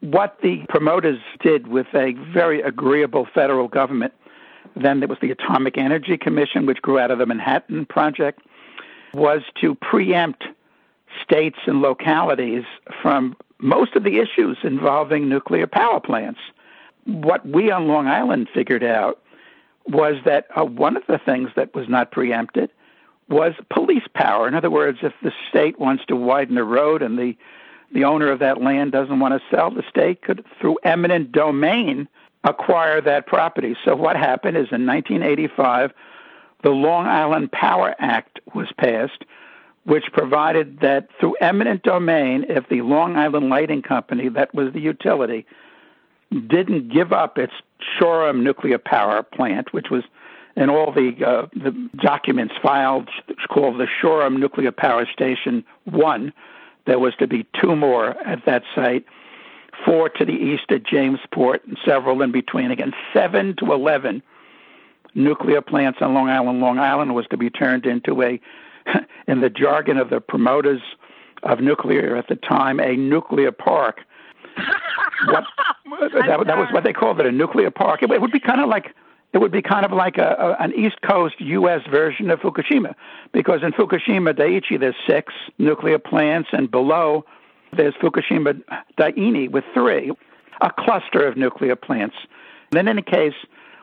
what 0.00 0.38
the 0.42 0.64
promoters 0.68 1.18
did 1.40 1.68
with 1.68 1.86
a 1.94 2.12
very 2.32 2.60
agreeable 2.60 3.26
federal 3.34 3.68
government, 3.68 4.12
then 4.74 5.00
there 5.00 5.08
was 5.08 5.18
the 5.22 5.30
Atomic 5.30 5.78
Energy 5.78 6.18
Commission, 6.18 6.66
which 6.66 6.82
grew 6.82 6.98
out 6.98 7.10
of 7.10 7.18
the 7.18 7.26
Manhattan 7.26 7.86
Project, 7.86 8.40
was 9.14 9.42
to 9.60 9.74
preempt 9.76 10.44
states 11.22 11.58
and 11.66 11.80
localities 11.80 12.64
from 13.00 13.34
most 13.58 13.94
of 13.96 14.04
the 14.04 14.18
issues 14.18 14.58
involving 14.62 15.28
nuclear 15.28 15.66
power 15.66 16.00
plants 16.00 16.40
what 17.06 17.46
we 17.46 17.70
on 17.70 17.88
Long 17.88 18.06
Island 18.06 18.48
figured 18.52 18.84
out 18.84 19.20
was 19.88 20.16
that 20.24 20.46
uh, 20.56 20.64
one 20.64 20.96
of 20.96 21.04
the 21.06 21.18
things 21.18 21.50
that 21.56 21.74
was 21.74 21.88
not 21.88 22.10
preempted 22.10 22.70
was 23.28 23.54
police 23.70 24.06
power. 24.14 24.46
In 24.46 24.54
other 24.54 24.70
words, 24.70 24.98
if 25.02 25.12
the 25.22 25.32
state 25.48 25.78
wants 25.78 26.04
to 26.06 26.16
widen 26.16 26.58
a 26.58 26.64
road 26.64 27.02
and 27.02 27.18
the 27.18 27.36
the 27.92 28.02
owner 28.02 28.30
of 28.32 28.40
that 28.40 28.60
land 28.60 28.90
doesn't 28.90 29.20
want 29.20 29.32
to 29.32 29.56
sell, 29.56 29.70
the 29.70 29.84
state 29.88 30.20
could, 30.20 30.44
through 30.60 30.76
eminent 30.82 31.30
domain, 31.30 32.08
acquire 32.42 33.00
that 33.00 33.28
property. 33.28 33.76
So 33.84 33.94
what 33.94 34.16
happened 34.16 34.56
is 34.56 34.66
in 34.72 34.86
1985, 34.86 35.92
the 36.64 36.70
Long 36.70 37.06
Island 37.06 37.52
Power 37.52 37.94
Act 38.00 38.40
was 38.54 38.66
passed, 38.76 39.24
which 39.84 40.06
provided 40.12 40.80
that 40.80 41.08
through 41.20 41.36
eminent 41.40 41.84
domain, 41.84 42.44
if 42.48 42.68
the 42.68 42.82
Long 42.82 43.16
Island 43.16 43.50
Lighting 43.50 43.82
Company, 43.82 44.28
that 44.30 44.52
was 44.52 44.72
the 44.72 44.80
utility, 44.80 45.46
didn't 46.30 46.92
give 46.92 47.12
up 47.12 47.38
its 47.38 47.52
Shoreham 47.98 48.42
nuclear 48.42 48.78
power 48.78 49.22
plant, 49.22 49.72
which 49.72 49.90
was 49.90 50.04
in 50.56 50.70
all 50.70 50.92
the 50.92 51.12
uh, 51.24 51.46
the 51.54 51.72
documents 51.96 52.54
filed 52.62 53.08
it's 53.28 53.46
called 53.46 53.78
the 53.78 53.86
Shoreham 54.00 54.40
Nuclear 54.40 54.72
Power 54.72 55.06
Station 55.12 55.64
One. 55.84 56.32
There 56.86 56.98
was 56.98 57.14
to 57.16 57.26
be 57.26 57.46
two 57.60 57.76
more 57.76 58.10
at 58.26 58.44
that 58.46 58.62
site, 58.74 59.04
four 59.84 60.08
to 60.08 60.24
the 60.24 60.32
east 60.32 60.64
at 60.70 60.84
Jamesport, 60.84 61.64
and 61.64 61.76
several 61.84 62.22
in 62.22 62.32
between. 62.32 62.70
Again, 62.70 62.92
seven 63.12 63.54
to 63.58 63.72
eleven 63.72 64.22
nuclear 65.14 65.60
plants 65.60 65.98
on 66.00 66.14
Long 66.14 66.28
Island. 66.28 66.60
Long 66.60 66.78
Island 66.78 67.14
was 67.14 67.26
to 67.30 67.36
be 67.36 67.50
turned 67.50 67.86
into 67.86 68.22
a, 68.22 68.40
in 69.26 69.40
the 69.40 69.50
jargon 69.50 69.96
of 69.96 70.10
the 70.10 70.20
promoters 70.20 70.82
of 71.42 71.60
nuclear 71.60 72.16
at 72.16 72.28
the 72.28 72.36
time, 72.36 72.80
a 72.80 72.96
nuclear 72.96 73.50
park 73.50 74.00
what, 75.26 75.44
that, 76.12 76.46
that 76.46 76.58
was 76.58 76.68
what 76.72 76.84
they 76.84 76.92
called 76.92 77.20
it, 77.20 77.26
a 77.26 77.32
nuclear 77.32 77.70
park. 77.70 78.02
It, 78.02 78.10
it 78.10 78.20
would 78.20 78.32
be 78.32 78.40
kind 78.40 78.60
of 78.60 78.68
like 78.68 78.94
it 79.32 79.38
would 79.38 79.52
be 79.52 79.62
kind 79.62 79.84
of 79.84 79.92
like 79.92 80.18
a, 80.18 80.56
a, 80.58 80.62
an 80.62 80.72
East 80.74 81.02
Coast 81.02 81.34
U.S. 81.40 81.82
version 81.90 82.30
of 82.30 82.40
Fukushima, 82.40 82.94
because 83.32 83.62
in 83.62 83.72
Fukushima 83.72 84.32
Daiichi 84.32 84.78
there's 84.80 84.94
six 85.06 85.32
nuclear 85.58 85.98
plants, 85.98 86.48
and 86.52 86.70
below 86.70 87.24
there's 87.76 87.94
Fukushima 87.94 88.62
Daini 88.98 89.50
with 89.50 89.64
three, 89.74 90.12
a 90.60 90.70
cluster 90.70 91.26
of 91.26 91.36
nuclear 91.36 91.76
plants. 91.76 92.16
in 92.74 92.88
any 92.88 93.02
case, 93.02 93.34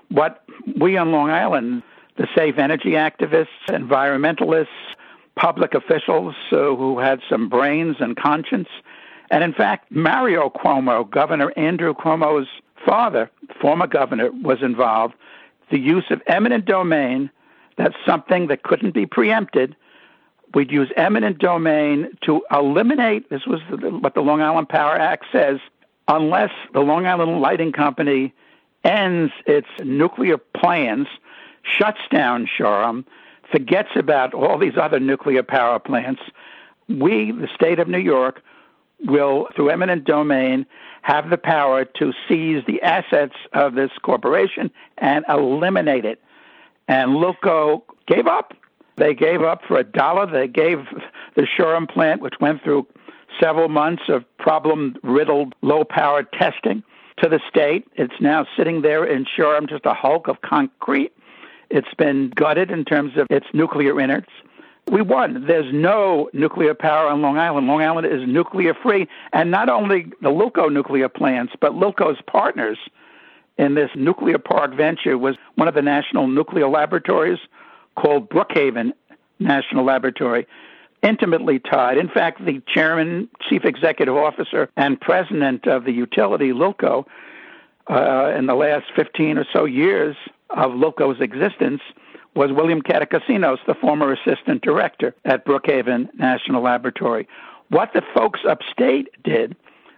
what 0.09 0.43
we 0.79 0.97
on 0.97 1.11
Long 1.11 1.29
Island, 1.29 1.83
the 2.17 2.27
safe 2.35 2.57
energy 2.57 2.91
activists, 2.91 3.47
environmentalists, 3.67 4.67
public 5.35 5.73
officials 5.73 6.35
uh, 6.51 6.75
who 6.75 6.99
had 6.99 7.19
some 7.29 7.49
brains 7.49 7.97
and 7.99 8.15
conscience, 8.15 8.69
and 9.33 9.43
in 9.43 9.51
fact, 9.51 9.91
Mario 9.91 10.47
Cuomo, 10.47 11.09
Governor 11.09 11.51
Andrew 11.57 11.95
Cuomo's 11.95 12.47
father, 12.85 13.31
former 13.59 13.87
governor, 13.87 14.29
was 14.31 14.61
involved. 14.61 15.15
The 15.71 15.79
use 15.79 16.05
of 16.11 16.21
eminent 16.27 16.65
domain, 16.65 17.31
that's 17.75 17.95
something 18.05 18.45
that 18.49 18.61
couldn't 18.61 18.93
be 18.93 19.07
preempted. 19.07 19.75
We'd 20.53 20.71
use 20.71 20.91
eminent 20.97 21.39
domain 21.39 22.15
to 22.25 22.43
eliminate, 22.51 23.31
this 23.31 23.47
was 23.47 23.59
what 24.03 24.13
the 24.13 24.21
Long 24.21 24.43
Island 24.43 24.69
Power 24.69 24.93
Act 24.93 25.25
says, 25.31 25.59
unless 26.07 26.51
the 26.75 26.81
Long 26.81 27.07
Island 27.07 27.41
Lighting 27.41 27.71
Company 27.71 28.35
ends 28.83 29.33
its 29.47 29.67
nuclear 29.83 30.37
plans, 30.37 31.07
shuts 31.63 32.01
down 32.11 32.47
Shoreham, 32.55 33.03
forgets 33.51 33.89
about 33.95 34.35
all 34.35 34.59
these 34.59 34.77
other 34.79 34.99
nuclear 34.99 35.41
power 35.41 35.79
plants, 35.79 36.21
we, 36.87 37.31
the 37.31 37.49
state 37.55 37.79
of 37.79 37.87
New 37.87 37.97
York, 37.97 38.43
will, 39.05 39.47
through 39.55 39.69
eminent 39.69 40.05
domain, 40.05 40.65
have 41.01 41.29
the 41.29 41.37
power 41.37 41.85
to 41.85 42.13
seize 42.27 42.63
the 42.65 42.81
assets 42.81 43.35
of 43.53 43.75
this 43.75 43.91
corporation 44.01 44.71
and 44.97 45.25
eliminate 45.27 46.05
it. 46.05 46.21
And 46.87 47.11
Lilco 47.11 47.83
gave 48.07 48.27
up. 48.27 48.53
They 48.95 49.13
gave 49.13 49.41
up 49.41 49.61
for 49.67 49.77
a 49.77 49.83
dollar. 49.83 50.25
They 50.25 50.47
gave 50.47 50.85
the 51.35 51.45
Shoreham 51.45 51.87
plant, 51.87 52.21
which 52.21 52.35
went 52.39 52.63
through 52.63 52.87
several 53.41 53.67
months 53.67 54.03
of 54.09 54.23
problem 54.37 54.95
riddled 55.03 55.55
low 55.61 55.83
power 55.83 56.23
testing, 56.23 56.83
to 57.17 57.29
the 57.29 57.39
state. 57.49 57.87
It's 57.95 58.19
now 58.19 58.45
sitting 58.55 58.81
there 58.81 59.05
in 59.05 59.25
Shoreham, 59.25 59.67
just 59.67 59.85
a 59.85 59.93
hulk 59.93 60.27
of 60.27 60.41
concrete. 60.41 61.11
It's 61.69 61.93
been 61.97 62.31
gutted 62.35 62.69
in 62.71 62.85
terms 62.85 63.17
of 63.17 63.27
its 63.29 63.47
nuclear 63.53 63.99
innards. 63.99 64.29
We 64.91 65.01
won. 65.01 65.45
There's 65.47 65.73
no 65.73 66.29
nuclear 66.33 66.73
power 66.73 67.07
on 67.07 67.21
Long 67.21 67.37
Island. 67.37 67.67
Long 67.67 67.81
Island 67.81 68.07
is 68.07 68.27
nuclear 68.27 68.73
free. 68.73 69.07
And 69.31 69.49
not 69.49 69.69
only 69.69 70.11
the 70.21 70.29
Lilco 70.29 70.71
nuclear 70.71 71.09
plants, 71.09 71.53
but 71.59 71.73
Lilco's 71.73 72.21
partners 72.27 72.77
in 73.57 73.75
this 73.75 73.89
nuclear 73.95 74.37
park 74.37 74.75
venture 74.75 75.17
was 75.17 75.35
one 75.55 75.67
of 75.67 75.73
the 75.73 75.81
national 75.81 76.27
nuclear 76.27 76.67
laboratories 76.67 77.39
called 77.95 78.29
Brookhaven 78.29 78.91
National 79.39 79.85
Laboratory, 79.85 80.47
intimately 81.01 81.59
tied. 81.59 81.97
In 81.97 82.09
fact, 82.09 82.43
the 82.45 82.61
chairman, 82.67 83.29
chief 83.47 83.65
executive 83.65 84.15
officer, 84.15 84.69
and 84.75 84.99
president 84.99 85.67
of 85.67 85.85
the 85.85 85.91
utility, 85.91 86.51
Lilco, 86.51 87.05
uh, 87.87 88.33
in 88.37 88.47
the 88.47 88.55
last 88.55 88.85
15 88.95 89.37
or 89.37 89.45
so 89.51 89.65
years 89.65 90.15
of 90.49 90.71
Lilco's 90.71 91.21
existence, 91.21 91.81
was 92.35 92.51
William 92.51 92.81
Catacosinos, 92.81 93.59
the 93.67 93.75
former 93.75 94.11
assistant 94.11 94.61
director 94.61 95.13
at 95.25 95.45
Brookhaven 95.45 96.13
National 96.15 96.63
Laboratory. 96.63 97.27
What 97.69 97.93
the 97.93 98.03
folks 98.13 98.41
upstate 98.47 99.09
did, 99.23 99.55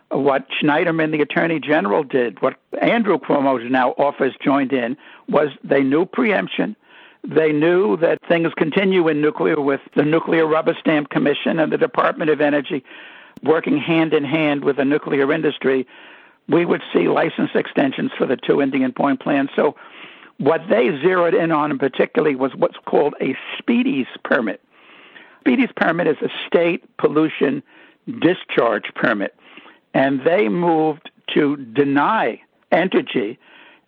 what 0.09 0.47
Schneiderman, 0.49 1.11
the 1.11 1.21
attorney 1.21 1.59
general, 1.59 2.03
did, 2.03 2.41
what 2.41 2.57
Andrew 2.81 3.17
Cuomo's 3.17 3.69
now 3.69 3.91
office 3.91 4.33
joined 4.43 4.73
in, 4.73 4.97
was 5.27 5.49
they 5.63 5.81
knew 5.81 6.05
preemption. 6.05 6.75
They 7.23 7.51
knew 7.51 7.97
that 7.97 8.19
things 8.27 8.53
continue 8.55 9.07
in 9.07 9.21
nuclear 9.21 9.59
with 9.59 9.81
the 9.95 10.03
Nuclear 10.03 10.45
Rubber 10.45 10.75
Stamp 10.79 11.09
Commission 11.09 11.59
and 11.59 11.71
the 11.71 11.77
Department 11.77 12.29
of 12.29 12.39
Energy 12.39 12.83
working 13.43 13.77
hand 13.77 14.13
in 14.13 14.23
hand 14.23 14.63
with 14.63 14.77
the 14.77 14.86
nuclear 14.86 15.31
industry. 15.31 15.88
We 16.47 16.65
would 16.65 16.83
see 16.93 17.07
license 17.07 17.51
extensions 17.55 18.11
for 18.17 18.27
the 18.27 18.38
two 18.38 18.61
Indian 18.61 18.93
Point 18.93 19.19
plants. 19.19 19.53
So 19.55 19.75
what 20.38 20.61
they 20.69 20.89
zeroed 21.01 21.33
in 21.33 21.51
on 21.51 21.77
particularly 21.77 22.36
was 22.36 22.51
what's 22.55 22.77
called 22.86 23.15
a 23.21 23.36
SPDES 23.57 24.07
permit. 24.23 24.61
SPDES 25.45 25.75
permit 25.75 26.07
is 26.07 26.17
a 26.21 26.29
state 26.47 26.83
pollution 26.97 27.63
discharge 28.19 28.93
permit, 28.95 29.36
and 29.93 30.21
they 30.25 30.49
moved 30.49 31.09
to 31.33 31.57
deny 31.57 32.41
Entergy 32.71 33.38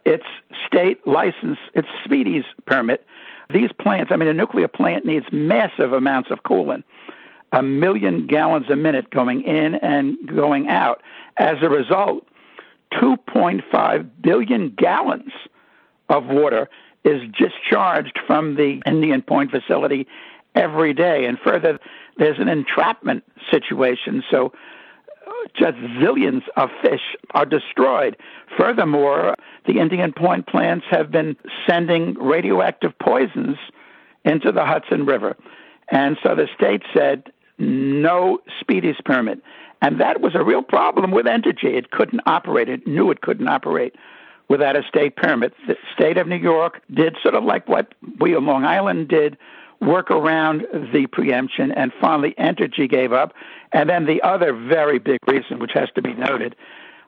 its 0.06 0.24
state 0.66 1.06
license, 1.06 1.58
its 1.74 1.88
SPDES 2.06 2.46
permit. 2.66 3.06
These 3.54 3.72
plants, 3.74 4.12
I 4.12 4.16
mean, 4.16 4.30
a 4.30 4.34
nuclear 4.34 4.68
plant 4.68 5.06
needs 5.06 5.26
massive 5.32 5.92
amounts 5.92 6.32
of 6.32 6.44
coolant, 6.44 6.84
a 7.52 7.62
million 7.62 8.26
gallons 8.26 8.70
a 8.70 8.76
minute 8.76 9.10
going 9.10 9.44
in 9.44 9.76
and 9.76 10.18
going 10.28 10.70
out. 10.70 11.02
As 11.38 11.58
a 11.62 11.70
result, 11.70 12.26
2.5 12.94 14.10
billion 14.22 14.70
gallons 14.78 15.32
of 16.10 16.26
water 16.26 16.70
is 17.04 17.22
discharged 17.40 18.20
from 18.28 18.56
the 18.56 18.82
Indian 18.86 19.22
Point 19.22 19.52
facility 19.52 20.08
every 20.56 20.94
day. 20.94 21.26
And 21.26 21.38
further, 21.40 21.80
there's 22.18 22.40
an 22.40 22.50
entrapment 22.50 23.24
situation. 23.52 24.24
So 24.30 24.52
uh, 25.26 25.32
just 25.56 25.78
zillions 26.02 26.44
of 26.58 26.70
fish 26.82 27.16
are 27.34 27.46
destroyed. 27.46 28.18
Furthermore, 28.58 29.36
the 29.66 29.80
Indian 29.80 30.12
Point 30.12 30.48
plants 30.48 30.86
have 30.90 31.12
been 31.12 31.38
sending 31.68 32.16
radioactive 32.16 32.98
poisons 33.00 33.58
into 34.26 34.52
the 34.52 34.66
Hudson 34.66 35.06
River. 35.06 35.38
And 35.90 36.18
so 36.24 36.36
the 36.36 36.48
state 36.56 36.84
said, 36.96 37.32
no 37.60 38.40
SPDES 38.62 39.04
permit. 39.06 39.42
And 39.82 40.02
that 40.02 40.22
was 40.22 40.36
a 40.36 40.44
real 40.44 40.64
problem 40.64 41.12
with 41.12 41.26
Entergy. 41.26 41.76
It 41.76 41.92
couldn't 41.92 42.22
operate. 42.26 42.68
It 42.68 42.86
knew 42.86 43.12
it 43.12 43.22
couldn't 43.22 43.48
operate 43.48 43.96
without 44.50 44.76
a 44.76 44.84
state 44.88 45.16
permit. 45.16 45.54
The 45.68 45.76
state 45.94 46.18
of 46.18 46.28
New 46.28 46.38
York 46.38 46.82
did 46.94 47.18
sort 47.22 47.36
of 47.36 47.44
like 47.44 47.68
what 47.68 47.94
we 48.20 48.36
on 48.36 48.46
Long 48.46 48.66
Island 48.66 49.10
did, 49.10 49.38
work 49.82 50.10
around 50.10 50.66
the 50.94 51.08
preemption, 51.08 51.72
and 51.72 51.92
finally 52.00 52.34
Entergy 52.40 52.90
gave 52.90 53.14
up. 53.14 53.34
And 53.74 53.90
then 53.90 54.06
the 54.06 54.22
other 54.22 54.54
very 54.54 55.00
big 55.00 55.20
reason, 55.28 55.60
which 55.60 55.74
has 55.74 55.90
to 55.96 56.02
be 56.02 56.14
noted 56.14 56.56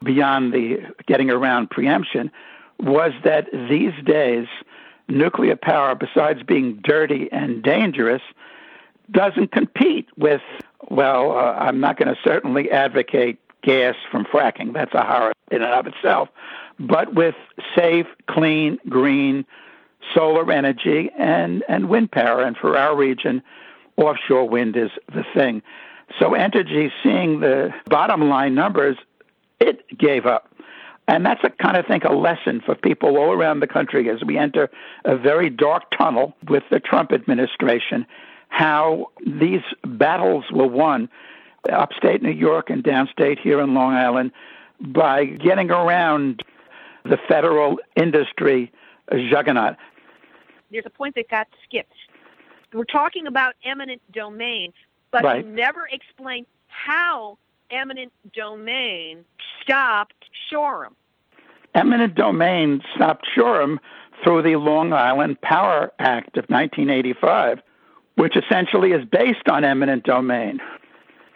beyond 0.03 0.53
the 0.53 0.77
getting 1.07 1.29
around 1.29 1.69
preemption, 1.69 2.31
was 2.79 3.11
that 3.23 3.47
these 3.69 3.93
days 4.05 4.47
nuclear 5.07 5.55
power, 5.55 5.95
besides 5.95 6.43
being 6.43 6.79
dirty 6.83 7.29
and 7.31 7.63
dangerous, 7.63 8.21
doesn't 9.11 9.51
compete 9.51 10.07
with, 10.17 10.41
well, 10.89 11.31
uh, 11.31 11.53
I'm 11.53 11.79
not 11.79 11.97
going 11.97 12.13
to 12.13 12.21
certainly 12.23 12.69
advocate 12.69 13.39
gas 13.63 13.95
from 14.11 14.25
fracking. 14.25 14.73
That's 14.73 14.93
a 14.93 15.03
horror 15.03 15.33
in 15.51 15.63
and 15.63 15.73
of 15.73 15.87
itself 15.87 16.29
but 16.79 17.13
with 17.13 17.35
safe, 17.75 18.07
clean, 18.27 18.79
green 18.87 19.45
solar 20.13 20.51
energy 20.51 21.11
and, 21.17 21.63
and 21.67 21.89
wind 21.89 22.11
power. 22.11 22.41
And 22.41 22.55
for 22.57 22.77
our 22.77 22.95
region, 22.95 23.41
offshore 23.97 24.47
wind 24.47 24.77
is 24.77 24.89
the 25.13 25.23
thing. 25.33 25.61
So 26.19 26.31
Entergy, 26.31 26.91
seeing 27.03 27.41
the 27.41 27.73
bottom 27.87 28.29
line 28.29 28.55
numbers, 28.55 28.97
it 29.59 29.85
gave 29.97 30.25
up. 30.25 30.47
And 31.07 31.25
that's 31.25 31.43
a 31.43 31.49
kind 31.49 31.75
of 31.75 31.85
think 31.87 32.03
a 32.03 32.13
lesson 32.13 32.61
for 32.63 32.75
people 32.75 33.17
all 33.17 33.31
around 33.31 33.59
the 33.59 33.67
country 33.67 34.09
as 34.09 34.23
we 34.23 34.37
enter 34.37 34.69
a 35.05 35.17
very 35.17 35.49
dark 35.49 35.83
tunnel 35.97 36.35
with 36.47 36.63
the 36.69 36.79
Trump 36.79 37.11
administration, 37.11 38.05
how 38.49 39.07
these 39.25 39.61
battles 39.83 40.45
were 40.51 40.67
won 40.67 41.09
upstate 41.71 42.21
New 42.21 42.31
York 42.31 42.69
and 42.69 42.83
downstate 42.83 43.39
here 43.39 43.59
in 43.59 43.73
Long 43.73 43.93
Island 43.93 44.31
by 44.79 45.25
getting 45.25 45.71
around 45.71 46.43
the 47.09 47.17
federal 47.27 47.77
industry 47.95 48.71
juggernaut. 49.11 49.75
There's 50.71 50.85
a 50.85 50.89
point 50.89 51.15
that 51.15 51.29
got 51.29 51.47
skipped. 51.63 51.93
We're 52.73 52.83
talking 52.83 53.25
about 53.25 53.55
eminent 53.65 54.01
domain, 54.11 54.73
but 55.11 55.23
right. 55.23 55.43
you 55.43 55.51
never 55.51 55.87
explained 55.91 56.45
how 56.67 57.37
eminent 57.71 58.11
domain 58.33 59.25
stopped 59.61 60.29
Shoreham. 60.49 60.95
Eminent 61.73 62.15
domain 62.15 62.81
stopped 62.95 63.27
Shoreham 63.35 63.79
through 64.23 64.43
the 64.43 64.55
Long 64.55 64.93
Island 64.93 65.41
Power 65.41 65.91
Act 65.99 66.37
of 66.37 66.45
1985, 66.49 67.61
which 68.15 68.35
essentially 68.35 68.91
is 68.91 69.05
based 69.05 69.47
on 69.49 69.63
eminent 69.63 70.03
domain. 70.03 70.59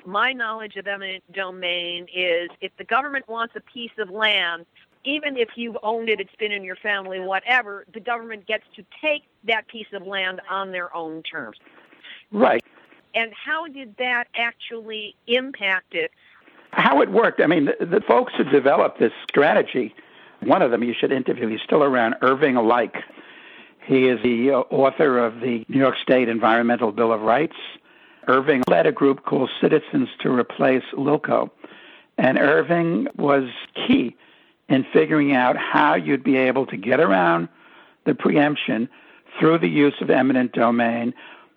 My 0.05 0.33
knowledge 0.33 0.75
of 0.75 0.85
eminent 0.85 1.23
domain 1.31 2.07
is 2.13 2.49
if 2.61 2.75
the 2.77 2.83
government 2.83 3.27
wants 3.27 3.55
a 3.55 3.61
piece 3.61 3.91
of 3.99 4.09
land, 4.09 4.65
even 5.05 5.37
if 5.37 5.49
you've 5.55 5.77
owned 5.83 6.09
it, 6.09 6.19
it's 6.19 6.35
been 6.39 6.51
in 6.51 6.63
your 6.63 6.75
family, 6.77 7.19
whatever, 7.19 7.85
the 7.93 7.99
government 7.99 8.45
gets 8.47 8.63
to 8.75 8.85
take 9.01 9.23
that 9.45 9.67
piece 9.67 9.87
of 9.93 10.07
land 10.07 10.41
on 10.49 10.71
their 10.71 10.95
own 10.95 11.23
terms. 11.23 11.57
Right. 12.31 12.63
And 13.15 13.31
how 13.33 13.67
did 13.67 13.95
that 13.97 14.25
actually 14.35 15.15
impact 15.27 15.93
it? 15.93 16.11
How 16.71 17.01
it 17.01 17.11
worked, 17.11 17.41
I 17.41 17.47
mean, 17.47 17.65
the, 17.65 17.85
the 17.85 18.01
folks 18.01 18.33
who 18.35 18.43
developed 18.45 18.99
this 18.99 19.11
strategy 19.29 19.93
One 20.45 20.61
of 20.61 20.71
them 20.71 20.83
you 20.83 20.93
should 20.93 21.11
interview. 21.11 21.47
He's 21.47 21.61
still 21.61 21.83
around, 21.83 22.15
Irving 22.21 22.55
Like. 22.55 22.95
He 23.85 24.07
is 24.07 24.21
the 24.23 24.51
uh, 24.51 24.59
author 24.75 25.19
of 25.19 25.41
the 25.41 25.65
New 25.67 25.79
York 25.79 25.95
State 26.01 26.29
Environmental 26.29 26.91
Bill 26.91 27.11
of 27.11 27.21
Rights. 27.21 27.55
Irving 28.27 28.63
led 28.69 28.85
a 28.85 28.91
group 28.91 29.25
called 29.25 29.49
Citizens 29.61 30.09
to 30.19 30.31
Replace 30.31 30.83
LILCO. 30.93 31.49
And 32.17 32.37
Irving 32.37 33.07
was 33.17 33.49
key 33.75 34.15
in 34.69 34.85
figuring 34.93 35.35
out 35.35 35.57
how 35.57 35.95
you'd 35.95 36.23
be 36.23 36.37
able 36.37 36.65
to 36.67 36.77
get 36.77 36.99
around 36.99 37.49
the 38.05 38.15
preemption 38.15 38.89
through 39.39 39.59
the 39.59 39.67
use 39.67 39.95
of 40.01 40.09
eminent 40.09 40.53
domain 40.53 41.13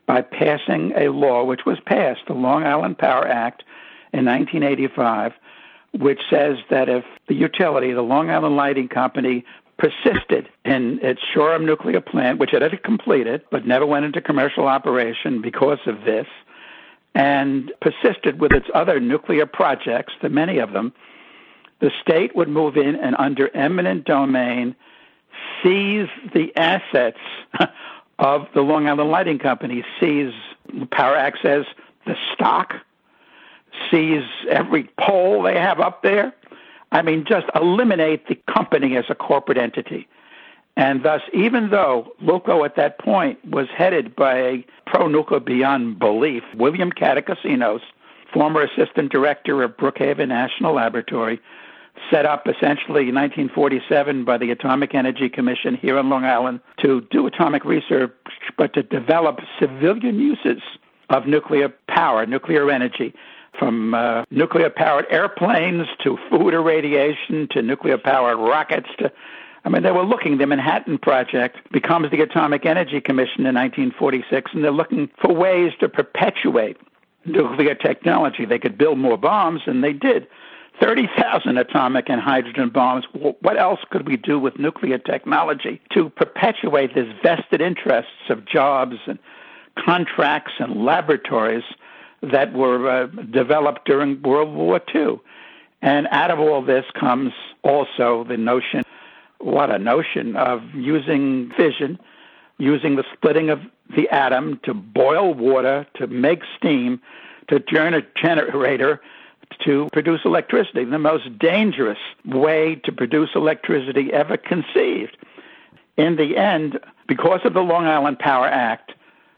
by 0.06 0.22
passing 0.22 0.92
a 0.96 1.08
law 1.08 1.44
which 1.44 1.64
was 1.66 1.78
passed, 1.84 2.20
the 2.26 2.34
Long 2.34 2.64
Island 2.64 2.98
Power 2.98 3.26
Act 3.26 3.64
in 4.12 4.24
1985, 4.24 5.32
which 5.92 6.20
says 6.30 6.58
that 6.70 6.88
if 6.88 7.04
the 7.28 7.34
utility, 7.34 7.92
the 7.92 8.02
Long 8.02 8.30
Island 8.30 8.56
Lighting 8.56 8.88
Company, 8.88 9.44
persisted 9.78 10.48
in 10.64 10.98
its 11.02 11.20
Shoreham 11.34 11.66
nuclear 11.66 12.00
plant, 12.00 12.38
which 12.38 12.54
it 12.54 12.62
had 12.62 12.82
completed 12.82 13.42
but 13.50 13.66
never 13.66 13.84
went 13.84 14.04
into 14.04 14.20
commercial 14.20 14.66
operation 14.66 15.42
because 15.42 15.78
of 15.86 16.04
this, 16.04 16.26
and 17.14 17.72
persisted 17.80 18.40
with 18.40 18.52
its 18.52 18.66
other 18.74 19.00
nuclear 19.00 19.46
projects, 19.46 20.14
the 20.22 20.28
many 20.28 20.58
of 20.58 20.72
them, 20.72 20.92
the 21.80 21.90
state 22.00 22.34
would 22.34 22.48
move 22.48 22.76
in 22.76 22.96
and 22.96 23.14
under 23.18 23.54
eminent 23.54 24.04
domain 24.04 24.74
seize 25.62 26.08
the 26.32 26.54
assets 26.56 27.18
of 28.18 28.46
the 28.54 28.62
Long 28.62 28.88
Island 28.88 29.10
Lighting 29.10 29.38
Company, 29.38 29.84
seize 30.00 30.32
Power 30.90 31.16
Access, 31.16 31.66
the 32.06 32.16
stock, 32.32 32.74
seize 33.90 34.24
every 34.48 34.88
pole 34.98 35.42
they 35.42 35.54
have 35.54 35.80
up 35.80 36.02
there. 36.02 36.32
I 36.92 37.02
mean, 37.02 37.24
just 37.28 37.46
eliminate 37.54 38.28
the 38.28 38.36
company 38.52 38.96
as 38.96 39.04
a 39.08 39.14
corporate 39.14 39.58
entity. 39.58 40.08
And 40.76 41.02
thus, 41.02 41.22
even 41.32 41.70
though 41.70 42.12
LILCO 42.22 42.64
at 42.64 42.76
that 42.76 42.98
point 42.98 43.42
was 43.44 43.66
headed 43.74 44.14
by 44.14 44.38
a 44.38 44.66
pro 44.86 45.08
nuclear 45.08 45.40
beyond 45.40 45.98
belief, 45.98 46.42
William 46.54 46.92
Catacosinos, 46.92 47.80
former 48.32 48.62
assistant 48.62 49.10
director 49.10 49.62
of 49.62 49.76
Brookhaven 49.76 50.28
National 50.28 50.74
Laboratory, 50.74 51.40
set 52.10 52.26
up 52.26 52.46
essentially 52.46 53.08
in 53.08 53.14
1947 53.14 54.24
by 54.24 54.38
the 54.38 54.50
Atomic 54.50 54.94
Energy 54.94 55.28
Commission 55.28 55.74
here 55.74 55.98
on 55.98 56.08
Long 56.08 56.24
Island 56.24 56.60
to 56.82 57.06
do 57.10 57.26
atomic 57.26 57.64
research, 57.64 58.12
but 58.56 58.74
to 58.74 58.82
develop 58.82 59.40
civilian 59.58 60.18
uses 60.18 60.62
of 61.10 61.26
nuclear 61.26 61.72
power, 61.88 62.26
nuclear 62.26 62.70
energy 62.70 63.14
from 63.58 63.94
uh, 63.94 64.24
nuclear 64.30 64.70
powered 64.70 65.06
airplanes 65.10 65.86
to 66.04 66.18
food 66.30 66.52
irradiation 66.52 67.48
to 67.50 67.62
nuclear 67.62 67.98
powered 67.98 68.38
rockets 68.38 68.88
to 68.98 69.10
I 69.64 69.68
mean, 69.68 69.82
they 69.82 69.90
were 69.90 70.04
looking, 70.04 70.38
the 70.38 70.46
Manhattan 70.46 70.96
Project 70.96 71.56
becomes 71.72 72.12
the 72.12 72.20
Atomic 72.20 72.64
Energy 72.64 73.00
Commission 73.00 73.40
in 73.46 73.56
1946, 73.56 74.52
and 74.54 74.62
they're 74.62 74.70
looking 74.70 75.10
for 75.20 75.34
ways 75.34 75.72
to 75.80 75.88
perpetuate 75.88 76.76
nuclear 77.24 77.74
technology. 77.74 78.44
They 78.44 78.60
could 78.60 78.78
build 78.78 78.98
more 78.98 79.16
bombs, 79.16 79.62
and 79.66 79.82
they 79.82 79.92
did. 79.92 80.28
30,000 80.80 81.56
atomic 81.58 82.08
and 82.08 82.20
hydrogen 82.20 82.68
bombs. 82.68 83.04
What 83.12 83.58
else 83.58 83.80
could 83.90 84.06
we 84.06 84.16
do 84.16 84.38
with 84.38 84.58
nuclear 84.58 84.98
technology 84.98 85.80
to 85.94 86.10
perpetuate 86.10 86.94
this 86.94 87.06
vested 87.22 87.60
interests 87.60 88.28
of 88.28 88.44
jobs 88.46 88.96
and 89.06 89.18
contracts 89.78 90.52
and 90.58 90.84
laboratories 90.84 91.64
that 92.22 92.52
were 92.52 92.88
uh, 92.88 93.06
developed 93.30 93.84
during 93.86 94.20
World 94.22 94.54
War 94.54 94.80
II. 94.94 95.20
And 95.82 96.08
out 96.10 96.30
of 96.30 96.40
all 96.40 96.62
this 96.62 96.84
comes 96.98 97.32
also 97.62 98.24
the 98.24 98.36
notion 98.36 98.82
what 99.38 99.70
a 99.70 99.78
notion 99.78 100.34
of 100.34 100.62
using 100.74 101.52
fission, 101.58 101.98
using 102.56 102.96
the 102.96 103.04
splitting 103.12 103.50
of 103.50 103.60
the 103.94 104.08
atom 104.08 104.58
to 104.64 104.72
boil 104.72 105.34
water, 105.34 105.86
to 105.96 106.06
make 106.06 106.40
steam, 106.56 107.00
to 107.48 107.60
turn 107.60 107.92
a 107.92 108.00
generator 108.20 109.00
to 109.64 109.88
produce 109.92 110.20
electricity, 110.24 110.84
the 110.84 110.98
most 110.98 111.38
dangerous 111.38 111.98
way 112.24 112.80
to 112.84 112.92
produce 112.92 113.30
electricity 113.34 114.12
ever 114.12 114.36
conceived. 114.36 115.16
In 115.96 116.16
the 116.16 116.36
end, 116.36 116.78
because 117.08 117.40
of 117.44 117.54
the 117.54 117.60
Long 117.60 117.86
Island 117.86 118.18
Power 118.18 118.46
Act, 118.46 118.92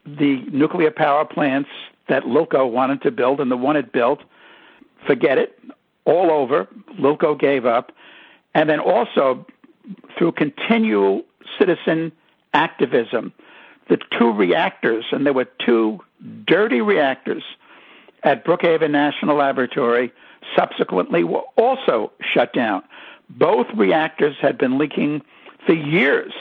the 0.04 0.42
nuclear 0.50 0.90
power 0.90 1.24
plants 1.24 1.68
that 2.08 2.24
LILCO 2.24 2.70
wanted 2.70 3.02
to 3.02 3.10
build 3.10 3.40
and 3.40 3.50
the 3.50 3.56
one 3.56 3.76
it 3.76 3.92
built, 3.92 4.20
forget 5.06 5.38
it, 5.38 5.58
all 6.04 6.30
over. 6.30 6.66
LILCO 6.98 7.38
gave 7.38 7.66
up. 7.66 7.92
And 8.54 8.68
then 8.68 8.80
also, 8.80 9.46
through 10.16 10.32
continual 10.32 11.22
citizen 11.58 12.12
activism, 12.54 13.32
the 13.88 13.98
two 14.18 14.32
reactors, 14.32 15.04
and 15.12 15.24
there 15.24 15.32
were 15.32 15.48
two 15.64 16.00
dirty 16.46 16.80
reactors 16.80 17.42
at 18.22 18.44
Brookhaven 18.44 18.90
National 18.90 19.36
Laboratory, 19.36 20.12
subsequently 20.56 21.24
were 21.24 21.44
also 21.56 22.12
shut 22.20 22.52
down. 22.52 22.82
Both 23.30 23.66
reactors 23.74 24.36
had 24.40 24.58
been 24.58 24.78
leaking 24.78 25.22
for 25.66 25.74
years 25.74 26.32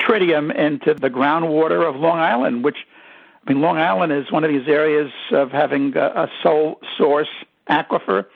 tritium 0.00 0.54
into 0.54 0.94
the 0.94 1.10
groundwater 1.10 1.88
of 1.88 1.96
Long 1.96 2.18
Island, 2.18 2.64
which 2.64 2.86
I 3.46 3.52
mean, 3.52 3.62
Long 3.62 3.78
Island 3.78 4.12
is 4.12 4.30
one 4.30 4.44
of 4.44 4.50
these 4.50 4.68
areas 4.68 5.10
of 5.32 5.50
having 5.50 5.96
a, 5.96 6.06
a 6.06 6.30
sole 6.42 6.80
source 6.96 7.28
aquifer. 7.68 8.26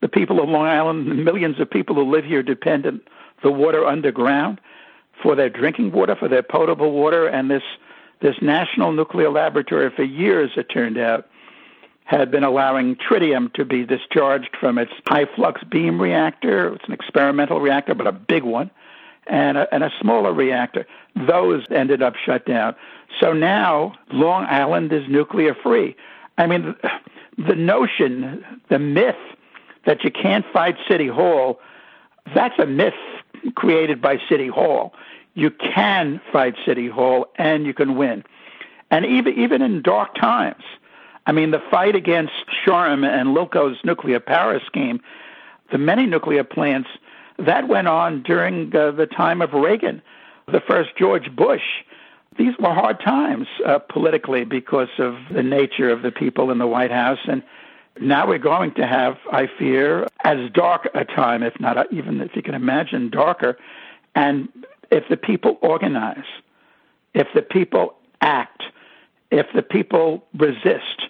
The 0.00 0.08
people 0.08 0.40
of 0.40 0.48
Long 0.48 0.66
Island, 0.66 1.24
millions 1.24 1.60
of 1.60 1.70
people 1.70 1.96
who 1.96 2.10
live 2.10 2.24
here, 2.24 2.42
depend 2.42 2.86
on 2.86 3.00
the 3.42 3.50
water 3.50 3.84
underground 3.84 4.60
for 5.22 5.34
their 5.34 5.48
drinking 5.48 5.92
water, 5.92 6.16
for 6.16 6.28
their 6.28 6.42
potable 6.42 6.92
water, 6.92 7.26
and 7.26 7.50
this 7.50 7.62
this 8.20 8.36
national 8.40 8.92
nuclear 8.92 9.30
laboratory 9.30 9.90
for 9.90 10.02
years, 10.02 10.52
it 10.56 10.70
turned 10.70 10.96
out, 10.96 11.28
had 12.04 12.30
been 12.30 12.44
allowing 12.44 12.96
tritium 12.96 13.52
to 13.54 13.64
be 13.64 13.84
discharged 13.84 14.56
from 14.60 14.78
its 14.78 14.92
high 15.08 15.26
flux 15.34 15.62
beam 15.64 16.00
reactor. 16.00 16.74
It's 16.74 16.84
an 16.86 16.92
experimental 16.92 17.60
reactor, 17.60 17.94
but 17.94 18.06
a 18.06 18.12
big 18.12 18.44
one, 18.44 18.70
and 19.26 19.56
a, 19.56 19.74
and 19.74 19.82
a 19.82 19.90
smaller 20.00 20.32
reactor. 20.32 20.86
Those 21.16 21.64
ended 21.70 22.02
up 22.02 22.14
shut 22.16 22.44
down. 22.44 22.74
So 23.20 23.32
now 23.32 23.94
Long 24.12 24.44
Island 24.44 24.92
is 24.92 25.08
nuclear 25.08 25.54
free. 25.54 25.96
I 26.36 26.46
mean, 26.46 26.74
the 27.38 27.54
notion, 27.54 28.44
the 28.68 28.78
myth 28.78 29.16
that 29.86 30.04
you 30.04 30.10
can't 30.10 30.44
fight 30.52 30.76
City 30.88 31.08
Hall, 31.08 31.58
that's 32.34 32.58
a 32.58 32.66
myth 32.66 32.94
created 33.54 34.00
by 34.00 34.18
City 34.28 34.48
Hall. 34.48 34.94
You 35.34 35.50
can 35.50 36.20
fight 36.32 36.54
City 36.64 36.88
Hall 36.88 37.26
and 37.36 37.66
you 37.66 37.74
can 37.74 37.96
win. 37.96 38.24
And 38.90 39.04
even 39.04 39.38
even 39.38 39.62
in 39.62 39.82
dark 39.82 40.14
times, 40.14 40.62
I 41.26 41.32
mean, 41.32 41.50
the 41.50 41.62
fight 41.70 41.96
against 41.96 42.32
Shoreham 42.64 43.04
and 43.04 43.34
LILCO's 43.34 43.78
nuclear 43.84 44.20
power 44.20 44.60
scheme, 44.66 45.00
the 45.72 45.78
many 45.78 46.06
nuclear 46.06 46.44
plants, 46.44 46.88
that 47.38 47.66
went 47.68 47.88
on 47.88 48.22
during 48.22 48.74
uh, 48.76 48.92
the 48.92 49.06
time 49.06 49.42
of 49.42 49.52
Reagan, 49.52 50.02
the 50.46 50.60
first 50.60 50.90
George 50.96 51.34
Bush 51.34 51.62
these 52.36 52.54
were 52.58 52.74
hard 52.74 53.00
times 53.00 53.46
uh, 53.64 53.78
politically 53.78 54.44
because 54.44 54.88
of 54.98 55.16
the 55.32 55.42
nature 55.42 55.90
of 55.90 56.02
the 56.02 56.10
people 56.10 56.50
in 56.50 56.58
the 56.58 56.66
White 56.66 56.90
House. 56.90 57.20
And 57.26 57.42
now 58.00 58.26
we're 58.26 58.38
going 58.38 58.74
to 58.74 58.86
have, 58.86 59.18
I 59.30 59.48
fear, 59.58 60.08
as 60.24 60.50
dark 60.52 60.88
a 60.94 61.04
time, 61.04 61.42
if 61.42 61.58
not 61.60 61.92
even 61.92 62.20
if 62.20 62.34
you 62.34 62.42
can 62.42 62.54
imagine 62.54 63.10
darker. 63.10 63.56
And 64.14 64.48
if 64.90 65.04
the 65.08 65.16
people 65.16 65.58
organize, 65.60 66.24
if 67.14 67.28
the 67.34 67.42
people 67.42 67.94
act, 68.20 68.64
if 69.30 69.46
the 69.54 69.62
people 69.62 70.24
resist, 70.36 71.08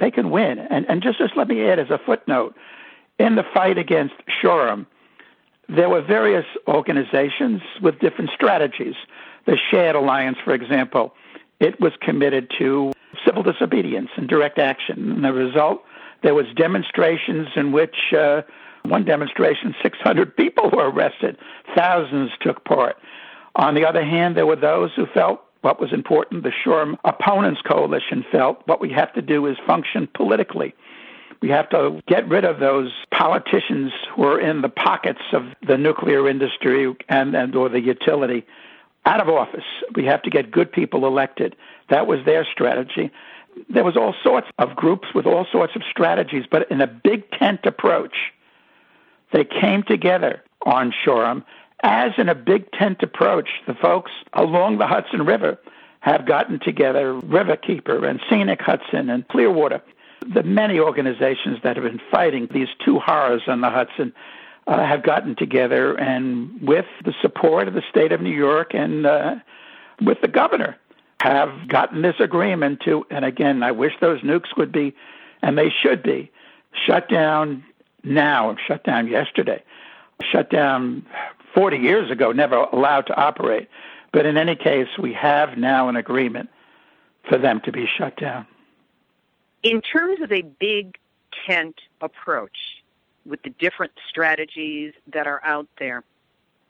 they 0.00 0.10
can 0.10 0.30
win. 0.30 0.58
And, 0.58 0.86
and 0.88 1.02
just, 1.02 1.18
just 1.18 1.36
let 1.36 1.48
me 1.48 1.64
add 1.68 1.78
as 1.78 1.90
a 1.90 1.98
footnote 1.98 2.56
in 3.18 3.36
the 3.36 3.44
fight 3.54 3.78
against 3.78 4.14
Shoreham, 4.40 4.86
there 5.68 5.88
were 5.88 6.02
various 6.02 6.46
organizations 6.66 7.62
with 7.80 7.98
different 8.00 8.30
strategies 8.34 8.94
the 9.46 9.56
SHAD 9.70 9.94
Alliance, 9.94 10.38
for 10.44 10.54
example, 10.54 11.14
it 11.60 11.80
was 11.80 11.92
committed 12.00 12.50
to 12.58 12.92
civil 13.24 13.42
disobedience 13.42 14.10
and 14.16 14.28
direct 14.28 14.58
action. 14.58 15.12
And 15.12 15.24
the 15.24 15.32
result, 15.32 15.82
there 16.22 16.34
was 16.34 16.46
demonstrations 16.56 17.48
in 17.56 17.72
which 17.72 18.12
uh, 18.16 18.42
one 18.84 19.04
demonstration, 19.04 19.74
600 19.82 20.36
people 20.36 20.70
were 20.70 20.90
arrested, 20.90 21.38
thousands 21.74 22.30
took 22.40 22.64
part. 22.64 22.96
On 23.56 23.74
the 23.74 23.84
other 23.84 24.04
hand, 24.04 24.36
there 24.36 24.46
were 24.46 24.56
those 24.56 24.90
who 24.94 25.06
felt 25.06 25.42
what 25.62 25.80
was 25.80 25.92
important. 25.92 26.42
The 26.42 26.52
Shoreham 26.52 26.96
Opponents 27.04 27.62
Coalition 27.62 28.24
felt 28.30 28.62
what 28.66 28.80
we 28.80 28.90
have 28.92 29.12
to 29.14 29.22
do 29.22 29.46
is 29.46 29.56
function 29.66 30.08
politically. 30.14 30.74
We 31.40 31.48
have 31.48 31.68
to 31.70 32.00
get 32.06 32.28
rid 32.28 32.44
of 32.44 32.60
those 32.60 32.92
politicians 33.12 33.92
who 34.14 34.24
are 34.24 34.38
in 34.38 34.60
the 34.60 34.68
pockets 34.68 35.22
of 35.32 35.44
the 35.66 35.76
nuclear 35.76 36.28
industry 36.28 36.94
and, 37.08 37.34
and 37.34 37.56
or 37.56 37.68
the 37.68 37.80
utility 37.80 38.46
out 39.06 39.20
of 39.20 39.28
office. 39.28 39.64
We 39.96 40.04
have 40.04 40.22
to 40.22 40.30
get 40.30 40.50
good 40.50 40.70
people 40.70 41.06
elected. 41.06 41.56
That 41.90 42.06
was 42.06 42.24
their 42.24 42.44
strategy. 42.44 43.10
There 43.68 43.84
was 43.84 43.96
all 43.96 44.14
sorts 44.22 44.46
of 44.58 44.76
groups 44.76 45.08
with 45.14 45.26
all 45.26 45.46
sorts 45.50 45.74
of 45.74 45.82
strategies, 45.90 46.44
but 46.48 46.70
in 46.70 46.80
a 46.80 46.86
big 46.86 47.28
tent 47.32 47.60
approach, 47.64 48.14
they 49.32 49.44
came 49.44 49.82
together 49.82 50.42
on 50.64 50.92
them. 51.04 51.44
As 51.82 52.12
in 52.16 52.28
a 52.28 52.34
big 52.34 52.70
tent 52.72 53.02
approach, 53.02 53.48
the 53.66 53.74
folks 53.74 54.12
along 54.34 54.78
the 54.78 54.86
Hudson 54.86 55.24
River 55.24 55.58
have 56.00 56.26
gotten 56.26 56.60
together, 56.60 57.14
Riverkeeper 57.14 58.08
and 58.08 58.20
Scenic 58.28 58.60
Hudson 58.60 59.08
and 59.10 59.26
Clearwater, 59.28 59.82
the 60.34 60.42
many 60.42 60.78
organizations 60.78 61.58
that 61.62 61.76
have 61.76 61.84
been 61.84 62.00
fighting 62.10 62.48
these 62.52 62.68
two 62.84 62.98
horrors 62.98 63.42
on 63.46 63.60
the 63.60 63.70
Hudson 63.70 64.12
uh, 64.66 64.84
have 64.84 65.02
gotten 65.02 65.34
together 65.34 65.94
and 65.94 66.60
with 66.62 66.86
the 67.04 67.14
support 67.20 67.66
of 67.66 67.74
the 67.74 67.82
state 67.90 68.12
of 68.12 68.20
New 68.20 68.34
York 68.34 68.74
and 68.74 69.06
uh, 69.06 69.36
with 70.00 70.20
the 70.20 70.28
governor 70.28 70.76
have 71.20 71.68
gotten 71.68 72.02
this 72.02 72.16
agreement 72.18 72.80
to 72.84 73.06
and 73.10 73.24
again 73.24 73.62
I 73.62 73.70
wish 73.70 73.92
those 74.00 74.20
nukes 74.22 74.56
would 74.56 74.72
be 74.72 74.94
and 75.40 75.56
they 75.56 75.70
should 75.70 76.02
be 76.02 76.30
shut 76.86 77.08
down 77.08 77.64
now 78.02 78.56
shut 78.66 78.84
down 78.84 79.06
yesterday 79.08 79.62
shut 80.32 80.50
down 80.50 81.06
40 81.54 81.76
years 81.78 82.10
ago 82.10 82.32
never 82.32 82.56
allowed 82.56 83.02
to 83.02 83.16
operate. 83.16 83.68
But 84.12 84.26
in 84.26 84.36
any 84.36 84.56
case 84.56 84.88
we 84.98 85.12
have 85.14 85.56
now 85.56 85.88
an 85.88 85.96
agreement 85.96 86.50
for 87.28 87.38
them 87.38 87.60
to 87.64 87.72
be 87.72 87.86
shut 87.86 88.16
down. 88.16 88.46
In 89.62 89.80
terms 89.80 90.20
of 90.20 90.32
a 90.32 90.42
big 90.42 90.98
tent 91.46 91.80
approach 92.00 92.82
with 93.24 93.42
the 93.42 93.50
different 93.50 93.92
strategies 94.08 94.92
that 95.12 95.26
are 95.26 95.42
out 95.44 95.68
there, 95.78 96.02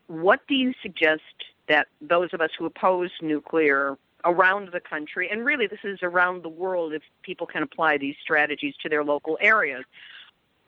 what 0.09 0.41
do 0.47 0.55
you 0.55 0.75
suggest 0.83 1.23
that 1.69 1.89
those 2.01 2.31
of 2.33 2.41
us 2.41 2.51
who 2.59 2.67
oppose 2.67 3.11
nuclear 3.23 3.97
around 4.25 4.69
the 4.73 4.81
country, 4.81 5.29
and 5.31 5.45
really 5.45 5.67
this 5.67 5.81
is 5.85 5.99
around 6.03 6.43
the 6.43 6.49
world 6.49 6.93
if 6.93 7.03
people 7.23 7.47
can 7.47 7.63
apply 7.63 7.97
these 7.97 8.15
strategies 8.23 8.75
to 8.83 8.89
their 8.89 9.03
local 9.03 9.39
areas, 9.41 9.85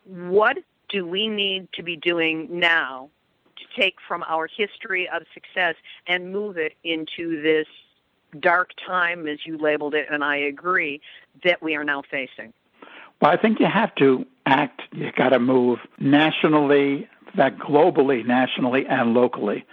what 0.04 0.58
do 0.88 1.06
we 1.06 1.28
need 1.28 1.68
to 1.72 1.82
be 1.82 1.96
doing 1.96 2.48
now 2.50 3.10
to 3.56 3.80
take 3.80 3.96
from 4.06 4.24
our 4.28 4.46
history 4.46 5.08
of 5.08 5.22
success 5.32 5.74
and 6.06 6.32
move 6.32 6.56
it 6.56 6.74
into 6.84 7.42
this 7.42 7.66
dark 8.40 8.70
time, 8.86 9.26
as 9.26 9.46
you 9.46 9.56
labeled 9.58 9.94
it, 9.94 10.06
and 10.10 10.24
I 10.24 10.36
agree, 10.36 11.00
that 11.44 11.62
we 11.62 11.76
are 11.76 11.84
now 11.84 12.02
facing? 12.10 12.52
Well, 13.20 13.30
I 13.30 13.36
think 13.36 13.60
you 13.60 13.66
have 13.66 13.94
to 13.96 14.26
act. 14.46 14.82
You've 14.92 15.14
got 15.14 15.30
to 15.30 15.38
move 15.38 15.78
nationally, 15.98 17.08
fact, 17.36 17.58
globally, 17.58 18.24
nationally, 18.26 18.86
and 18.86 19.14
locally. 19.14 19.64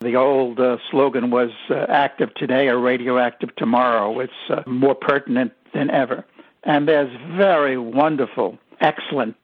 The 0.00 0.16
old 0.16 0.58
uh, 0.58 0.78
slogan 0.90 1.30
was 1.30 1.50
uh, 1.70 1.86
active 1.88 2.34
today 2.34 2.68
or 2.68 2.78
radioactive 2.78 3.54
tomorrow. 3.56 4.18
It's 4.18 4.32
uh, 4.50 4.62
more 4.66 4.94
pertinent 4.94 5.52
than 5.72 5.90
ever. 5.90 6.24
And 6.64 6.88
there's 6.88 7.10
very 7.36 7.78
wonderful, 7.78 8.58
excellent, 8.80 9.36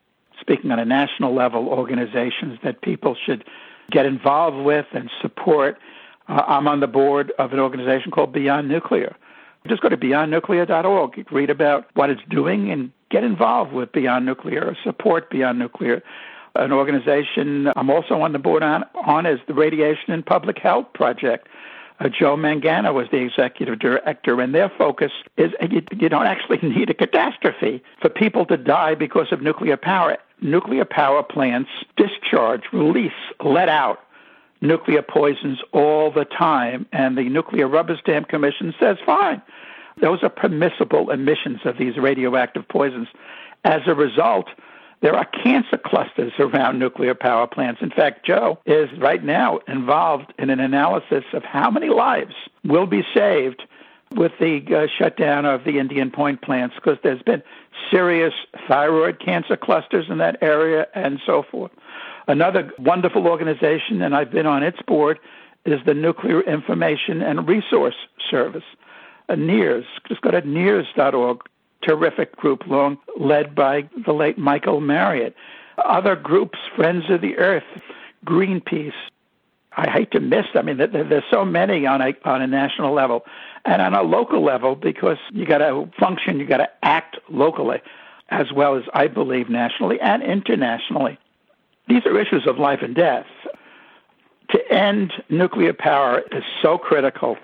speaking 0.49 0.71
on 0.71 0.79
a 0.79 0.85
national 0.85 1.35
level, 1.35 1.69
organizations 1.69 2.59
that 2.65 2.81
people 2.81 3.15
should 3.27 3.45
get 3.91 4.07
involved 4.07 4.65
with 4.65 4.87
and 4.93 5.11
support. 5.21 5.77
Uh, 6.27 6.43
I'm 6.47 6.67
on 6.67 6.81
the 6.81 6.87
board 6.87 7.33
of 7.39 7.53
an 7.53 7.59
organization 7.59 8.11
called 8.11 8.33
Beyond 8.33 8.67
Nuclear. 8.67 9.15
Just 9.67 9.83
go 9.83 9.91
to 9.91 9.97
beyondnuclear.org, 9.97 11.31
read 11.31 11.51
about 11.51 11.87
what 11.95 12.09
it's 12.09 12.23
doing, 12.31 12.71
and 12.71 12.91
get 13.11 13.25
involved 13.25 13.73
with 13.73 13.93
Beyond 13.93 14.25
Nuclear 14.25 14.65
or 14.65 14.77
support 14.83 15.29
Beyond 15.29 15.59
Nuclear. 15.59 16.03
An 16.55 16.73
organization 16.73 17.71
I'm 17.77 17.91
also 17.91 18.15
on 18.23 18.33
the 18.33 18.39
board 18.39 18.63
on, 18.63 18.85
on 18.95 19.27
is 19.27 19.41
the 19.47 19.55
Radiation 19.55 20.13
and 20.13 20.25
Public 20.25 20.59
Health 20.59 20.87
Project. 20.95 21.47
Uh, 22.01 22.09
Joe 22.09 22.37
Mangano 22.37 22.95
was 22.95 23.09
the 23.11 23.19
executive 23.19 23.79
director, 23.81 24.41
and 24.41 24.55
their 24.55 24.71
focus 24.79 25.13
is 25.37 25.53
you, 25.71 25.83
you 25.93 26.09
don't 26.09 26.27
actually 26.27 26.59
need 26.63 26.89
a 26.89 26.95
catastrophe 26.95 27.83
for 28.01 28.09
people 28.09 28.47
to 28.47 28.57
die 28.57 28.95
because 28.95 29.31
of 29.31 29.43
nuclear 29.43 29.77
power. 29.77 30.17
Nuclear 30.41 30.85
power 30.85 31.23
plants 31.23 31.71
discharge, 31.97 32.63
release, 32.73 33.13
let 33.43 33.69
out 33.69 34.01
nuclear 34.61 35.03
poisons 35.03 35.59
all 35.73 36.11
the 36.11 36.25
time, 36.25 36.87
and 36.93 37.17
the 37.17 37.29
Nuclear 37.29 37.69
Rubber 37.69 37.97
Stamp 38.01 38.29
Commission 38.29 38.75
says 38.81 38.97
fine. 39.05 39.41
Those 40.01 40.23
are 40.23 40.29
permissible 40.29 41.11
emissions 41.11 41.61
of 41.65 41.79
these 41.79 41.97
radioactive 41.97 42.67
poisons. 42.69 43.09
As 43.65 43.83
a 43.87 43.95
result, 43.95 44.49
there 45.01 45.15
are 45.15 45.25
cancer 45.25 45.79
clusters 45.79 46.33
around 46.39 46.79
nuclear 46.79 47.15
power 47.15 47.47
plants. 47.47 47.83
In 47.83 47.91
fact, 47.91 48.27
Joe 48.27 48.59
is 48.67 48.89
right 48.99 49.23
now 49.23 49.61
involved 49.69 50.33
in 50.39 50.51
an 50.51 50.61
analysis 50.61 51.25
of 51.33 51.45
how 51.45 51.71
many 51.71 51.89
lives 51.89 52.35
will 52.65 52.87
be 52.87 53.05
saved 53.15 53.63
with 54.13 54.33
the 54.41 54.63
uh, 54.75 54.87
shutdown 54.99 55.45
of 55.45 55.65
the 55.65 55.79
Indian 55.79 56.11
Point 56.11 56.43
plants 56.43 56.75
because 56.77 56.99
there's 57.03 57.23
been 57.23 57.43
serious 57.91 58.35
thyroid 58.67 59.21
cancer 59.21 59.57
clusters 59.57 60.07
in 60.09 60.19
that 60.19 60.43
area 60.43 60.87
and 60.95 61.21
so 61.25 61.43
forth. 61.43 61.73
Another 62.27 62.71
wonderful 62.79 63.27
organization, 63.27 64.03
and 64.03 64.15
I've 64.15 64.31
been 64.31 64.47
on 64.47 64.63
its 64.63 64.81
board, 64.83 65.19
is 65.65 65.81
the 65.87 65.95
Nuclear 65.95 66.41
Information 66.43 67.23
and 67.23 67.49
Resource 67.49 67.97
Service, 68.31 68.65
NIRS. 69.29 69.85
Just 70.07 70.21
go 70.21 70.31
to 70.31 70.43
NIRS.org. 70.43 71.41
Terrific 71.81 72.35
group, 72.37 72.67
long 72.67 72.99
led 73.19 73.55
by 73.55 73.89
the 74.05 74.13
late 74.13 74.37
Michael 74.37 74.81
Marriott. 74.81 75.35
Other 75.79 76.17
groups, 76.17 76.59
Friends 76.75 77.05
of 77.09 77.21
the 77.21 77.39
Earth, 77.39 77.63
Greenpeace. 78.27 78.93
I 79.77 79.89
hate 79.89 80.11
to 80.11 80.21
miss. 80.21 80.47
I 80.55 80.63
mean, 80.63 80.77
there's 80.77 81.23
so 81.31 81.45
many 81.45 81.87
on 81.87 82.03
a 82.03 82.13
on 82.25 82.43
a 82.43 82.49
national 82.49 82.93
level, 82.93 83.25
and 83.65 83.83
on 83.83 83.95
a 83.95 84.03
local 84.03 84.45
level 84.45 84.75
because 84.75 85.19
you 85.33 85.47
got 85.47 85.59
to 85.59 85.91
function, 85.99 86.39
you 86.39 86.47
got 86.47 86.59
to 86.59 86.69
act 86.83 87.19
locally, 87.29 87.81
as 88.31 88.53
well 88.53 88.77
as 88.77 88.85
I 88.95 89.09
believe 89.09 89.49
nationally 89.49 90.01
and 90.01 90.23
internationally. 90.23 91.19
These 91.89 92.05
are 92.07 92.19
issues 92.19 92.47
of 92.47 92.59
life 92.59 92.81
and 92.83 92.95
death. 92.95 93.27
To 94.51 94.73
end 94.73 95.13
nuclear 95.29 95.73
power 95.73 96.23
is 96.33 96.45
so 96.63 96.79
critical. 96.79 97.37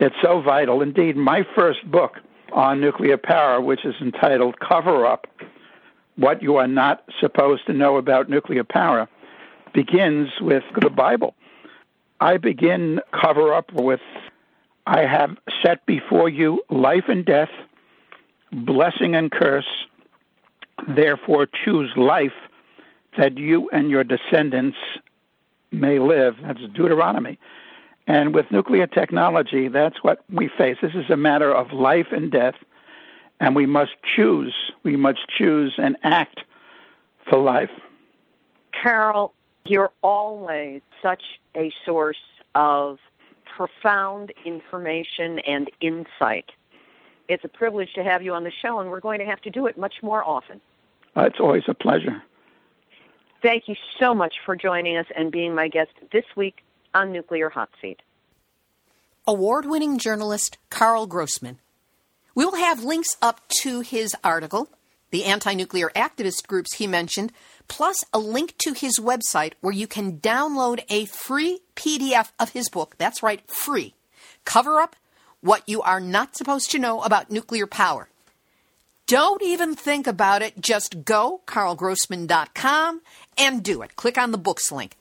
It's 0.00 0.16
so 0.22 0.40
vital. 0.40 0.82
Indeed, 0.82 1.16
my 1.16 1.46
first 1.54 1.90
book 1.90 2.16
on 2.52 2.80
nuclear 2.80 3.16
power, 3.16 3.60
which 3.60 3.84
is 3.84 3.94
entitled 4.00 4.60
Cover 4.60 5.06
Up 5.06 5.26
What 6.16 6.42
You 6.42 6.56
Are 6.56 6.68
Not 6.68 7.04
Supposed 7.20 7.66
to 7.66 7.72
Know 7.72 7.96
About 7.96 8.28
Nuclear 8.28 8.64
Power, 8.64 9.08
begins 9.72 10.28
with 10.40 10.64
the 10.80 10.90
Bible. 10.90 11.34
I 12.20 12.36
begin 12.36 13.00
Cover 13.12 13.54
Up 13.54 13.72
with 13.72 14.00
I 14.86 15.02
have 15.02 15.36
set 15.62 15.84
before 15.86 16.28
you 16.28 16.62
life 16.70 17.04
and 17.08 17.24
death, 17.24 17.50
blessing 18.52 19.14
and 19.14 19.30
curse. 19.30 19.86
Therefore, 20.88 21.46
choose 21.64 21.90
life 21.96 22.32
that 23.16 23.38
you 23.38 23.68
and 23.70 23.90
your 23.90 24.04
descendants 24.04 24.76
may 25.70 25.98
live. 25.98 26.36
That's 26.42 26.60
Deuteronomy. 26.74 27.38
And 28.06 28.34
with 28.34 28.50
nuclear 28.50 28.86
technology, 28.86 29.68
that's 29.68 30.02
what 30.02 30.24
we 30.30 30.48
face. 30.48 30.76
This 30.82 30.94
is 30.94 31.08
a 31.08 31.16
matter 31.16 31.54
of 31.54 31.72
life 31.72 32.08
and 32.10 32.32
death, 32.32 32.54
and 33.38 33.54
we 33.54 33.66
must 33.66 33.92
choose. 34.16 34.54
We 34.82 34.96
must 34.96 35.20
choose 35.28 35.74
and 35.78 35.96
act 36.02 36.40
for 37.30 37.38
life. 37.38 37.70
Karl, 38.82 39.32
you're 39.64 39.92
always 40.02 40.82
such 41.00 41.22
a 41.56 41.72
source 41.86 42.16
of 42.56 42.98
profound 43.56 44.32
information 44.44 45.38
and 45.40 45.70
insight. 45.80 46.50
It's 47.28 47.44
a 47.44 47.48
privilege 47.48 47.92
to 47.94 48.04
have 48.04 48.22
you 48.22 48.34
on 48.34 48.44
the 48.44 48.50
show, 48.50 48.80
and 48.80 48.90
we're 48.90 49.00
going 49.00 49.18
to 49.20 49.26
have 49.26 49.40
to 49.42 49.50
do 49.50 49.66
it 49.66 49.78
much 49.78 49.94
more 50.02 50.24
often. 50.24 50.60
Uh, 51.16 51.22
it's 51.22 51.40
always 51.40 51.62
a 51.68 51.74
pleasure. 51.74 52.22
Thank 53.42 53.64
you 53.68 53.74
so 53.98 54.14
much 54.14 54.34
for 54.44 54.56
joining 54.56 54.96
us 54.96 55.06
and 55.16 55.30
being 55.32 55.54
my 55.54 55.68
guest 55.68 55.90
this 56.12 56.24
week 56.36 56.62
on 56.94 57.12
Nuclear 57.12 57.50
Hot 57.50 57.70
Seat. 57.80 58.00
Award 59.26 59.66
winning 59.66 59.98
journalist 59.98 60.58
Karl 60.70 61.06
Grossman. 61.06 61.58
We 62.34 62.44
will 62.44 62.56
have 62.56 62.82
links 62.82 63.16
up 63.20 63.40
to 63.62 63.80
his 63.80 64.16
article, 64.24 64.68
the 65.12 65.24
anti 65.24 65.54
nuclear 65.54 65.90
activist 65.94 66.48
groups 66.48 66.74
he 66.74 66.88
mentioned, 66.88 67.32
plus 67.68 68.04
a 68.12 68.18
link 68.18 68.58
to 68.58 68.72
his 68.72 68.98
website 68.98 69.52
where 69.60 69.72
you 69.72 69.86
can 69.86 70.18
download 70.18 70.82
a 70.90 71.04
free 71.04 71.60
PDF 71.76 72.32
of 72.40 72.50
his 72.50 72.68
book. 72.68 72.96
That's 72.98 73.22
right, 73.22 73.48
free. 73.48 73.94
Cover 74.44 74.80
Up 74.80 74.96
What 75.40 75.62
You 75.68 75.82
Are 75.82 76.00
Not 76.00 76.36
Supposed 76.36 76.72
to 76.72 76.78
Know 76.78 77.02
About 77.02 77.30
Nuclear 77.30 77.66
Power. 77.66 78.08
Don't 79.06 79.42
even 79.42 79.74
think 79.74 80.06
about 80.06 80.42
it. 80.42 80.60
Just 80.60 81.04
go, 81.04 81.42
karlgrossman.com, 81.46 83.02
and 83.36 83.62
do 83.62 83.82
it. 83.82 83.96
Click 83.96 84.16
on 84.16 84.32
the 84.32 84.38
books 84.38 84.72
link. 84.72 84.96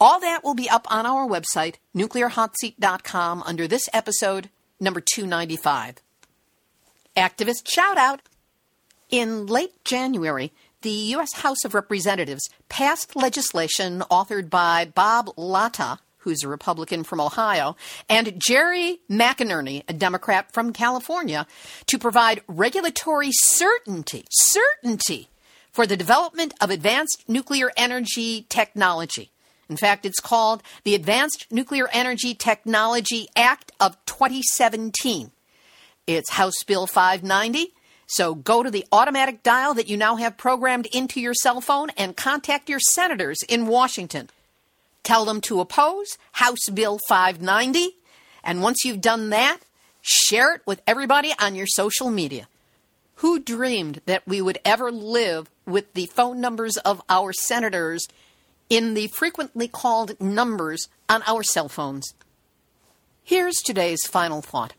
All 0.00 0.20
that 0.20 0.44
will 0.44 0.54
be 0.54 0.70
up 0.70 0.86
on 0.90 1.06
our 1.06 1.26
website, 1.26 1.76
nuclearhotseat.com, 1.96 3.42
under 3.44 3.66
this 3.66 3.88
episode, 3.92 4.50
number 4.78 5.00
295. 5.00 5.96
Activist 7.16 7.68
shout 7.68 7.98
out. 7.98 8.20
In 9.10 9.46
late 9.46 9.84
January, 9.84 10.52
the 10.82 10.90
U.S. 10.90 11.32
House 11.34 11.64
of 11.64 11.74
Representatives 11.74 12.48
passed 12.68 13.16
legislation 13.16 14.02
authored 14.10 14.50
by 14.50 14.84
Bob 14.84 15.30
Latta 15.36 15.98
who's 16.28 16.42
a 16.42 16.48
Republican 16.48 17.04
from 17.04 17.20
Ohio, 17.20 17.74
and 18.08 18.34
Jerry 18.38 19.00
McNerney, 19.10 19.82
a 19.88 19.92
Democrat 19.92 20.52
from 20.52 20.74
California, 20.74 21.46
to 21.86 21.98
provide 21.98 22.42
regulatory 22.46 23.30
certainty, 23.32 24.24
certainty 24.30 25.28
for 25.72 25.86
the 25.86 25.96
development 25.96 26.52
of 26.60 26.70
advanced 26.70 27.24
nuclear 27.28 27.70
energy 27.76 28.44
technology. 28.50 29.30
In 29.70 29.76
fact, 29.76 30.04
it's 30.04 30.20
called 30.20 30.62
the 30.84 30.94
Advanced 30.94 31.46
Nuclear 31.50 31.88
Energy 31.92 32.34
Technology 32.34 33.28
Act 33.36 33.72
of 33.80 33.96
2017. 34.06 35.30
It's 36.06 36.30
House 36.32 36.62
Bill 36.66 36.86
590. 36.86 37.72
So 38.08 38.34
go 38.34 38.62
to 38.62 38.70
the 38.70 38.86
automatic 38.90 39.42
dial 39.42 39.74
that 39.74 39.88
you 39.88 39.96
now 39.96 40.16
have 40.16 40.38
programmed 40.38 40.86
into 40.86 41.20
your 41.20 41.34
cell 41.34 41.60
phone 41.60 41.90
and 41.90 42.16
contact 42.16 42.68
your 42.68 42.80
senators 42.80 43.38
in 43.48 43.66
Washington. 43.66 44.30
Tell 45.02 45.26
them 45.26 45.42
to 45.42 45.60
oppose 45.60 46.16
House 46.32 46.68
Bill 46.72 46.98
590. 47.06 47.96
And 48.42 48.62
once 48.62 48.82
you've 48.82 49.02
done 49.02 49.28
that, 49.28 49.58
share 50.00 50.54
it 50.54 50.62
with 50.66 50.80
everybody 50.86 51.34
on 51.38 51.54
your 51.54 51.66
social 51.66 52.08
media. 52.08 52.48
Who 53.16 53.40
dreamed 53.40 54.00
that 54.06 54.26
we 54.26 54.40
would 54.40 54.58
ever 54.64 54.90
live 54.90 55.50
with 55.66 55.92
the 55.92 56.06
phone 56.06 56.40
numbers 56.40 56.78
of 56.78 57.02
our 57.10 57.34
senators 57.34 58.08
in 58.70 58.94
the 58.94 59.08
frequently 59.08 59.68
called 59.68 60.18
numbers 60.18 60.88
on 61.10 61.22
our 61.26 61.42
cell 61.42 61.68
phones? 61.68 62.14
Here's 63.22 63.56
today's 63.56 64.06
final 64.06 64.40
thought. 64.40 64.72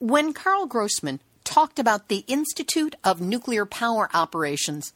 When 0.00 0.32
Karl 0.32 0.66
Grossman 0.66 1.20
talked 1.50 1.80
about 1.80 2.06
the 2.06 2.24
Institute 2.28 2.94
of 3.02 3.20
Nuclear 3.20 3.66
Power 3.66 4.08
Operations, 4.14 4.92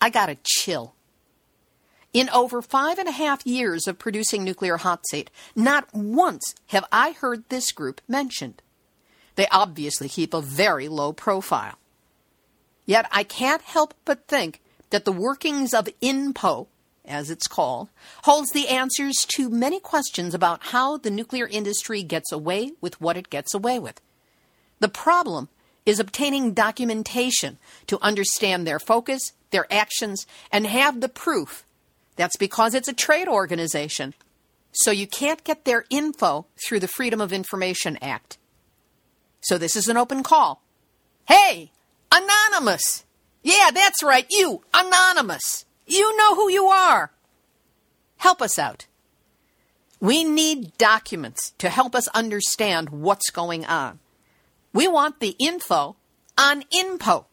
I 0.00 0.10
got 0.10 0.28
a 0.28 0.38
chill. 0.44 0.94
In 2.12 2.30
over 2.30 2.62
five 2.62 3.00
and 3.00 3.08
a 3.08 3.12
half 3.12 3.44
years 3.44 3.88
of 3.88 3.98
producing 3.98 4.44
Nuclear 4.44 4.76
Hot 4.76 5.02
Seat, 5.10 5.28
not 5.56 5.92
once 5.92 6.54
have 6.68 6.84
I 6.92 7.12
heard 7.12 7.48
this 7.48 7.72
group 7.72 8.00
mentioned. 8.06 8.62
They 9.34 9.48
obviously 9.50 10.08
keep 10.08 10.32
a 10.32 10.40
very 10.40 10.86
low 10.86 11.12
profile. 11.12 11.78
Yet 12.86 13.06
I 13.10 13.24
can't 13.24 13.62
help 13.62 13.92
but 14.04 14.28
think 14.28 14.62
that 14.90 15.04
the 15.04 15.12
workings 15.12 15.74
of 15.74 15.88
INPO, 16.00 16.68
as 17.04 17.28
it's 17.28 17.48
called, 17.48 17.88
holds 18.22 18.52
the 18.52 18.68
answers 18.68 19.26
to 19.34 19.50
many 19.50 19.80
questions 19.80 20.32
about 20.32 20.66
how 20.66 20.96
the 20.96 21.10
nuclear 21.10 21.48
industry 21.48 22.04
gets 22.04 22.30
away 22.30 22.70
with 22.80 23.00
what 23.00 23.16
it 23.16 23.30
gets 23.30 23.52
away 23.52 23.80
with. 23.80 24.00
The 24.78 24.88
problem 24.88 25.48
is 25.88 25.98
obtaining 25.98 26.52
documentation 26.52 27.56
to 27.86 27.98
understand 28.02 28.66
their 28.66 28.78
focus, 28.78 29.32
their 29.52 29.66
actions, 29.72 30.26
and 30.52 30.66
have 30.66 31.00
the 31.00 31.08
proof. 31.08 31.64
That's 32.16 32.36
because 32.36 32.74
it's 32.74 32.88
a 32.88 32.92
trade 32.92 33.26
organization. 33.26 34.12
So 34.72 34.90
you 34.90 35.06
can't 35.06 35.42
get 35.44 35.64
their 35.64 35.86
info 35.88 36.44
through 36.62 36.80
the 36.80 36.88
Freedom 36.88 37.22
of 37.22 37.32
Information 37.32 37.96
Act. 38.02 38.36
So 39.40 39.56
this 39.56 39.76
is 39.76 39.88
an 39.88 39.96
open 39.96 40.22
call. 40.22 40.62
Hey, 41.26 41.72
Anonymous! 42.12 43.06
Yeah, 43.42 43.70
that's 43.72 44.02
right, 44.02 44.26
you, 44.28 44.62
Anonymous! 44.74 45.64
You 45.86 46.14
know 46.18 46.34
who 46.34 46.50
you 46.50 46.66
are! 46.66 47.12
Help 48.18 48.42
us 48.42 48.58
out. 48.58 48.86
We 50.00 50.22
need 50.22 50.76
documents 50.76 51.52
to 51.56 51.70
help 51.70 51.94
us 51.94 52.08
understand 52.08 52.90
what's 52.90 53.30
going 53.30 53.64
on. 53.64 54.00
We 54.72 54.86
want 54.86 55.20
the 55.20 55.34
info 55.38 55.96
on 56.36 56.62
INPO. 56.72 57.24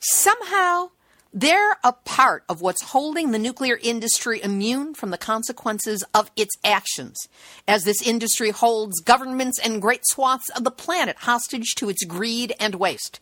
Somehow, 0.00 0.90
they're 1.32 1.76
a 1.84 1.92
part 1.92 2.44
of 2.48 2.60
what's 2.60 2.90
holding 2.90 3.30
the 3.30 3.38
nuclear 3.38 3.78
industry 3.82 4.42
immune 4.42 4.94
from 4.94 5.10
the 5.10 5.18
consequences 5.18 6.02
of 6.14 6.30
its 6.36 6.56
actions, 6.64 7.28
as 7.68 7.84
this 7.84 8.02
industry 8.02 8.50
holds 8.50 9.00
governments 9.00 9.58
and 9.58 9.82
great 9.82 10.02
swaths 10.04 10.48
of 10.50 10.64
the 10.64 10.70
planet 10.70 11.16
hostage 11.20 11.74
to 11.76 11.88
its 11.88 12.04
greed 12.04 12.54
and 12.58 12.76
waste. 12.76 13.20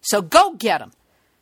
So 0.00 0.22
go 0.22 0.52
get 0.52 0.78
them. 0.78 0.92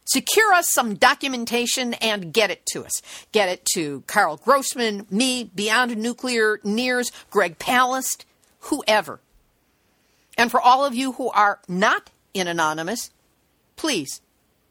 Secure 0.06 0.52
us 0.52 0.70
some 0.72 0.94
documentation 0.94 1.94
and 1.94 2.32
get 2.32 2.50
it 2.50 2.64
to 2.66 2.84
us. 2.84 3.02
Get 3.32 3.48
it 3.48 3.64
to 3.74 4.04
Karl 4.06 4.36
Grossman, 4.36 5.06
me, 5.10 5.50
Beyond 5.52 5.96
Nuclear, 5.96 6.58
NIRS, 6.64 7.10
Greg 7.28 7.58
Palast, 7.58 8.24
whoever. 8.60 9.20
And 10.36 10.50
for 10.50 10.60
all 10.60 10.84
of 10.84 10.94
you 10.94 11.12
who 11.12 11.30
are 11.30 11.60
not 11.66 12.10
in 12.34 12.46
Anonymous, 12.46 13.10
please 13.76 14.20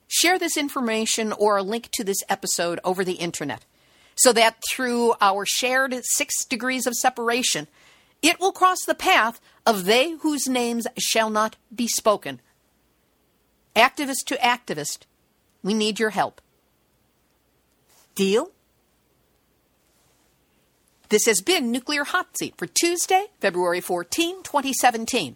share 0.08 0.38
this 0.38 0.58
information 0.58 1.32
or 1.34 1.58
a 1.58 1.64
link 1.64 1.90
to 1.94 2.04
this 2.04 2.24
episode 2.30 2.80
over 2.84 3.04
the 3.04 3.14
internet 3.14 3.66
so 4.16 4.32
that 4.34 4.62
through 4.70 5.14
our 5.20 5.46
shared 5.46 5.96
six 6.04 6.46
degrees 6.46 6.88
of 6.88 6.94
separation, 6.94 7.68
it 8.22 8.40
will 8.40 8.52
cross 8.52 8.84
the 8.86 8.96
path 8.96 9.42
of 9.66 9.86
they 9.86 10.12
whose 10.12 10.48
names 10.48 10.88
shall 10.98 11.30
not 11.30 11.58
be 11.74 11.88
spoken. 11.88 12.40
Activist 13.76 14.26
to 14.28 14.36
activist, 14.36 15.00
we 15.64 15.74
need 15.74 16.00
your 16.00 16.12
help. 16.12 16.40
Deal? 18.16 18.52
This 21.10 21.26
has 21.26 21.42
been 21.42 21.72
Nuclear 21.72 22.04
Hot 22.06 22.38
Seat 22.38 22.56
for 22.58 22.66
Tuesday, 22.66 23.26
February 23.40 23.82
14, 23.82 24.44
2017. 24.44 25.36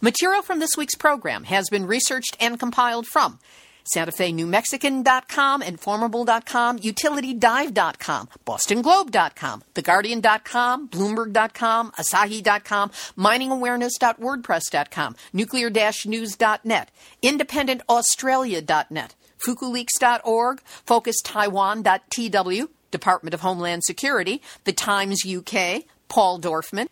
Material 0.00 0.42
from 0.42 0.60
this 0.60 0.70
week's 0.78 0.94
program 0.94 1.44
has 1.44 1.68
been 1.68 1.86
researched 1.86 2.36
and 2.40 2.58
compiled 2.58 3.06
from 3.06 3.38
Santa 3.84 4.12
Fe 4.12 4.32
New 4.32 4.46
Mexican.com, 4.46 5.60
Enformable.com, 5.62 6.78
UtilityDive.com, 6.78 8.28
BostonGlobe.com, 8.46 9.62
TheGuardian.com, 9.74 10.88
Bloomberg.com, 10.88 11.90
Asahi.com, 11.92 12.90
MiningAwareness.wordpress.com, 13.18 15.16
Nuclear-News.net, 15.32 16.90
IndependentAustralia.net, 17.22 19.14
FukuLeaks.org, 19.46 20.62
FocusTaiwan.tw, 20.86 22.68
Department 22.90 23.34
of 23.34 23.40
Homeland 23.40 23.84
Security, 23.84 24.42
The 24.64 24.72
Times 24.72 25.24
UK, 25.26 25.84
Paul 26.08 26.40
Dorfman, 26.40 26.88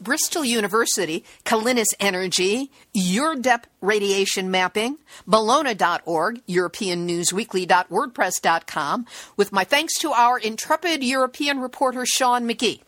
Bristol 0.00 0.44
University, 0.44 1.24
Calinis 1.44 1.94
Energy, 2.00 2.70
EURDEP 2.94 3.64
Radiation 3.80 4.50
Mapping, 4.50 4.98
Bellona.org, 5.28 6.44
EuropeanNewsWeekly.wordpress.com, 6.46 9.06
with 9.36 9.52
my 9.52 9.64
thanks 9.64 9.98
to 9.98 10.12
our 10.12 10.38
intrepid 10.38 11.02
European 11.02 11.60
reporter 11.60 12.04
Sean 12.06 12.48
McGee. 12.48 12.80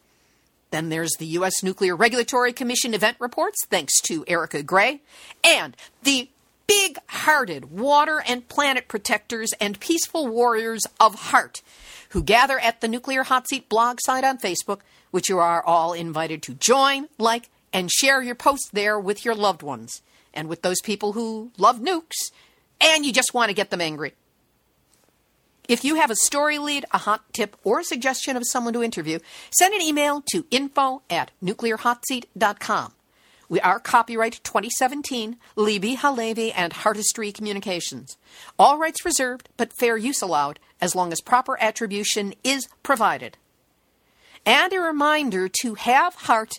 Then 0.70 0.88
there's 0.88 1.12
the 1.18 1.26
U.S. 1.26 1.62
Nuclear 1.62 1.96
Regulatory 1.96 2.52
Commission 2.52 2.92
event 2.92 3.16
reports, 3.20 3.64
thanks 3.66 4.00
to 4.02 4.24
Erica 4.26 4.62
Gray, 4.62 5.00
and 5.44 5.76
the 6.02 6.28
big 6.66 6.98
hearted 7.06 7.70
water 7.70 8.22
and 8.26 8.48
planet 8.48 8.88
protectors 8.88 9.52
and 9.60 9.78
peaceful 9.78 10.26
warriors 10.26 10.84
of 10.98 11.14
heart 11.14 11.62
who 12.10 12.22
gather 12.22 12.58
at 12.58 12.80
the 12.80 12.88
Nuclear 12.88 13.24
Hot 13.24 13.48
Seat 13.48 13.68
blog 13.68 13.98
site 14.00 14.24
on 14.24 14.38
Facebook 14.38 14.80
which 15.16 15.30
you 15.30 15.38
are 15.38 15.64
all 15.64 15.94
invited 15.94 16.42
to 16.42 16.52
join, 16.52 17.08
like, 17.16 17.48
and 17.72 17.90
share 17.90 18.22
your 18.22 18.34
posts 18.34 18.68
there 18.70 19.00
with 19.00 19.24
your 19.24 19.34
loved 19.34 19.62
ones 19.62 20.02
and 20.34 20.46
with 20.46 20.60
those 20.60 20.80
people 20.82 21.14
who 21.14 21.50
love 21.56 21.78
nukes 21.78 22.30
and 22.80 23.06
you 23.06 23.14
just 23.14 23.32
want 23.32 23.48
to 23.48 23.54
get 23.54 23.70
them 23.70 23.80
angry. 23.80 24.12
If 25.68 25.84
you 25.84 25.94
have 25.96 26.10
a 26.10 26.16
story 26.16 26.58
lead, 26.58 26.84
a 26.92 26.98
hot 26.98 27.24
tip, 27.32 27.56
or 27.64 27.80
a 27.80 27.84
suggestion 27.84 28.36
of 28.36 28.46
someone 28.46 28.74
to 28.74 28.82
interview, 28.82 29.18
send 29.50 29.74
an 29.74 29.80
email 29.80 30.22
to 30.32 30.44
info 30.50 31.00
at 31.08 31.30
nuclearhotseat.com. 31.42 32.92
We 33.48 33.60
are 33.60 33.80
copyright 33.80 34.40
2017, 34.44 35.36
Libbe 35.56 35.96
HaLevy 35.96 36.52
and 36.54 36.72
Heartistry 36.72 37.32
Communications. 37.32 38.16
All 38.58 38.78
rights 38.78 39.04
reserved, 39.04 39.48
but 39.56 39.72
fair 39.78 39.96
use 39.96 40.20
allowed, 40.20 40.58
as 40.80 40.94
long 40.94 41.12
as 41.12 41.20
proper 41.20 41.60
attribution 41.60 42.34
is 42.44 42.68
provided 42.82 43.36
and 44.46 44.72
a 44.72 44.80
reminder 44.80 45.48
to 45.48 45.74
have 45.74 46.14
heart 46.14 46.54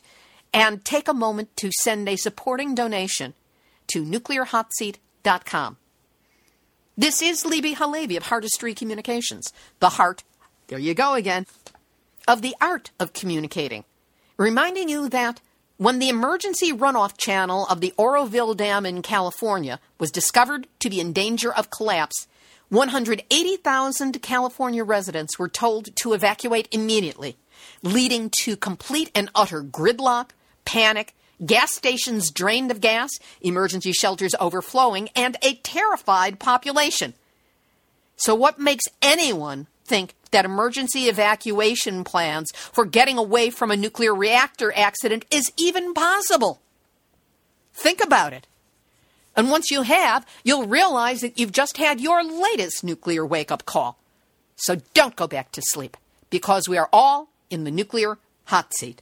and 0.54 0.84
take 0.84 1.08
a 1.08 1.14
moment 1.14 1.56
to 1.56 1.72
send 1.80 2.08
a 2.08 2.18
supporting 2.18 2.76
donation 2.76 3.34
to 3.88 4.04
nuclearhotseat.com. 4.04 5.78
This 6.98 7.22
is 7.22 7.44
Libbe 7.44 7.76
HaLevy 7.76 8.18
of 8.18 8.24
Heartistry 8.24 8.76
Communications, 8.76 9.54
the 9.80 9.90
heart, 9.90 10.24
there 10.68 10.80
you 10.80 10.94
go 10.94 11.14
again, 11.14 11.46
of 12.28 12.42
the 12.42 12.56
art 12.60 12.92
of 13.00 13.14
communicating, 13.14 13.86
reminding 14.36 14.90
you 14.90 15.08
that 15.10 15.40
when 15.78 16.00
the 16.00 16.10
emergency 16.10 16.74
runoff 16.74 17.18
channel 17.18 17.68
of 17.68 17.82
the 17.82 17.94
Oroville 17.98 18.56
Dam 18.56 18.86
in 18.86 19.04
California 19.04 19.80
was 20.00 20.12
discovered 20.12 20.68
to 20.80 20.90
be 20.90 21.00
in 21.00 21.14
danger 21.14 21.54
of 21.54 21.70
collapse, 21.70 22.28
180,000 22.70 24.22
California 24.22 24.84
residents 24.84 25.40
were 25.40 25.48
told 25.48 25.96
to 25.96 26.14
evacuate 26.14 26.68
immediately 26.72 27.38
leading 27.84 28.32
to 28.42 28.56
complete 28.56 29.12
and 29.14 29.30
utter 29.36 29.64
gridlock, 29.64 30.30
panic, 30.66 31.14
gas 31.46 31.74
stations 31.74 32.32
drained 32.32 32.72
of 32.72 32.82
gas, 32.82 33.12
emergency 33.42 33.92
shelters 33.92 34.36
overflowing, 34.40 35.10
and 35.16 35.38
a 35.42 35.56
terrified 35.56 36.40
population. 36.40 37.14
So, 38.16 38.34
what 38.34 38.60
makes 38.60 38.86
anyone 39.02 39.68
think 39.86 40.16
that 40.32 40.46
emergency 40.46 41.04
evacuation 41.04 42.04
plans 42.04 42.52
for 42.52 42.86
getting 42.86 43.18
away 43.18 43.50
from 43.50 43.72
a 43.72 43.78
nuclear 43.78 44.14
reactor 44.14 44.74
accident 44.76 45.26
is 45.32 45.52
even 45.58 45.94
possible? 45.94 46.60
Think 47.74 48.04
about 48.04 48.34
it. 48.34 48.48
And 49.38 49.50
once 49.52 49.72
you 49.72 49.84
have, 49.84 50.26
you'll 50.44 50.68
realize 50.68 51.22
that 51.22 51.40
you've 51.40 51.52
just 51.54 51.78
had 51.78 52.02
your 52.02 52.24
latest 52.24 52.84
nuclear 52.84 53.26
wake 53.26 53.52
up 53.52 53.66
call. 53.66 54.00
So 54.58 54.78
don't 54.94 55.16
go 55.16 55.28
back 55.28 55.52
to 55.54 55.62
sleep. 55.62 55.96
because 56.30 56.68
we 56.68 56.78
are 56.78 56.90
all 56.92 57.30
in 57.50 57.64
the 57.64 57.72
nuclear 57.72 58.18
hot 58.46 58.74
seat. 58.74 59.02